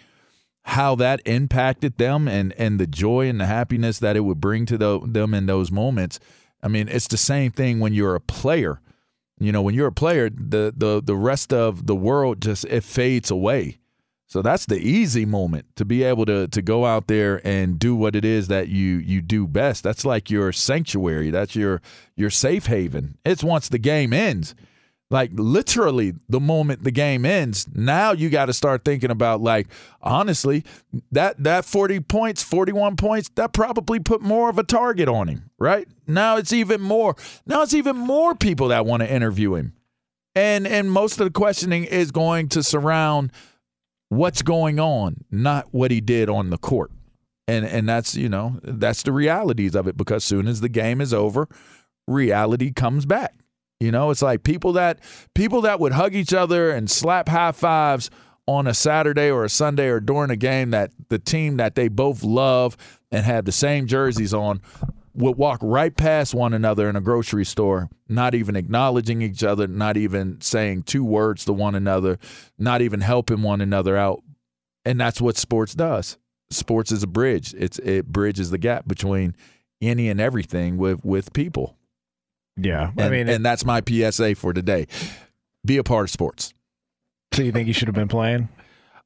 how 0.64 0.94
that 0.94 1.20
impacted 1.26 1.98
them 1.98 2.26
and 2.26 2.52
and 2.54 2.80
the 2.80 2.86
joy 2.86 3.28
and 3.28 3.40
the 3.40 3.46
happiness 3.46 3.98
that 3.98 4.16
it 4.16 4.20
would 4.20 4.40
bring 4.40 4.66
to 4.66 4.78
the, 4.78 5.00
them 5.04 5.34
in 5.34 5.46
those 5.46 5.70
moments. 5.70 6.18
I 6.62 6.68
mean, 6.68 6.88
it's 6.88 7.08
the 7.08 7.18
same 7.18 7.52
thing 7.52 7.80
when 7.80 7.92
you're 7.92 8.14
a 8.14 8.20
player. 8.20 8.80
You 9.38 9.52
know, 9.52 9.60
when 9.62 9.74
you're 9.74 9.88
a 9.88 9.92
player, 9.92 10.30
the 10.30 10.72
the 10.74 11.02
the 11.04 11.16
rest 11.16 11.52
of 11.52 11.86
the 11.86 11.94
world 11.94 12.40
just 12.40 12.64
it 12.64 12.82
fades 12.82 13.30
away. 13.30 13.78
So 14.26 14.40
that's 14.40 14.64
the 14.64 14.78
easy 14.78 15.26
moment 15.26 15.66
to 15.76 15.84
be 15.84 16.02
able 16.02 16.24
to 16.26 16.48
to 16.48 16.62
go 16.62 16.86
out 16.86 17.08
there 17.08 17.46
and 17.46 17.78
do 17.78 17.94
what 17.94 18.16
it 18.16 18.24
is 18.24 18.48
that 18.48 18.68
you 18.68 18.96
you 18.96 19.20
do 19.20 19.46
best. 19.46 19.82
That's 19.82 20.06
like 20.06 20.30
your 20.30 20.50
sanctuary. 20.50 21.30
That's 21.30 21.54
your 21.54 21.82
your 22.16 22.30
safe 22.30 22.66
haven. 22.66 23.18
It's 23.24 23.44
once 23.44 23.68
the 23.68 23.78
game 23.78 24.14
ends. 24.14 24.54
Like 25.10 25.30
literally 25.34 26.14
the 26.28 26.40
moment 26.40 26.82
the 26.82 26.90
game 26.90 27.24
ends, 27.24 27.68
now 27.72 28.12
you 28.12 28.30
got 28.30 28.46
to 28.46 28.52
start 28.52 28.84
thinking 28.84 29.10
about 29.10 29.40
like 29.40 29.68
honestly, 30.02 30.64
that 31.12 31.42
that 31.44 31.64
40 31.64 32.00
points, 32.00 32.42
41 32.42 32.96
points, 32.96 33.30
that 33.36 33.52
probably 33.52 34.00
put 34.00 34.22
more 34.22 34.48
of 34.48 34.58
a 34.58 34.64
target 34.64 35.08
on 35.08 35.28
him, 35.28 35.50
right? 35.58 35.86
Now 36.06 36.36
it's 36.36 36.52
even 36.52 36.80
more. 36.80 37.16
Now 37.46 37.62
it's 37.62 37.74
even 37.74 37.96
more 37.96 38.34
people 38.34 38.68
that 38.68 38.86
want 38.86 39.02
to 39.02 39.12
interview 39.12 39.54
him. 39.54 39.74
And 40.34 40.66
and 40.66 40.90
most 40.90 41.20
of 41.20 41.26
the 41.26 41.30
questioning 41.30 41.84
is 41.84 42.10
going 42.10 42.48
to 42.48 42.62
surround 42.62 43.30
what's 44.08 44.42
going 44.42 44.80
on, 44.80 45.24
not 45.30 45.68
what 45.70 45.90
he 45.90 46.00
did 46.00 46.28
on 46.28 46.50
the 46.50 46.58
court. 46.58 46.90
And 47.46 47.64
and 47.66 47.88
that's, 47.88 48.16
you 48.16 48.28
know, 48.28 48.58
that's 48.62 49.02
the 49.02 49.12
realities 49.12 49.74
of 49.74 49.86
it 49.86 49.96
because 49.96 50.24
soon 50.24 50.48
as 50.48 50.60
the 50.60 50.68
game 50.68 51.00
is 51.00 51.12
over, 51.12 51.46
reality 52.08 52.72
comes 52.72 53.06
back. 53.06 53.34
You 53.84 53.92
know, 53.92 54.10
it's 54.10 54.22
like 54.22 54.42
people 54.42 54.72
that 54.72 54.98
people 55.34 55.60
that 55.62 55.78
would 55.78 55.92
hug 55.92 56.14
each 56.14 56.32
other 56.32 56.70
and 56.70 56.90
slap 56.90 57.28
high 57.28 57.52
fives 57.52 58.10
on 58.46 58.66
a 58.66 58.74
Saturday 58.74 59.30
or 59.30 59.44
a 59.44 59.48
Sunday 59.50 59.88
or 59.88 60.00
during 60.00 60.30
a 60.30 60.36
game 60.36 60.70
that 60.70 60.90
the 61.08 61.18
team 61.18 61.58
that 61.58 61.74
they 61.74 61.88
both 61.88 62.22
love 62.22 62.76
and 63.12 63.24
have 63.24 63.44
the 63.44 63.52
same 63.52 63.86
jerseys 63.86 64.32
on 64.32 64.60
would 65.14 65.36
walk 65.36 65.60
right 65.62 65.94
past 65.94 66.34
one 66.34 66.52
another 66.52 66.88
in 66.88 66.96
a 66.96 67.00
grocery 67.00 67.44
store, 67.44 67.88
not 68.08 68.34
even 68.34 68.56
acknowledging 68.56 69.22
each 69.22 69.44
other, 69.44 69.66
not 69.66 69.96
even 69.96 70.40
saying 70.40 70.82
two 70.82 71.04
words 71.04 71.44
to 71.44 71.52
one 71.52 71.74
another, 71.74 72.18
not 72.58 72.82
even 72.82 73.00
helping 73.00 73.42
one 73.42 73.60
another 73.60 73.96
out. 73.96 74.22
And 74.84 74.98
that's 75.00 75.20
what 75.20 75.36
sports 75.36 75.74
does. 75.74 76.18
Sports 76.50 76.90
is 76.90 77.02
a 77.02 77.06
bridge. 77.06 77.54
It's 77.56 77.78
it 77.80 78.06
bridges 78.06 78.50
the 78.50 78.58
gap 78.58 78.88
between 78.88 79.36
any 79.80 80.08
and 80.08 80.20
everything 80.20 80.78
with 80.78 81.04
with 81.04 81.32
people. 81.32 81.76
Yeah, 82.56 82.90
And, 82.90 83.00
I 83.00 83.08
mean, 83.08 83.28
and 83.28 83.44
that's 83.44 83.64
my 83.64 83.82
PSA 83.86 84.36
for 84.36 84.52
today. 84.52 84.86
Be 85.64 85.76
a 85.78 85.82
part 85.84 86.04
of 86.04 86.10
sports. 86.10 86.54
so 87.32 87.42
you 87.42 87.50
think 87.52 87.66
you 87.66 87.74
should 87.74 87.88
have 87.88 87.94
been 87.94 88.08
playing? 88.08 88.48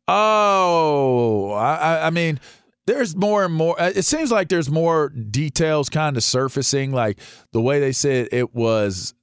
Oh, 0.06 1.52
I, 1.52 2.06
I- 2.06 2.10
mean, 2.10 2.40
there's 2.86 3.14
more 3.16 3.44
and 3.44 3.54
more. 3.54 3.80
uh, 3.80 3.92
It 3.94 4.04
seems 4.04 4.30
like 4.32 4.48
there's 4.48 4.70
more 4.70 5.10
details 5.10 5.88
kind 5.88 6.16
of 6.16 6.22
surfacing, 6.24 6.92
like 6.92 7.18
the 7.52 7.60
way 7.60 7.80
they 7.80 7.92
said 7.92 8.28
it 8.32 8.54
was. 8.54 9.14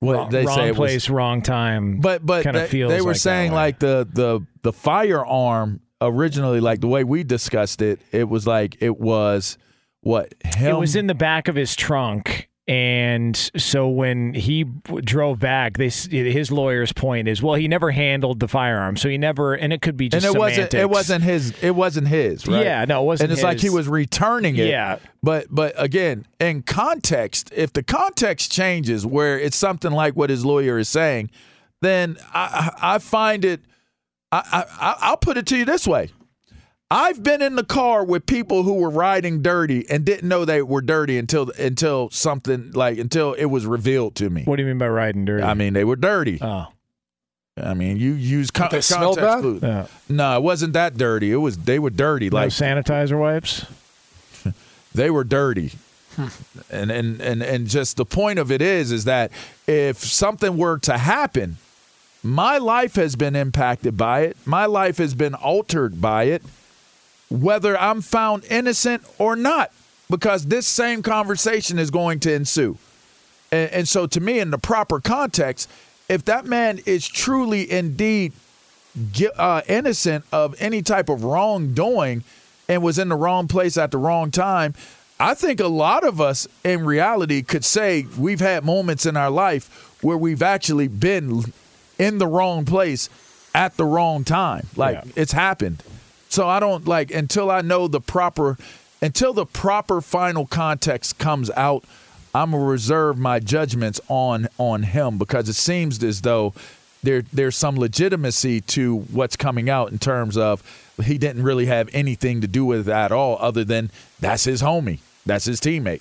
What 0.00 0.14
wrong, 0.16 0.30
they 0.30 0.44
wrong 0.46 0.56
say 0.56 0.70
was- 0.70 0.76
place, 0.78 1.08
wrong 1.10 1.42
time. 1.42 2.00
but 2.00 2.26
but 2.26 2.42
kind 2.42 2.56
they, 2.56 2.64
of 2.64 2.68
feels 2.70 2.90
they 2.90 3.00
were 3.00 3.12
like 3.12 3.20
saying 3.20 3.52
like 3.52 3.78
the 3.78 4.08
the 4.12 4.44
the 4.62 4.72
firearm 4.72 5.80
originally, 6.00 6.58
like 6.58 6.80
the 6.80 6.88
way 6.88 7.04
we 7.04 7.22
discussed 7.22 7.80
it, 7.82 8.00
it 8.10 8.28
was 8.28 8.44
like 8.46 8.76
it 8.80 8.98
was 8.98 9.58
what 10.00 10.34
him. 10.44 10.74
It 10.74 10.78
was 10.78 10.96
in 10.96 11.06
the 11.06 11.14
back 11.14 11.46
of 11.46 11.54
his 11.54 11.76
trunk. 11.76 12.48
And 12.68 13.36
so 13.56 13.88
when 13.88 14.34
he 14.34 14.62
drove 14.62 15.40
back, 15.40 15.78
they, 15.78 15.88
his 15.88 16.52
lawyer's 16.52 16.92
point 16.92 17.26
is, 17.26 17.42
well, 17.42 17.56
he 17.56 17.66
never 17.66 17.90
handled 17.90 18.38
the 18.38 18.46
firearm, 18.46 18.96
so 18.96 19.08
he 19.08 19.18
never, 19.18 19.54
and 19.54 19.72
it 19.72 19.82
could 19.82 19.96
be 19.96 20.08
just 20.08 20.24
and 20.24 20.34
it 20.34 20.38
wasn't 20.38 20.72
it 20.72 20.88
wasn't 20.88 21.24
his 21.24 21.60
it 21.60 21.74
wasn't 21.74 22.06
his 22.06 22.46
right? 22.46 22.64
Yeah, 22.64 22.84
no, 22.84 23.02
it 23.02 23.06
wasn't 23.06 23.30
and 23.30 23.32
it's 23.32 23.42
like 23.42 23.58
he 23.58 23.68
was 23.68 23.88
returning 23.88 24.54
it. 24.56 24.68
Yeah. 24.68 24.98
but 25.24 25.46
but 25.50 25.74
again 25.76 26.24
in 26.38 26.62
context 26.62 27.50
if 27.54 27.72
the 27.72 27.82
context 27.82 28.52
changes 28.52 29.04
where 29.04 29.38
it's 29.38 29.56
something 29.56 29.90
like 29.90 30.14
what 30.14 30.30
his 30.30 30.44
lawyer 30.44 30.78
is 30.78 30.88
saying 30.88 31.30
then 31.80 32.16
i 32.32 32.70
i, 32.80 32.94
I 32.94 32.98
find 32.98 33.44
it 33.44 33.60
I, 34.30 34.64
I 34.80 34.96
i'll 35.00 35.16
put 35.16 35.36
it 35.36 35.46
to 35.46 35.56
you 35.56 35.64
this 35.64 35.86
way 35.86 36.10
I've 36.92 37.22
been 37.22 37.40
in 37.40 37.56
the 37.56 37.64
car 37.64 38.04
with 38.04 38.26
people 38.26 38.64
who 38.64 38.74
were 38.74 38.90
riding 38.90 39.40
dirty 39.40 39.88
and 39.88 40.04
didn't 40.04 40.28
know 40.28 40.44
they 40.44 40.60
were 40.60 40.82
dirty 40.82 41.16
until 41.16 41.50
until 41.58 42.10
something 42.10 42.72
like 42.72 42.98
until 42.98 43.32
it 43.32 43.46
was 43.46 43.64
revealed 43.64 44.14
to 44.16 44.28
me. 44.28 44.42
What 44.44 44.56
do 44.56 44.62
you 44.62 44.68
mean 44.68 44.76
by 44.76 44.88
riding 44.88 45.24
dirty? 45.24 45.42
I 45.42 45.54
mean 45.54 45.72
they 45.72 45.84
were 45.84 45.96
dirty. 45.96 46.38
oh, 46.42 46.66
I 47.56 47.72
mean 47.72 47.96
you 47.96 48.12
use 48.12 48.50
con- 48.50 48.68
They 48.70 48.82
smelled 48.82 49.16
context 49.18 49.36
bad? 49.36 49.40
clues. 49.40 49.62
yeah. 49.62 49.86
No, 50.10 50.36
it 50.36 50.42
wasn't 50.42 50.74
that 50.74 50.98
dirty. 50.98 51.32
It 51.32 51.36
was 51.36 51.56
they 51.56 51.78
were 51.78 51.88
dirty. 51.90 52.28
no 52.28 52.36
Like 52.36 52.50
sanitizer 52.50 53.18
wipes. 53.18 53.64
they 54.94 55.10
were 55.10 55.24
dirty. 55.24 55.72
Hmm. 56.16 56.26
and, 56.70 56.90
and 56.90 57.20
and 57.22 57.42
and 57.42 57.66
just 57.68 57.96
the 57.96 58.04
point 58.04 58.38
of 58.38 58.52
it 58.52 58.60
is 58.60 58.92
is 58.92 59.04
that 59.04 59.32
if 59.66 59.96
something 59.96 60.58
were 60.58 60.78
to 60.80 60.98
happen, 60.98 61.56
my 62.22 62.58
life 62.58 62.96
has 62.96 63.16
been 63.16 63.34
impacted 63.34 63.96
by 63.96 64.20
it. 64.24 64.36
My 64.44 64.66
life 64.66 64.98
has 64.98 65.14
been 65.14 65.32
altered 65.32 66.02
by 66.02 66.24
it, 66.24 66.42
whether 67.32 67.78
I'm 67.78 68.02
found 68.02 68.44
innocent 68.44 69.02
or 69.18 69.36
not, 69.36 69.70
because 70.10 70.46
this 70.46 70.66
same 70.66 71.02
conversation 71.02 71.78
is 71.78 71.90
going 71.90 72.20
to 72.20 72.32
ensue. 72.32 72.76
And, 73.50 73.70
and 73.72 73.88
so, 73.88 74.06
to 74.06 74.20
me, 74.20 74.38
in 74.38 74.50
the 74.50 74.58
proper 74.58 75.00
context, 75.00 75.70
if 76.08 76.24
that 76.26 76.44
man 76.44 76.80
is 76.84 77.06
truly 77.08 77.70
indeed 77.70 78.32
uh, 79.38 79.62
innocent 79.68 80.24
of 80.32 80.54
any 80.60 80.82
type 80.82 81.08
of 81.08 81.24
wrongdoing 81.24 82.22
and 82.68 82.82
was 82.82 82.98
in 82.98 83.08
the 83.08 83.16
wrong 83.16 83.48
place 83.48 83.76
at 83.78 83.90
the 83.90 83.98
wrong 83.98 84.30
time, 84.30 84.74
I 85.18 85.34
think 85.34 85.60
a 85.60 85.68
lot 85.68 86.04
of 86.04 86.20
us 86.20 86.46
in 86.64 86.84
reality 86.84 87.42
could 87.42 87.64
say 87.64 88.06
we've 88.18 88.40
had 88.40 88.64
moments 88.64 89.06
in 89.06 89.16
our 89.16 89.30
life 89.30 89.96
where 90.02 90.16
we've 90.16 90.42
actually 90.42 90.88
been 90.88 91.52
in 91.98 92.18
the 92.18 92.26
wrong 92.26 92.64
place 92.64 93.08
at 93.54 93.76
the 93.76 93.84
wrong 93.84 94.24
time. 94.24 94.66
Like 94.76 94.96
Yeah. 94.96 95.12
it's 95.16 95.32
happened. 95.32 95.82
So 96.32 96.48
I 96.48 96.60
don't 96.60 96.88
like 96.88 97.10
until 97.10 97.50
I 97.50 97.60
know 97.60 97.88
the 97.88 98.00
proper 98.00 98.56
until 99.02 99.34
the 99.34 99.44
proper 99.44 100.00
final 100.00 100.46
context 100.46 101.18
comes 101.18 101.50
out, 101.50 101.84
I'm 102.34 102.52
gonna 102.52 102.64
reserve 102.64 103.18
my 103.18 103.38
judgments 103.38 104.00
on 104.08 104.48
on 104.56 104.82
him 104.82 105.18
because 105.18 105.50
it 105.50 105.56
seems 105.56 106.02
as 106.02 106.22
though 106.22 106.54
there 107.02 107.20
there's 107.34 107.54
some 107.54 107.76
legitimacy 107.76 108.62
to 108.62 109.00
what's 109.12 109.36
coming 109.36 109.68
out 109.68 109.92
in 109.92 109.98
terms 109.98 110.38
of 110.38 110.62
he 111.04 111.18
didn't 111.18 111.42
really 111.42 111.66
have 111.66 111.90
anything 111.92 112.40
to 112.40 112.46
do 112.46 112.64
with 112.64 112.88
it 112.88 112.92
at 112.92 113.12
all 113.12 113.36
other 113.38 113.62
than 113.62 113.90
that's 114.18 114.44
his 114.44 114.62
homie. 114.62 115.00
That's 115.26 115.44
his 115.44 115.60
teammate. 115.60 116.00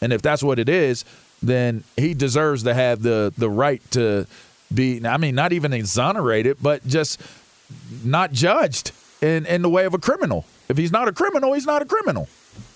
And 0.00 0.12
if 0.12 0.22
that's 0.22 0.42
what 0.42 0.58
it 0.58 0.68
is, 0.68 1.04
then 1.40 1.84
he 1.96 2.14
deserves 2.14 2.64
to 2.64 2.74
have 2.74 3.00
the 3.00 3.32
the 3.38 3.48
right 3.48 3.80
to 3.92 4.26
be 4.74 5.06
I 5.06 5.18
mean 5.18 5.36
not 5.36 5.52
even 5.52 5.72
exonerated, 5.72 6.56
but 6.60 6.84
just 6.84 7.20
not 8.02 8.32
judged 8.32 8.90
in 9.20 9.46
in 9.46 9.62
the 9.62 9.70
way 9.70 9.84
of 9.84 9.94
a 9.94 9.98
criminal. 9.98 10.44
If 10.68 10.76
he's 10.76 10.92
not 10.92 11.08
a 11.08 11.12
criminal, 11.12 11.52
he's 11.52 11.66
not 11.66 11.82
a 11.82 11.84
criminal. 11.84 12.28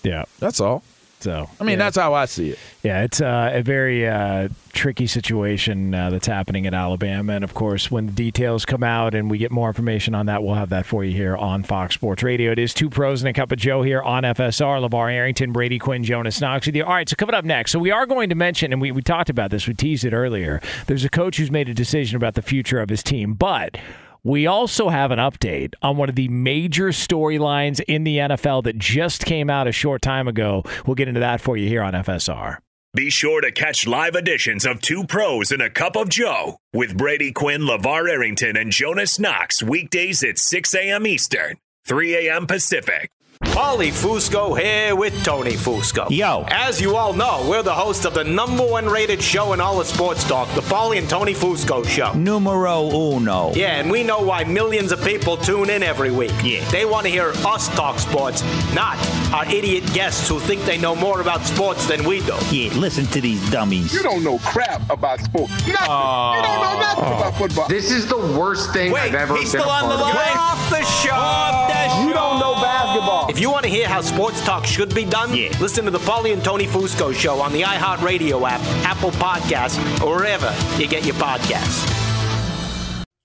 Yeah. 0.03 0.25
That's 0.39 0.59
all. 0.59 0.83
So 1.23 1.49
I 1.57 1.63
mean, 1.63 1.79
yeah. 1.79 1.85
that's 1.85 1.95
how 1.95 2.13
I 2.13 2.25
see 2.25 2.49
it. 2.49 2.59
Yeah, 2.83 3.03
it's 3.03 3.21
uh, 3.21 3.51
a 3.53 3.61
very 3.61 4.05
uh, 4.05 4.49
tricky 4.73 5.07
situation 5.07 5.95
uh, 5.95 6.09
that's 6.09 6.27
happening 6.27 6.65
in 6.65 6.73
Alabama. 6.73 7.31
And 7.31 7.45
of 7.45 7.53
course, 7.53 7.89
when 7.89 8.07
the 8.07 8.11
details 8.11 8.65
come 8.65 8.83
out 8.83 9.15
and 9.15 9.31
we 9.31 9.37
get 9.37 9.49
more 9.49 9.69
information 9.69 10.15
on 10.15 10.25
that, 10.25 10.43
we'll 10.43 10.55
have 10.55 10.67
that 10.69 10.85
for 10.85 11.05
you 11.05 11.13
here 11.13 11.37
on 11.37 11.63
Fox 11.63 11.95
Sports 11.95 12.23
Radio. 12.23 12.51
It 12.51 12.59
is 12.59 12.73
two 12.73 12.89
pros 12.89 13.21
and 13.21 13.29
a 13.29 13.33
cup 13.33 13.53
of 13.53 13.57
Joe 13.57 13.83
here 13.83 14.01
on 14.01 14.23
FSR. 14.23 14.85
LeVar 14.85 15.13
Arrington, 15.13 15.53
Brady 15.53 15.79
Quinn, 15.79 16.03
Jonas 16.03 16.41
Knox 16.41 16.65
with 16.65 16.75
you. 16.75 16.83
All 16.83 16.93
right, 16.93 17.07
so 17.07 17.15
coming 17.15 17.35
up 17.35 17.45
next. 17.45 17.71
So 17.71 17.79
we 17.79 17.91
are 17.91 18.05
going 18.05 18.27
to 18.27 18.35
mention, 18.35 18.73
and 18.73 18.81
we, 18.81 18.91
we 18.91 19.01
talked 19.01 19.29
about 19.29 19.49
this, 19.49 19.65
we 19.65 19.73
teased 19.73 20.03
it 20.03 20.11
earlier. 20.11 20.61
There's 20.87 21.05
a 21.05 21.09
coach 21.09 21.37
who's 21.37 21.51
made 21.51 21.69
a 21.69 21.73
decision 21.73 22.17
about 22.17 22.33
the 22.33 22.41
future 22.41 22.81
of 22.81 22.89
his 22.89 23.01
team, 23.01 23.33
but. 23.33 23.77
We 24.25 24.47
also 24.47 24.87
have 24.87 25.11
an 25.11 25.19
update 25.19 25.73
on 25.81 25.97
one 25.97 26.07
of 26.07 26.15
the 26.15 26.29
major 26.29 26.89
storylines 26.89 27.81
in 27.81 28.05
the 28.05 28.19
NFL 28.19 28.63
that 28.63 28.77
just 28.77 29.25
came 29.25 29.49
out 29.49 29.67
a 29.67 29.73
short 29.73 30.01
time 30.01 30.29
ago. 30.29 30.63
We'll 30.85 30.95
get 30.95 31.09
into 31.09 31.19
that 31.19 31.41
for 31.41 31.57
you 31.57 31.67
here 31.67 31.83
on 31.83 31.91
FSR. 31.91 32.59
Be 32.95 33.09
sure 33.09 33.41
to 33.41 33.51
catch 33.51 33.85
live 33.85 34.15
editions 34.15 34.65
of 34.65 34.79
Two 34.79 35.03
Pros 35.03 35.51
and 35.51 35.61
a 35.61 35.69
Cup 35.69 35.97
of 35.97 36.07
Joe 36.07 36.57
with 36.71 36.95
Brady 36.95 37.33
Quinn, 37.33 37.63
LeVar 37.63 38.09
Arrington, 38.09 38.55
and 38.55 38.71
Jonas 38.71 39.19
Knox 39.19 39.61
weekdays 39.61 40.23
at 40.23 40.37
6 40.37 40.73
a.m. 40.75 41.05
Eastern, 41.05 41.57
3 41.85 42.27
a.m. 42.27 42.47
Pacific. 42.47 43.09
Paulie 43.45 43.91
Fusco 43.91 44.59
here 44.59 44.95
with 44.95 45.23
Tony 45.23 45.53
Fusco. 45.53 46.09
Yo. 46.09 46.43
As 46.47 46.81
you 46.81 46.95
all 46.95 47.13
know, 47.13 47.45
we're 47.47 47.61
the 47.61 47.73
host 47.73 48.05
of 48.05 48.13
the 48.13 48.23
number 48.23 48.65
one 48.65 48.85
rated 48.87 49.21
show 49.21 49.53
in 49.53 49.61
all 49.61 49.79
of 49.79 49.85
sports 49.87 50.23
talk, 50.23 50.47
the 50.55 50.61
Paulie 50.61 50.97
and 50.97 51.09
Tony 51.09 51.33
Fusco 51.33 51.87
Show. 51.87 52.13
Numero 52.13 52.89
uno. 52.89 53.51
Yeah, 53.53 53.79
and 53.79 53.91
we 53.91 54.03
know 54.03 54.21
why 54.21 54.43
millions 54.43 54.91
of 54.91 55.03
people 55.03 55.37
tune 55.37 55.69
in 55.69 55.83
every 55.83 56.11
week. 56.11 56.31
Yeah. 56.43 56.67
They 56.69 56.85
want 56.85 57.05
to 57.05 57.11
hear 57.11 57.31
us 57.45 57.67
talk 57.69 57.99
sports, 57.99 58.43
not 58.73 58.97
our 59.33 59.45
idiot 59.51 59.83
guests 59.93 60.27
who 60.27 60.39
think 60.39 60.63
they 60.63 60.77
know 60.77 60.95
more 60.95 61.21
about 61.21 61.41
sports 61.45 61.85
than 61.85 62.03
we 62.05 62.21
do. 62.21 62.35
Yeah, 62.51 62.73
listen 62.73 63.05
to 63.07 63.21
these 63.21 63.47
dummies. 63.51 63.93
You 63.93 64.01
don't 64.03 64.23
know 64.23 64.39
crap 64.39 64.89
about 64.89 65.19
sports. 65.21 65.51
Nothing. 65.51 65.67
you 65.67 65.73
don't 65.73 66.61
know 66.61 66.79
nothing 66.79 67.03
oh. 67.05 67.17
about 67.17 67.35
football. 67.37 67.67
This 67.67 67.91
is 67.91 68.07
the 68.07 68.17
worst 68.17 68.73
thing 68.73 68.91
Wait, 68.91 69.01
I've 69.01 69.15
ever 69.15 69.35
he's 69.35 69.51
been 69.51 69.61
still 69.61 69.71
on 69.71 69.89
the 69.89 69.95
part 69.95 70.09
of. 70.09 70.15
line. 70.15 70.37
Off 70.37 70.69
the 70.69 70.83
show. 70.83 72.03
You 72.07 72.13
don't 72.13 72.39
know 72.39 72.53
basketball. 72.55 73.29
If 73.33 73.39
you 73.39 73.49
want 73.49 73.63
to 73.63 73.69
hear 73.69 73.87
how 73.87 74.01
sports 74.01 74.39
talk 74.45 74.63
should 74.63 74.93
be 74.93 75.05
done, 75.05 75.33
Yeah. 75.35 75.49
listen 75.59 75.85
to 75.85 75.91
the 75.91 75.97
Paulie 75.97 76.33
and 76.33 76.43
Tony 76.43 76.67
Fusco 76.67 77.11
show 77.15 77.41
on 77.41 77.51
the 77.51 77.63
iHeartRadio 77.63 78.47
app, 78.47 78.61
Apple 78.85 79.09
Podcasts, 79.09 79.79
or 80.03 80.17
wherever 80.17 80.53
you 80.77 80.87
get 80.87 81.03
your 81.03 81.15
podcasts. 81.15 82.02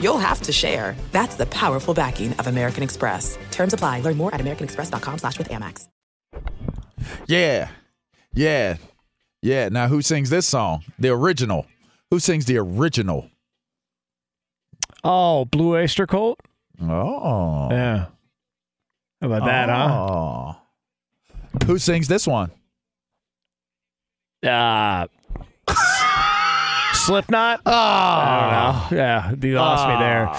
you'll 0.00 0.18
have 0.18 0.42
to 0.42 0.52
share. 0.52 0.96
That's 1.12 1.36
the 1.36 1.46
powerful 1.46 1.94
backing 1.94 2.32
of 2.34 2.46
American 2.46 2.82
Express. 2.82 3.38
Terms 3.50 3.72
apply. 3.72 4.00
Learn 4.00 4.16
more 4.16 4.34
at 4.34 4.40
americanexpress.com 4.40 5.18
slash 5.18 5.38
with 5.38 5.48
Amex. 5.48 5.88
Yeah. 7.26 7.68
Yeah. 8.34 8.76
Yeah. 9.42 9.68
Now, 9.68 9.88
who 9.88 10.02
sings 10.02 10.30
this 10.30 10.46
song? 10.46 10.84
The 10.98 11.08
original. 11.10 11.66
Who 12.10 12.18
sings 12.18 12.44
the 12.44 12.58
original? 12.58 13.30
Oh, 15.02 15.44
Blue 15.46 15.76
Oyster 15.76 16.06
Cult? 16.06 16.40
Oh. 16.82 17.68
Yeah. 17.70 18.06
How 19.20 19.26
about 19.26 19.44
that, 19.44 19.68
huh? 19.68 20.06
Oh. 20.10 20.56
Who 21.66 21.78
sings 21.78 22.08
this 22.08 22.26
one? 22.26 22.50
Uh, 24.42 25.06
Slipknot? 27.10 27.62
Oh. 27.66 27.72
I 27.72 28.86
don't 28.86 28.92
know. 28.92 29.02
Yeah, 29.02 29.34
you 29.42 29.56
lost 29.56 29.88
me 29.88 29.96
there. 29.98 30.30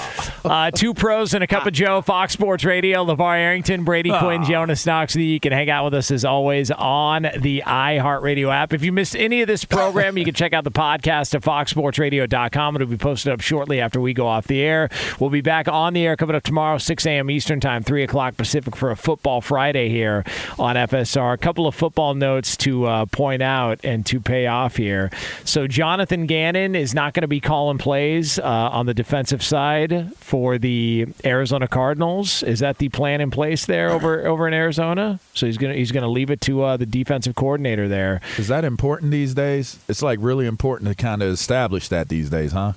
Uh, 0.50 0.72
two 0.72 0.94
pros 0.94 1.34
and 1.34 1.44
a 1.44 1.48
cup 1.48 1.66
of 1.66 1.74
Joe, 1.74 2.02
Fox 2.02 2.32
Sports 2.32 2.64
Radio, 2.64 3.04
LeVar 3.04 3.36
Arrington, 3.36 3.84
Brady 3.84 4.10
Quinn, 4.18 4.46
Jonas 4.46 4.86
Knox. 4.86 5.14
You 5.18 5.38
can 5.42 5.52
hang 5.52 5.70
out 5.70 5.84
with 5.84 5.96
us 5.96 6.12
as 6.12 6.24
always 6.24 6.72
on 6.72 7.24
the 7.38 7.62
iHeartRadio 7.66 8.54
app. 8.54 8.72
If 8.72 8.86
you 8.86 8.94
missed 8.94 9.18
any 9.18 9.42
of 9.42 9.48
this 9.48 9.66
program, 9.66 10.18
you 10.18 10.24
can 10.24 10.34
check 10.34 10.54
out 10.54 10.64
the 10.64 10.72
podcast 10.72 11.36
at 11.36 11.42
foxsportsradio.com. 11.42 12.76
It'll 12.78 12.88
be 12.88 12.96
posted 12.96 13.34
up 13.34 13.42
shortly 13.42 13.82
after 13.82 14.00
we 14.00 14.14
go 14.14 14.26
off 14.26 14.48
the 14.48 14.62
air. 14.62 14.90
We'll 15.20 15.30
be 15.30 15.42
back 15.42 15.68
on 15.68 15.92
the 15.92 16.06
air 16.06 16.16
coming 16.16 16.38
up 16.38 16.44
tomorrow, 16.44 16.78
6 16.78 17.06
a.m. 17.06 17.30
Eastern 17.30 17.60
Time, 17.60 17.84
3 17.84 18.04
o'clock 18.04 18.38
Pacific 18.38 18.78
for 18.78 18.92
a 18.92 18.96
Football 18.96 19.42
Friday 19.42 19.90
here 19.90 20.24
on 20.58 20.78
FSR. 20.78 21.34
A 21.34 21.38
couple 21.38 21.68
of 21.68 21.76
football 21.76 22.14
notes 22.14 22.56
to 22.58 22.86
uh, 22.86 23.06
point 23.08 23.42
out 23.42 23.82
and 23.84 24.06
to 24.06 24.22
pay 24.22 24.48
off 24.48 24.78
here. 24.78 25.12
So, 25.44 25.68
Jonathan 25.68 26.28
Gannon 26.28 26.61
is 26.76 26.94
not 26.94 27.14
going 27.14 27.22
to 27.22 27.28
be 27.28 27.40
calling 27.40 27.78
plays 27.78 28.40
uh, 28.40 28.44
on 28.44 28.86
the 28.86 28.94
defensive 28.94 29.44
side 29.44 30.16
for 30.18 30.58
the 30.58 31.08
Arizona 31.26 31.68
Cardinals. 31.68 32.44
Is 32.44 32.60
that 32.60 32.78
the 32.78 32.90
plan 32.90 33.22
in 33.22 33.32
place 33.32 33.66
there 33.66 33.90
over 33.90 34.26
over 34.26 34.48
in 34.48 34.54
Arizona? 34.54 35.20
So 35.34 35.46
he's 35.46 35.58
gonna 35.58 35.74
he's 35.74 35.92
gonna 35.92 36.10
leave 36.10 36.30
it 36.30 36.42
to 36.42 36.64
uh, 36.64 36.78
the 36.78 36.86
defensive 36.86 37.36
coordinator 37.36 37.88
there. 37.88 38.22
Is 38.38 38.48
that 38.48 38.64
important 38.64 39.12
these 39.12 39.34
days? 39.34 39.78
It's 39.88 40.02
like 40.02 40.20
really 40.22 40.46
important 40.46 40.90
to 40.90 40.96
kind 40.96 41.22
of 41.22 41.30
establish 41.30 41.88
that 41.90 42.10
these 42.10 42.30
days, 42.30 42.52
huh? 42.52 42.74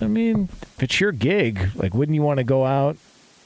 I 0.00 0.06
mean, 0.06 0.48
if 0.62 0.82
it's 0.82 1.00
your 1.00 1.12
gig, 1.12 1.70
like, 1.74 1.94
wouldn't 1.94 2.14
you 2.14 2.22
want 2.22 2.38
to 2.38 2.44
go 2.44 2.64
out 2.64 2.96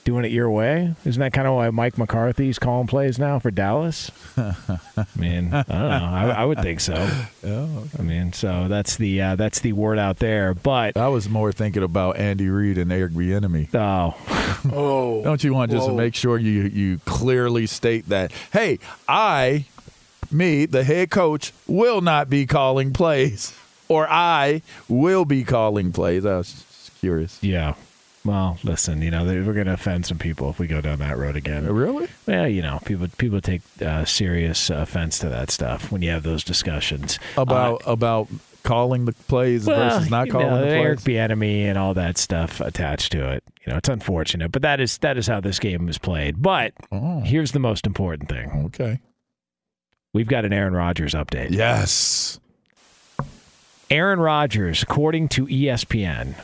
doing 0.09 0.25
it 0.25 0.31
your 0.31 0.49
way? 0.49 0.95
Isn't 1.05 1.21
that 1.21 1.35
kind 1.35 1.47
of 1.47 1.53
why 1.53 1.69
Mike 1.69 1.99
McCarthy's 1.99 2.59
calling 2.59 2.87
plays 2.87 3.19
now 3.19 3.39
for 3.39 3.51
Dallas? 3.51 4.11
I 4.39 5.07
mean, 5.15 5.53
I 5.53 5.63
don't 5.65 5.69
know. 5.69 6.11
I, 6.11 6.31
I 6.31 6.45
would 6.47 6.63
think 6.63 6.81
so. 6.81 6.95
I 7.99 8.03
mean, 8.03 8.33
so 8.33 8.69
that's 8.69 8.97
the 8.97 9.21
uh, 9.21 9.37
that's 9.37 9.61
the 9.61 9.75
word 9.75 9.99
out 9.99 10.17
there. 10.17 10.55
But 10.55 10.97
I 10.97 11.09
was 11.09 11.29
more 11.29 11.53
thinking 11.53 11.83
about 11.83 12.17
Andy 12.17 12.49
Reid 12.49 12.79
and 12.79 12.91
Eric 12.91 13.13
Bieniemy. 13.13 13.69
Oh, 13.75 14.15
oh, 14.73 15.23
don't 15.23 15.45
you 15.45 15.53
want 15.53 15.73
just 15.73 15.87
to 15.87 15.93
make 15.93 16.15
sure 16.15 16.39
you 16.39 16.63
you 16.63 17.01
clearly 17.05 17.67
state 17.67 18.09
that? 18.09 18.33
Hey, 18.51 18.79
I, 19.07 19.67
me, 20.31 20.65
the 20.65 20.85
head 20.85 21.11
coach, 21.11 21.53
will 21.67 22.01
not 22.01 22.31
be 22.31 22.47
calling 22.47 22.95
plays, 22.95 23.55
or 23.89 24.09
I 24.09 24.63
will 24.89 25.27
be 25.27 25.45
calling 25.45 25.93
plays. 25.93 26.25
I 26.25 26.39
was 26.39 26.55
just 26.55 26.99
curious. 26.99 27.39
Yeah. 27.43 27.75
Well, 28.29 28.59
listen, 28.63 29.01
you 29.01 29.11
know, 29.11 29.25
we're 29.25 29.55
going 29.55 29.67
to 29.69 29.73
offend 29.73 30.05
some 30.05 30.19
people 30.19 30.51
if 30.51 30.59
we 30.59 30.67
go 30.67 30.83
down 30.83 30.99
that 30.99 31.17
road 31.17 31.35
again. 31.35 31.67
Really? 31.73 32.09
Well, 32.27 32.47
you 32.47 32.61
know, 32.61 32.79
people 32.85 33.09
people 33.17 33.41
take 33.41 33.63
uh, 33.81 34.05
serious 34.05 34.69
offense 34.69 35.19
to 35.21 35.31
that 35.31 35.51
stuff 35.51 35.91
when 35.91 36.03
you 36.03 36.11
have 36.11 36.25
those 36.25 36.45
discussions 36.45 37.19
About 37.39 37.81
about 37.87 38.29
calling 38.65 39.07
the 39.07 39.13
plays 39.13 39.67
Uh, 39.67 39.71
Well, 39.73 39.91
versus 39.97 40.11
not 40.11 40.29
calling 40.29 40.47
know, 40.49 40.61
the 40.61 40.69
Eric 40.69 41.01
plays. 41.01 41.17
Bieniemy 41.17 41.63
and 41.63 41.79
all 41.79 41.95
that 41.95 42.19
stuff 42.19 42.61
attached 42.61 43.13
to 43.13 43.31
it. 43.33 43.43
You 43.65 43.73
know, 43.73 43.79
it's 43.79 43.89
unfortunate, 43.89 44.53
but 44.53 44.61
that 44.61 44.79
is 44.79 44.99
that 44.99 45.17
is 45.17 45.27
how 45.27 45.41
this 45.41 45.59
game 45.59 45.89
is 45.89 45.97
played. 45.97 46.43
But 46.43 46.75
here's 47.25 47.53
the 47.53 47.59
most 47.61 47.87
important 47.87 48.29
thing. 48.29 48.51
Oh. 48.55 48.67
Okay. 48.67 49.01
We've 50.13 50.29
got 50.29 50.45
an 50.45 50.53
Aaron 50.53 50.75
Rodgers 50.75 51.15
update. 51.15 51.51
Yes. 51.53 52.41
Aaron 53.91 54.21
Rodgers, 54.21 54.83
according 54.83 55.29
to 55.31 55.47
ESPN, 55.47 56.35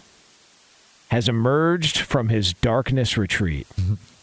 has 1.15 1.29
emerged 1.29 1.99
from 1.99 2.29
his 2.29 2.53
darkness 2.55 3.17
retreat. 3.17 3.69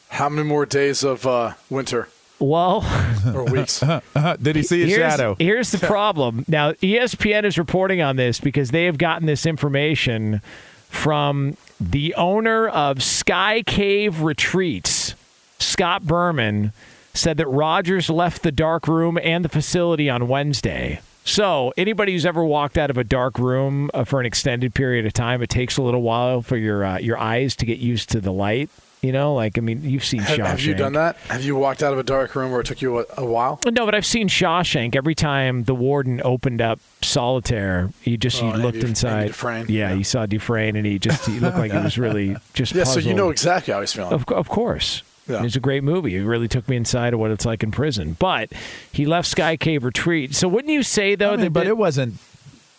How 0.09 0.27
many 0.27 0.45
more 0.45 0.65
days 0.65 1.05
of 1.05 1.25
uh, 1.25 1.53
winter 1.69 2.09
Well, 2.37 2.85
or 3.33 3.45
weeks? 3.45 3.79
Did 4.41 4.57
he 4.57 4.63
see 4.63 4.83
a 4.83 4.85
here's, 4.87 4.97
shadow? 4.97 5.37
Here's 5.39 5.71
the 5.71 5.77
problem. 5.87 6.43
Now, 6.49 6.73
ESPN 6.73 7.45
is 7.45 7.57
reporting 7.57 8.01
on 8.01 8.17
this 8.17 8.41
because 8.41 8.71
they 8.71 8.85
have 8.85 8.97
gotten 8.97 9.25
this 9.25 9.45
information 9.45 10.41
from 10.89 11.55
the 11.79 12.13
owner 12.15 12.67
of 12.67 13.01
Sky 13.01 13.63
Cave 13.63 14.21
Retreats, 14.21 15.15
Scott 15.59 16.03
Berman, 16.03 16.73
said 17.13 17.37
that 17.37 17.47
Rodgers 17.47 18.09
left 18.09 18.43
the 18.43 18.51
dark 18.51 18.85
room 18.85 19.17
and 19.23 19.45
the 19.45 19.49
facility 19.49 20.09
on 20.09 20.27
Wednesday. 20.27 20.99
So, 21.23 21.71
anybody 21.77 22.13
who's 22.13 22.25
ever 22.25 22.43
walked 22.43 22.77
out 22.77 22.89
of 22.89 22.97
a 22.97 23.03
dark 23.03 23.37
room 23.37 23.89
uh, 23.93 24.03
for 24.03 24.19
an 24.19 24.25
extended 24.25 24.73
period 24.73 25.05
of 25.05 25.13
time, 25.13 25.41
it 25.43 25.49
takes 25.49 25.77
a 25.77 25.81
little 25.83 26.01
while 26.01 26.41
for 26.41 26.57
your 26.57 26.83
uh, 26.83 26.97
your 26.99 27.17
eyes 27.17 27.55
to 27.57 27.65
get 27.65 27.77
used 27.77 28.09
to 28.09 28.21
the 28.21 28.31
light. 28.33 28.69
You 29.03 29.11
know, 29.11 29.33
like 29.33 29.57
I 29.57 29.61
mean, 29.61 29.81
you've 29.83 30.03
seen 30.05 30.21
Have, 30.21 30.37
Shawshank. 30.37 30.45
have 30.47 30.61
you 30.61 30.73
done 30.75 30.93
that? 30.93 31.15
Have 31.29 31.43
you 31.43 31.55
walked 31.55 31.81
out 31.81 31.91
of 31.93 31.97
a 31.99 32.03
dark 32.03 32.35
room 32.35 32.51
where 32.51 32.61
it 32.61 32.67
took 32.67 32.81
you 32.83 32.99
a, 32.99 33.05
a 33.17 33.25
while? 33.25 33.59
No, 33.65 33.85
but 33.85 33.95
I've 33.95 34.05
seen 34.05 34.27
Shawshank. 34.27 34.95
Every 34.95 35.15
time 35.15 35.63
the 35.63 35.73
warden 35.73 36.21
opened 36.23 36.61
up 36.61 36.79
solitaire, 37.01 37.89
he 38.01 38.17
just 38.17 38.41
Oh, 38.43 38.51
he 38.51 38.57
looked 38.61 38.75
Andy- 38.77 38.89
inside. 38.89 39.11
Andy 39.17 39.27
Dufresne. 39.29 39.65
Yeah, 39.69 39.93
you 39.93 40.03
saw 40.03 40.25
Dufresne, 40.27 40.75
and 40.75 40.85
he 40.85 40.99
just 40.99 41.25
he 41.25 41.39
looked 41.39 41.57
like 41.57 41.71
he 41.71 41.77
was 41.79 41.97
really 41.97 42.35
just. 42.53 42.73
Yeah, 42.75 42.83
so 42.83 42.99
you 42.99 43.13
know 43.13 43.29
exactly 43.29 43.73
how 43.73 43.79
he's 43.81 43.93
feeling. 43.93 44.13
Of, 44.13 44.25
of 44.27 44.49
course. 44.49 45.01
Yeah. 45.27 45.43
It's 45.43 45.55
a 45.55 45.59
great 45.59 45.83
movie. 45.83 46.15
It 46.15 46.23
really 46.23 46.47
took 46.47 46.67
me 46.67 46.75
inside 46.75 47.13
of 47.13 47.19
what 47.19 47.31
it's 47.31 47.45
like 47.45 47.63
in 47.63 47.71
prison. 47.71 48.17
But 48.19 48.51
he 48.91 49.05
left 49.05 49.27
Sky 49.27 49.55
Cave 49.55 49.83
Retreat. 49.83 50.35
So 50.35 50.47
wouldn't 50.47 50.73
you 50.73 50.83
say 50.83 51.15
though 51.15 51.29
I 51.33 51.37
mean, 51.37 51.41
that 51.41 51.49
but 51.51 51.67
it 51.67 51.77
wasn't 51.77 52.15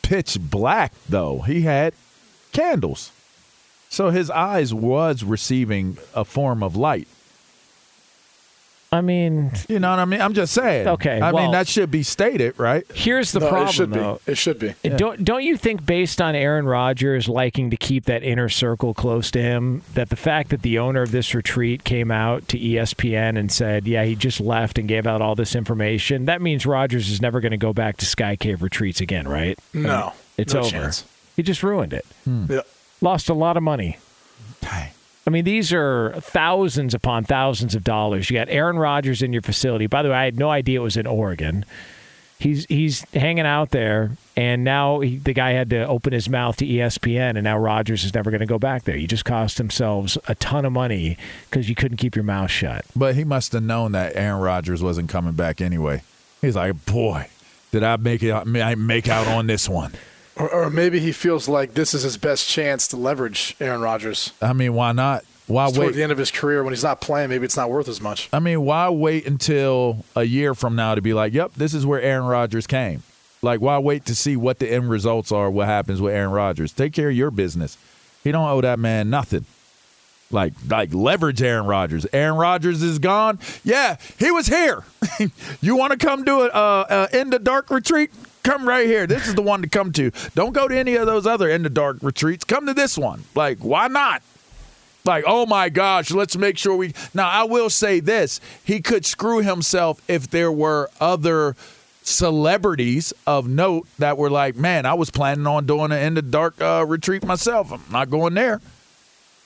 pitch 0.02 0.38
black 0.40 0.92
though. 1.08 1.40
He 1.40 1.62
had 1.62 1.94
candles, 2.52 3.12
so 3.88 4.10
his 4.10 4.28
eyes 4.30 4.74
was 4.74 5.24
receiving 5.24 5.98
a 6.14 6.24
form 6.24 6.62
of 6.62 6.76
light. 6.76 7.08
I 8.94 9.00
mean, 9.00 9.50
you 9.70 9.78
know 9.80 9.88
what 9.88 9.98
I 10.00 10.04
mean. 10.04 10.20
I'm 10.20 10.34
just 10.34 10.52
saying. 10.52 10.86
Okay, 10.86 11.18
I 11.18 11.32
well- 11.32 11.44
mean 11.44 11.52
that 11.52 11.66
should 11.66 11.90
be 11.90 12.02
stated, 12.02 12.58
right? 12.58 12.84
Here's 12.94 13.32
the 13.32 13.40
No, 13.40 13.48
problem, 13.48 13.68
it 13.68 13.72
should 13.72 13.90
though. 13.92 14.20
be. 14.26 14.32
It 14.32 14.34
should 14.36 14.58
be. 14.58 14.74
And 14.84 14.98
Don't 14.98 15.24
don't 15.24 15.42
you 15.42 15.56
think, 15.56 15.86
based 15.86 16.20
on 16.20 16.34
Aaron 16.34 16.66
Rodgers 16.66 17.26
liking 17.26 17.70
to 17.70 17.76
keep 17.78 18.04
that 18.04 18.22
inner 18.22 18.50
circle 18.50 18.92
close 18.92 19.30
to 19.30 19.40
him, 19.40 19.80
that 19.94 20.10
the 20.10 20.16
fact 20.16 20.50
that 20.50 20.60
the 20.60 20.78
owner 20.78 21.00
of 21.00 21.10
this 21.10 21.34
retreat 21.34 21.84
came 21.84 22.10
out 22.10 22.46
to 22.48 22.58
ESPN 22.58 23.38
and 23.38 23.50
said, 23.50 23.86
"Yeah, 23.86 24.04
he 24.04 24.14
just 24.14 24.40
left 24.40 24.76
and 24.78 24.86
gave 24.86 25.06
out 25.06 25.22
all 25.22 25.34
this 25.34 25.54
information," 25.56 26.26
that 26.26 26.42
means 26.42 26.66
Rodgers 26.66 27.08
is 27.10 27.22
never 27.22 27.40
going 27.40 27.52
to 27.52 27.56
go 27.56 27.72
back 27.72 27.96
to 27.96 28.04
Sky 28.04 28.36
Cave 28.36 28.60
retreats 28.62 29.00
again, 29.00 29.26
right? 29.26 29.58
I 29.74 29.78
No, 29.78 30.04
mean, 30.06 30.12
it's 30.36 30.52
no 30.52 30.60
over. 30.60 30.68
chance. 30.70 31.04
He 31.34 31.42
just 31.42 31.62
ruined 31.62 31.94
it. 31.94 32.04
Hmm. 32.24 32.44
Yeah. 32.50 32.60
Lost 33.00 33.30
a 33.30 33.34
lot 33.34 33.56
of 33.56 33.62
money. 33.62 33.96
I 35.26 35.30
mean, 35.30 35.44
these 35.44 35.72
are 35.72 36.14
thousands 36.18 36.94
upon 36.94 37.24
thousands 37.24 37.74
of 37.74 37.84
dollars. 37.84 38.28
You 38.28 38.34
got 38.34 38.48
Aaron 38.48 38.76
Rodgers 38.76 39.22
in 39.22 39.32
your 39.32 39.42
facility. 39.42 39.86
By 39.86 40.02
the 40.02 40.08
way, 40.08 40.16
I 40.16 40.24
had 40.24 40.38
no 40.38 40.50
idea 40.50 40.80
it 40.80 40.82
was 40.82 40.96
in 40.96 41.06
Oregon. 41.06 41.64
He's 42.38 42.64
he's 42.64 43.08
hanging 43.12 43.46
out 43.46 43.70
there, 43.70 44.16
and 44.36 44.64
now 44.64 44.98
he, 44.98 45.16
the 45.16 45.32
guy 45.32 45.52
had 45.52 45.70
to 45.70 45.86
open 45.86 46.12
his 46.12 46.28
mouth 46.28 46.56
to 46.56 46.66
ESPN, 46.66 47.36
and 47.36 47.44
now 47.44 47.56
Rodgers 47.56 48.02
is 48.02 48.12
never 48.14 48.32
going 48.32 48.40
to 48.40 48.46
go 48.46 48.58
back 48.58 48.82
there. 48.82 48.96
You 48.96 49.06
just 49.06 49.24
cost 49.24 49.58
themselves 49.58 50.18
a 50.26 50.34
ton 50.34 50.64
of 50.64 50.72
money 50.72 51.16
because 51.48 51.68
you 51.68 51.76
couldn't 51.76 51.98
keep 51.98 52.16
your 52.16 52.24
mouth 52.24 52.50
shut. 52.50 52.84
But 52.96 53.14
he 53.14 53.22
must 53.22 53.52
have 53.52 53.62
known 53.62 53.92
that 53.92 54.16
Aaron 54.16 54.40
Rodgers 54.40 54.82
wasn't 54.82 55.08
coming 55.08 55.34
back 55.34 55.60
anyway. 55.60 56.02
He's 56.40 56.56
like, 56.56 56.84
boy, 56.84 57.28
did 57.70 57.84
I 57.84 57.94
make 57.96 58.24
it? 58.24 58.32
I 58.32 58.74
make 58.74 59.08
out 59.08 59.28
on 59.28 59.46
this 59.46 59.68
one. 59.68 59.92
Or, 60.42 60.50
or 60.52 60.70
maybe 60.70 60.98
he 60.98 61.12
feels 61.12 61.48
like 61.48 61.74
this 61.74 61.94
is 61.94 62.02
his 62.02 62.16
best 62.16 62.48
chance 62.48 62.88
to 62.88 62.96
leverage 62.96 63.54
Aaron 63.60 63.80
Rodgers. 63.80 64.32
I 64.42 64.52
mean, 64.52 64.74
why 64.74 64.90
not? 64.92 65.24
Why 65.46 65.66
It's 65.66 65.74
toward 65.74 65.88
wait? 65.88 65.94
the 65.96 66.02
end 66.02 66.10
of 66.10 66.18
his 66.18 66.30
career 66.32 66.64
when 66.64 66.72
he's 66.72 66.82
not 66.82 67.00
playing. 67.00 67.28
Maybe 67.30 67.44
it's 67.44 67.56
not 67.56 67.70
worth 67.70 67.86
as 67.88 68.00
much. 68.00 68.28
I 68.32 68.40
mean, 68.40 68.62
why 68.64 68.88
wait 68.88 69.26
until 69.26 70.04
a 70.16 70.24
year 70.24 70.54
from 70.54 70.74
now 70.74 70.94
to 70.96 71.00
be 71.00 71.14
like, 71.14 71.32
"Yep, 71.32 71.52
this 71.56 71.74
is 71.74 71.86
where 71.86 72.00
Aaron 72.00 72.26
Rodgers 72.26 72.66
came." 72.66 73.02
Like, 73.40 73.60
why 73.60 73.78
wait 73.78 74.04
to 74.06 74.14
see 74.14 74.36
what 74.36 74.58
the 74.58 74.68
end 74.68 74.88
results 74.90 75.30
are? 75.32 75.50
What 75.50 75.66
happens 75.66 76.00
with 76.00 76.12
Aaron 76.14 76.30
Rodgers? 76.30 76.72
Take 76.72 76.92
care 76.92 77.08
of 77.10 77.16
your 77.16 77.30
business. 77.30 77.76
He 78.24 78.30
don't 78.32 78.48
owe 78.48 78.60
that 78.60 78.78
man 78.78 79.10
nothing. 79.10 79.46
Like, 80.30 80.54
like 80.68 80.94
leverage 80.94 81.42
Aaron 81.42 81.66
Rodgers. 81.66 82.06
Aaron 82.12 82.36
Rodgers 82.38 82.82
is 82.82 82.98
gone. 82.98 83.38
Yeah, 83.64 83.96
he 84.18 84.30
was 84.30 84.46
here. 84.46 84.84
you 85.60 85.76
want 85.76 85.90
to 85.92 85.98
come 85.98 86.24
do 86.24 86.42
a, 86.42 86.46
uh, 86.48 87.06
a 87.12 87.20
in 87.20 87.30
the 87.30 87.38
dark 87.38 87.68
retreat? 87.70 88.10
Come 88.42 88.66
right 88.68 88.86
here. 88.86 89.06
This 89.06 89.28
is 89.28 89.34
the 89.34 89.42
one 89.42 89.62
to 89.62 89.68
come 89.68 89.92
to. 89.92 90.10
Don't 90.34 90.52
go 90.52 90.66
to 90.66 90.76
any 90.76 90.96
of 90.96 91.06
those 91.06 91.26
other 91.26 91.48
in 91.48 91.62
the 91.62 91.70
dark 91.70 91.98
retreats. 92.02 92.44
Come 92.44 92.66
to 92.66 92.74
this 92.74 92.98
one. 92.98 93.24
Like, 93.34 93.58
why 93.58 93.88
not? 93.88 94.22
Like, 95.04 95.24
oh 95.26 95.46
my 95.46 95.68
gosh, 95.68 96.10
let's 96.10 96.36
make 96.36 96.58
sure 96.58 96.76
we. 96.76 96.94
Now, 97.14 97.28
I 97.28 97.44
will 97.44 97.70
say 97.70 98.00
this: 98.00 98.40
he 98.64 98.80
could 98.80 99.04
screw 99.04 99.42
himself 99.42 100.00
if 100.08 100.30
there 100.30 100.52
were 100.52 100.90
other 101.00 101.56
celebrities 102.04 103.12
of 103.26 103.48
note 103.48 103.86
that 103.98 104.18
were 104.18 104.30
like, 104.30 104.56
man, 104.56 104.86
I 104.86 104.94
was 104.94 105.10
planning 105.10 105.46
on 105.46 105.66
doing 105.66 105.92
an 105.92 105.98
in 105.98 106.14
the 106.14 106.22
dark 106.22 106.60
uh, 106.60 106.84
retreat 106.86 107.24
myself. 107.24 107.72
I'm 107.72 107.82
not 107.90 108.10
going 108.10 108.34
there. 108.34 108.60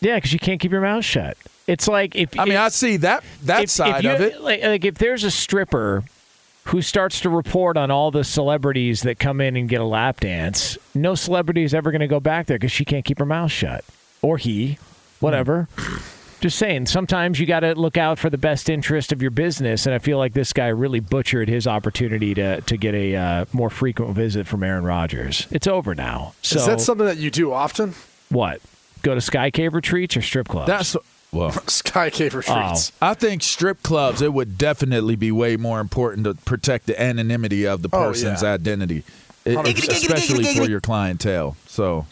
Yeah, 0.01 0.17
because 0.17 0.33
you 0.33 0.39
can't 0.39 0.61
keep 0.61 0.73
your 0.73 0.81
mouth 0.83 1.05
shut. 1.05 1.37
It's 1.67 1.89
like 1.89 2.15
if 2.15 2.39
I 2.39 2.45
mean, 2.45 2.59
I 2.59 2.69
see 2.69 2.99
that 2.99 3.25
that 3.45 3.65
if- 3.65 3.71
side 3.71 4.05
if 4.05 4.15
of 4.15 4.21
it. 4.21 4.41
Like, 4.41 4.63
like 4.63 4.85
if 4.85 4.97
there's 4.99 5.25
a 5.25 5.31
stripper 5.31 6.05
who 6.67 6.83
starts 6.83 7.21
to 7.21 7.31
report 7.31 7.77
on 7.77 7.91
all 7.91 8.11
the 8.11 8.25
celebrities 8.25 9.03
that 9.03 9.19
come 9.19 9.41
in 9.41 9.57
and 9.57 9.69
get 9.69 9.81
a 9.81 9.85
lap 9.85 10.21
dance, 10.21 10.77
no 10.95 11.15
celebrity 11.15 11.63
is 11.63 11.73
ever 11.73 11.91
going 11.91 12.01
to 12.01 12.09
go 12.09 12.21
back 12.21 12.47
there 12.47 12.59
because 12.59 12.73
she 12.73 12.85
can't 12.85 13.05
keep 13.05 13.19
her 13.19 13.27
mouth 13.27 13.53
shut, 13.53 13.85
or 14.21 14.37
he, 14.37 14.79
whatever. 15.21 15.69
Just 16.41 16.59
saying, 16.59 16.87
sometimes 16.87 17.41
you 17.41 17.47
got 17.47 17.61
to 17.61 17.75
look 17.75 17.97
out 17.97 18.19
for 18.19 18.31
the 18.31 18.39
best 18.39 18.69
interest 18.69 19.13
of 19.13 19.23
your 19.23 19.31
business, 19.31 19.87
and 19.87 19.95
I 19.95 19.99
feel 19.99 20.19
like 20.19 20.33
this 20.33 20.53
guy 20.53 20.67
really 20.69 21.01
butchered 21.01 21.49
his 21.49 21.67
opportunity 21.67 22.35
to 22.35 22.61
to 22.61 22.77
get 22.77 22.95
a 22.95 23.17
uh, 23.17 23.45
more 23.53 23.71
frequent 23.71 24.15
visit 24.15 24.47
from 24.47 24.63
Aaron 24.63 24.85
Rodgers. 24.85 25.47
It's 25.51 25.67
over 25.67 25.95
now. 25.95 26.35
So 26.43 26.59
is 26.59 26.67
that 26.67 26.81
something 26.81 27.07
that 27.07 27.17
you 27.19 27.31
do 27.31 27.53
often? 27.53 27.95
what? 28.29 28.61
Go 29.03 29.15
to 29.15 29.21
Sky 29.21 29.51
Cave 29.51 29.73
retreats 29.73 30.17
or 30.17 30.23
strip 30.23 30.49
clubs? 30.49 30.67
That's 30.67 30.97
well, 31.37 31.53
Sky 31.69 32.11
Cave 32.11 32.35
retreats. 32.35 32.93
I 33.01 33.15
think 33.15 33.43
strip 33.43 33.83
clubs 33.83 34.23
it 34.23 34.33
would 34.33 34.57
definitely 34.59 35.17
be 35.17 35.31
way 35.33 35.57
more 35.57 35.81
important 35.81 36.25
to 36.25 36.35
protect 36.35 36.87
the 36.87 37.01
anonymity 37.01 37.67
of 37.67 37.83
the 37.83 37.89
Oh, 37.93 38.09
person's 38.09 38.43
yeah. 38.43 38.53
identity, 38.55 39.05
It- 39.45 39.79
especially 39.89 40.45
for 40.55 40.69
your 40.69 40.81
clientele. 40.81 41.57
So, 41.67 42.07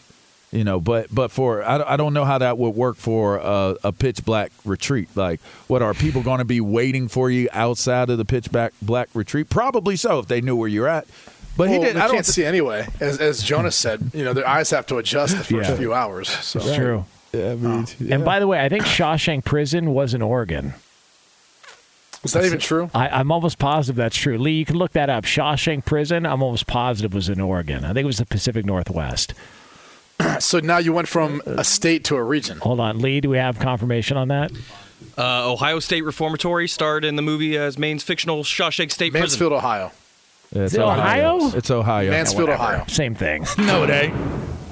you 0.51 0.63
know, 0.63 0.79
but 0.79 1.13
but 1.13 1.31
for 1.31 1.63
I, 1.63 1.77
don't- 1.77 1.89
I 1.89 1.97
don't 1.97 2.13
know 2.13 2.23
how 2.25 2.37
that 2.37 2.57
would 2.57 2.75
work 2.75 2.95
for 2.97 3.37
a, 3.37 3.75
a 3.83 3.91
pitch 3.91 4.23
black 4.23 4.51
retreat. 4.63 5.09
Like, 5.15 5.41
what 5.67 5.81
are 5.81 5.93
people 5.93 6.21
going 6.21 6.39
to 6.39 6.45
be 6.45 6.61
waiting 6.61 7.07
for 7.09 7.29
you 7.29 7.49
outside 7.51 8.09
of 8.09 8.17
the 8.17 8.25
pitch 8.25 8.51
black 8.51 8.73
black 8.81 9.09
retreat? 9.13 9.49
Probably 9.49 9.95
so 9.97 10.19
if 10.19 10.27
they 10.27 10.39
knew 10.41 10.55
where 10.55 10.69
you're 10.69 10.87
at. 10.87 11.07
But 11.57 11.69
he 11.69 11.79
did. 11.79 11.95
They 11.95 11.99
I 12.01 12.07
don't 12.07 12.15
can't 12.15 12.25
see 12.25 12.43
anyway. 12.43 12.85
As, 12.99 13.17
as 13.19 13.41
Jonas 13.41 13.77
said, 13.77 14.11
you 14.13 14.25
know, 14.25 14.33
their 14.33 14.45
eyes 14.47 14.71
have 14.71 14.85
to 14.87 14.97
adjust 14.97 15.37
the 15.37 15.43
first 15.55 15.69
Yeah. 15.69 15.75
few 15.77 15.93
hours. 15.93 16.27
So 16.29 16.59
It's 16.59 16.75
true. 16.75 17.05
I 17.35 17.55
mean, 17.55 17.85
And 18.11 18.23
by 18.25 18.39
the 18.39 18.47
way, 18.47 18.59
I 18.59 18.69
think 18.69 18.83
Shawshank 18.83 19.45
Prison 19.45 19.93
was 19.93 20.13
in 20.13 20.21
Oregon. 20.21 20.73
is 22.23 22.33
that 22.33 22.45
even 22.45 22.59
true? 22.59 22.89
I, 22.93 23.09
I'm 23.09 23.31
almost 23.31 23.59
positive 23.59 23.95
that's 23.95 24.15
true. 24.15 24.37
Lee, 24.37 24.53
you 24.53 24.65
can 24.65 24.77
look 24.77 24.91
that 24.93 25.09
up. 25.09 25.23
Shawshank 25.25 25.85
Prison, 25.85 26.25
I'm 26.25 26.41
almost 26.41 26.67
positive 26.67 27.13
was 27.13 27.29
in 27.29 27.39
Oregon. 27.39 27.83
I 27.85 27.89
think 27.89 27.99
it 27.99 28.05
was 28.05 28.17
the 28.17 28.25
Pacific 28.25 28.65
Northwest. 28.65 29.33
So 30.39 30.61
now 30.61 30.77
you 30.77 30.93
went 30.93 31.09
from 31.09 31.41
a 31.45 31.65
state 31.65 32.05
to 32.05 32.15
a 32.15 32.23
region. 32.23 32.59
Hold 32.59 32.79
on, 32.79 32.99
Lee, 32.99 33.19
do 33.19 33.29
we 33.29 33.37
have 33.37 33.59
confirmation 33.59 34.15
on 34.15 34.29
that? 34.29 34.49
Uh, 35.17 35.51
Ohio 35.51 35.79
State 35.79 36.03
Reformatory 36.03 36.69
starred 36.69 37.03
in 37.03 37.17
the 37.17 37.21
movie 37.21 37.57
as 37.57 37.77
Maine's 37.77 38.01
fictional 38.03 38.43
Shawshank 38.45 38.93
State 38.93 39.11
Mansfield, 39.11 39.51
Ohio. 39.51 39.91
It's 40.51 40.71
Is 40.71 40.75
it 40.75 40.79
Ohio? 40.79 41.47
It's 41.53 41.69
Ohio. 41.69 42.11
Mansfield, 42.11 42.49
Ohio. 42.49 42.85
Same 42.87 43.13
thing. 43.13 43.45
No, 43.57 43.83
it 43.83 43.89
ain't. 43.89 44.15